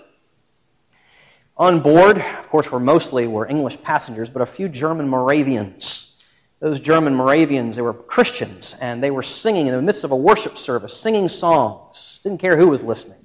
On 1.58 1.82
board, 1.82 2.18
of 2.18 2.50
course, 2.50 2.72
were 2.72 2.80
mostly 2.80 3.28
were 3.28 3.48
English 3.48 3.82
passengers, 3.82 4.30
but 4.30 4.42
a 4.42 4.46
few 4.46 4.68
German 4.68 5.08
Moravians. 5.08 6.24
Those 6.60 6.80
German 6.80 7.14
Moravians, 7.14 7.76
they 7.76 7.82
were 7.82 7.94
Christians, 7.94 8.76
and 8.82 9.04
they 9.04 9.12
were 9.12 9.24
singing 9.24 9.68
in 9.68 9.74
the 9.74 9.82
midst 9.82 10.04
of 10.04 10.12
a 10.12 10.18
worship 10.18 10.58
service, 10.58 11.00
singing 11.00 11.28
songs. 11.28 12.22
Didn't 12.24 12.40
care 12.40 12.58
who 12.58 12.70
was 12.70 12.84
listening 12.84 13.25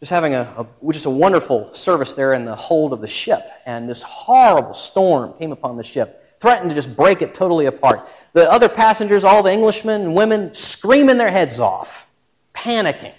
just 0.00 0.10
having 0.10 0.34
a, 0.34 0.66
a, 0.82 0.92
just 0.92 1.06
a 1.06 1.10
wonderful 1.10 1.74
service 1.74 2.14
there 2.14 2.32
in 2.32 2.44
the 2.44 2.54
hold 2.54 2.92
of 2.92 3.00
the 3.00 3.08
ship, 3.08 3.40
and 3.66 3.88
this 3.88 4.02
horrible 4.02 4.74
storm 4.74 5.34
came 5.38 5.52
upon 5.52 5.76
the 5.76 5.82
ship, 5.82 6.38
threatened 6.40 6.70
to 6.70 6.74
just 6.74 6.94
break 6.94 7.20
it 7.20 7.34
totally 7.34 7.66
apart. 7.66 8.08
The 8.32 8.50
other 8.50 8.68
passengers, 8.68 9.24
all 9.24 9.42
the 9.42 9.50
Englishmen 9.50 10.02
and 10.02 10.14
women, 10.14 10.54
screaming 10.54 11.18
their 11.18 11.30
heads 11.30 11.58
off, 11.58 12.08
panicking. 12.54 13.14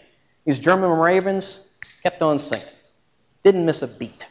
These 0.45 0.59
German 0.59 0.89
Moravians 0.89 1.59
kept 2.01 2.21
on 2.21 2.39
singing, 2.39 2.65
didn't 3.43 3.65
miss 3.65 3.81
a 3.81 3.87
beat. 3.87 4.27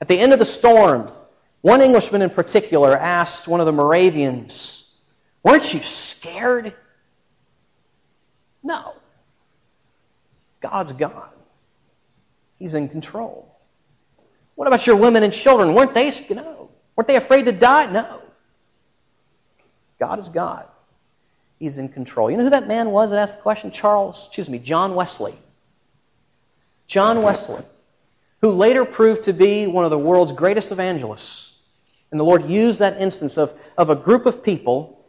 At 0.00 0.08
the 0.08 0.18
end 0.18 0.32
of 0.32 0.38
the 0.38 0.44
storm, 0.44 1.10
one 1.60 1.82
Englishman 1.82 2.22
in 2.22 2.30
particular 2.30 2.96
asked 2.96 3.48
one 3.48 3.60
of 3.60 3.66
the 3.66 3.72
Moravians, 3.72 4.98
"Weren't 5.42 5.74
you 5.74 5.80
scared?" 5.80 6.72
No. 8.62 8.94
God's 10.60 10.92
God. 10.92 11.30
He's 12.58 12.74
in 12.74 12.88
control. 12.88 13.54
What 14.54 14.66
about 14.66 14.86
your 14.86 14.96
women 14.96 15.22
and 15.22 15.32
children? 15.32 15.74
Weren't 15.74 15.94
they 15.94 16.10
no? 16.30 16.70
Weren't 16.96 17.06
they 17.06 17.16
afraid 17.16 17.44
to 17.46 17.52
die? 17.52 17.90
No. 17.90 18.20
God 20.00 20.18
is 20.18 20.28
God. 20.28 20.66
He's 21.58 21.78
in 21.78 21.88
control. 21.88 22.30
You 22.30 22.36
know 22.36 22.44
who 22.44 22.50
that 22.50 22.68
man 22.68 22.90
was 22.90 23.10
that 23.10 23.18
asked 23.18 23.36
the 23.36 23.42
question? 23.42 23.70
Charles, 23.70 24.26
excuse 24.26 24.48
me, 24.48 24.58
John 24.58 24.94
Wesley. 24.94 25.34
John 26.86 27.22
Wesley, 27.22 27.62
who 28.40 28.50
later 28.50 28.84
proved 28.84 29.24
to 29.24 29.32
be 29.32 29.66
one 29.66 29.84
of 29.84 29.90
the 29.90 29.98
world's 29.98 30.32
greatest 30.32 30.72
evangelists. 30.72 31.62
And 32.10 32.18
the 32.18 32.24
Lord 32.24 32.48
used 32.48 32.78
that 32.78 33.00
instance 33.00 33.36
of, 33.36 33.52
of 33.76 33.90
a 33.90 33.96
group 33.96 34.26
of 34.26 34.42
people 34.42 35.04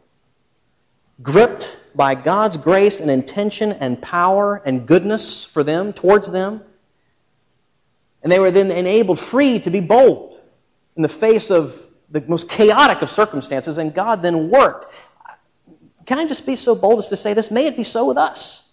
gripped 1.22 1.74
by 1.94 2.14
God's 2.14 2.56
grace 2.56 3.00
and 3.00 3.10
intention 3.10 3.72
and 3.72 4.00
power 4.00 4.56
and 4.64 4.86
goodness 4.86 5.44
for 5.44 5.62
them, 5.62 5.92
towards 5.92 6.30
them. 6.30 6.62
And 8.22 8.30
they 8.30 8.38
were 8.38 8.50
then 8.50 8.70
enabled, 8.70 9.18
free 9.18 9.60
to 9.60 9.70
be 9.70 9.80
bold 9.80 10.38
in 10.96 11.02
the 11.02 11.08
face 11.08 11.50
of 11.50 11.74
the 12.10 12.20
most 12.22 12.48
chaotic 12.48 13.02
of 13.02 13.10
circumstances, 13.10 13.78
and 13.78 13.94
God 13.94 14.22
then 14.22 14.50
worked. 14.50 14.86
can 16.06 16.18
I 16.18 16.26
just 16.26 16.44
be 16.44 16.56
so 16.56 16.74
bold 16.74 16.98
as 16.98 17.08
to 17.08 17.16
say 17.16 17.34
this? 17.34 17.50
May 17.50 17.66
it 17.66 17.76
be 17.76 17.84
so 17.84 18.06
with 18.06 18.18
us. 18.18 18.68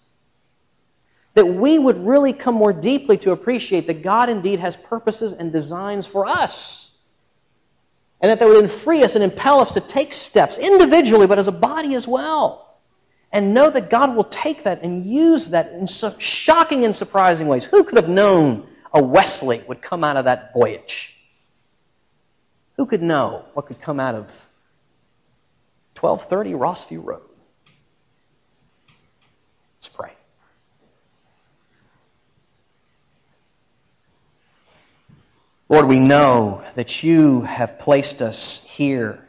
That 1.34 1.46
we 1.46 1.78
would 1.78 2.04
really 2.04 2.32
come 2.32 2.56
more 2.56 2.72
deeply 2.72 3.16
to 3.18 3.30
appreciate 3.30 3.86
that 3.86 4.02
God 4.02 4.28
indeed 4.28 4.58
has 4.58 4.74
purposes 4.74 5.32
and 5.32 5.52
designs 5.52 6.06
for 6.06 6.26
us. 6.26 6.98
And 8.20 8.30
that 8.30 8.40
they 8.40 8.46
would 8.46 8.60
then 8.60 8.68
free 8.68 9.04
us 9.04 9.14
and 9.14 9.22
impel 9.22 9.60
us 9.60 9.72
to 9.72 9.80
take 9.80 10.12
steps 10.12 10.58
individually, 10.58 11.28
but 11.28 11.38
as 11.38 11.46
a 11.46 11.52
body 11.52 11.94
as 11.94 12.08
well. 12.08 12.67
And 13.30 13.52
know 13.52 13.68
that 13.68 13.90
God 13.90 14.16
will 14.16 14.24
take 14.24 14.64
that 14.64 14.82
and 14.82 15.04
use 15.04 15.50
that 15.50 15.72
in 15.72 15.86
so 15.86 16.14
shocking 16.18 16.84
and 16.84 16.96
surprising 16.96 17.46
ways. 17.46 17.64
Who 17.64 17.84
could 17.84 17.96
have 17.96 18.08
known 18.08 18.66
a 18.92 19.02
Wesley 19.02 19.62
would 19.68 19.82
come 19.82 20.02
out 20.02 20.16
of 20.16 20.24
that 20.24 20.54
voyage? 20.54 21.14
Who 22.76 22.86
could 22.86 23.02
know 23.02 23.44
what 23.52 23.66
could 23.66 23.80
come 23.80 24.00
out 24.00 24.14
of 24.14 24.26
1230 26.00 26.52
Rossview 26.52 27.04
Road? 27.04 27.22
Let's 29.76 29.88
pray. 29.88 30.12
Lord, 35.68 35.86
we 35.86 36.00
know 36.00 36.62
that 36.76 37.02
you 37.02 37.42
have 37.42 37.78
placed 37.78 38.22
us 38.22 38.64
here 38.66 39.22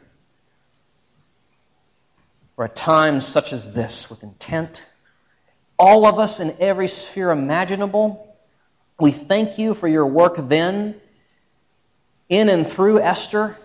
for 2.60 2.66
a 2.66 2.68
time 2.68 3.22
such 3.22 3.54
as 3.54 3.72
this 3.72 4.10
with 4.10 4.22
intent. 4.22 4.84
All 5.78 6.04
of 6.04 6.18
us 6.18 6.40
in 6.40 6.54
every 6.60 6.88
sphere 6.88 7.30
imaginable. 7.30 8.36
We 8.98 9.12
thank 9.12 9.56
you 9.56 9.72
for 9.72 9.88
your 9.88 10.06
work 10.06 10.34
then 10.36 11.00
in 12.28 12.50
and 12.50 12.66
through 12.66 13.00
Esther, 13.00 13.56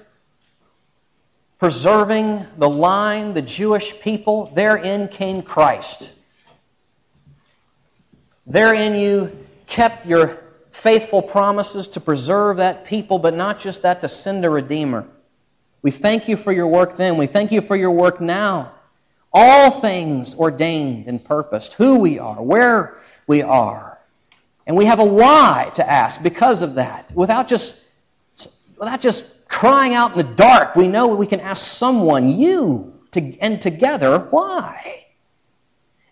preserving 1.59 2.45
the 2.57 2.69
line, 2.69 3.33
the 3.33 3.41
Jewish 3.41 3.99
people. 3.99 4.49
Therein 4.55 5.09
came 5.09 5.41
Christ. 5.41 6.17
Therein 8.47 8.95
you 8.95 9.45
kept 9.67 10.05
your 10.05 10.41
faithful 10.71 11.21
promises 11.21 11.89
to 11.89 11.99
preserve 11.99 12.57
that 12.59 12.85
people, 12.85 13.19
but 13.19 13.33
not 13.33 13.59
just 13.59 13.81
that, 13.81 13.99
to 13.99 14.07
send 14.07 14.45
a 14.45 14.49
Redeemer. 14.49 15.05
We 15.81 15.91
thank 15.91 16.29
you 16.29 16.37
for 16.37 16.53
your 16.53 16.67
work 16.67 16.95
then. 16.95 17.17
We 17.17 17.27
thank 17.27 17.51
you 17.51 17.59
for 17.59 17.75
your 17.75 17.91
work 17.91 18.21
now. 18.21 18.71
All 19.37 19.69
things 19.69 20.33
ordained 20.33 21.07
and 21.07 21.21
purposed, 21.21 21.73
who 21.73 21.99
we 21.99 22.19
are, 22.19 22.41
where 22.41 22.97
we 23.27 23.41
are. 23.41 23.99
And 24.65 24.77
we 24.77 24.85
have 24.85 24.99
a 24.99 25.05
why 25.05 25.71
to 25.73 25.87
ask 25.87 26.23
because 26.23 26.61
of 26.61 26.75
that. 26.75 27.11
Without 27.13 27.49
just, 27.49 27.83
without 28.79 29.01
just 29.01 29.45
crying 29.49 29.93
out 29.93 30.11
in 30.11 30.17
the 30.17 30.35
dark, 30.35 30.77
we 30.77 30.87
know 30.87 31.07
we 31.07 31.27
can 31.27 31.41
ask 31.41 31.69
someone, 31.69 32.29
you, 32.29 32.97
to, 33.11 33.37
and 33.39 33.59
together, 33.59 34.19
why? 34.19 35.05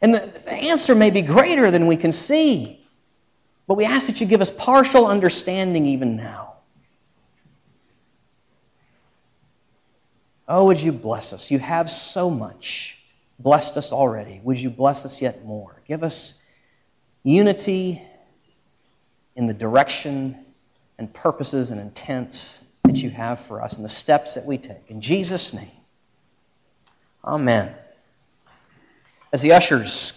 And 0.02 0.14
the, 0.14 0.20
the 0.20 0.54
answer 0.54 0.94
may 0.94 1.10
be 1.10 1.22
greater 1.22 1.72
than 1.72 1.88
we 1.88 1.96
can 1.96 2.12
see. 2.12 2.78
But 3.68 3.76
we 3.76 3.86
ask 3.86 4.08
that 4.08 4.20
you 4.20 4.28
give 4.28 4.42
us 4.42 4.50
partial 4.50 5.08
understanding 5.08 5.86
even 5.86 6.18
now. 6.18 6.56
Oh, 10.46 10.66
would 10.66 10.82
you 10.82 10.92
bless 10.92 11.32
us? 11.32 11.50
You 11.52 11.60
have 11.60 11.90
so 11.90 12.30
much. 12.30 13.00
Blessed 13.44 13.76
us 13.76 13.92
already. 13.92 14.40
Would 14.42 14.58
you 14.60 14.70
bless 14.70 15.06
us 15.06 15.22
yet 15.22 15.46
more? 15.46 15.82
Give 15.86 16.02
us 16.02 16.42
unity 17.24 18.02
in 19.36 19.48
the 19.48 19.54
direction 19.54 20.38
and 20.98 21.14
purposes 21.14 21.70
and 21.70 21.82
intents 21.82 22.64
that 22.86 23.04
you 23.04 23.10
have 23.10 23.42
for 23.42 23.62
us 23.62 23.76
and 23.76 23.84
the 23.84 23.90
steps 23.90 24.36
that 24.36 24.46
we 24.46 24.58
take. 24.58 24.90
In 24.90 25.02
Jesus' 25.02 25.54
name, 25.54 25.72
amen. 27.26 27.76
As 29.34 29.42
the 29.42 29.54
ushers 29.54 30.14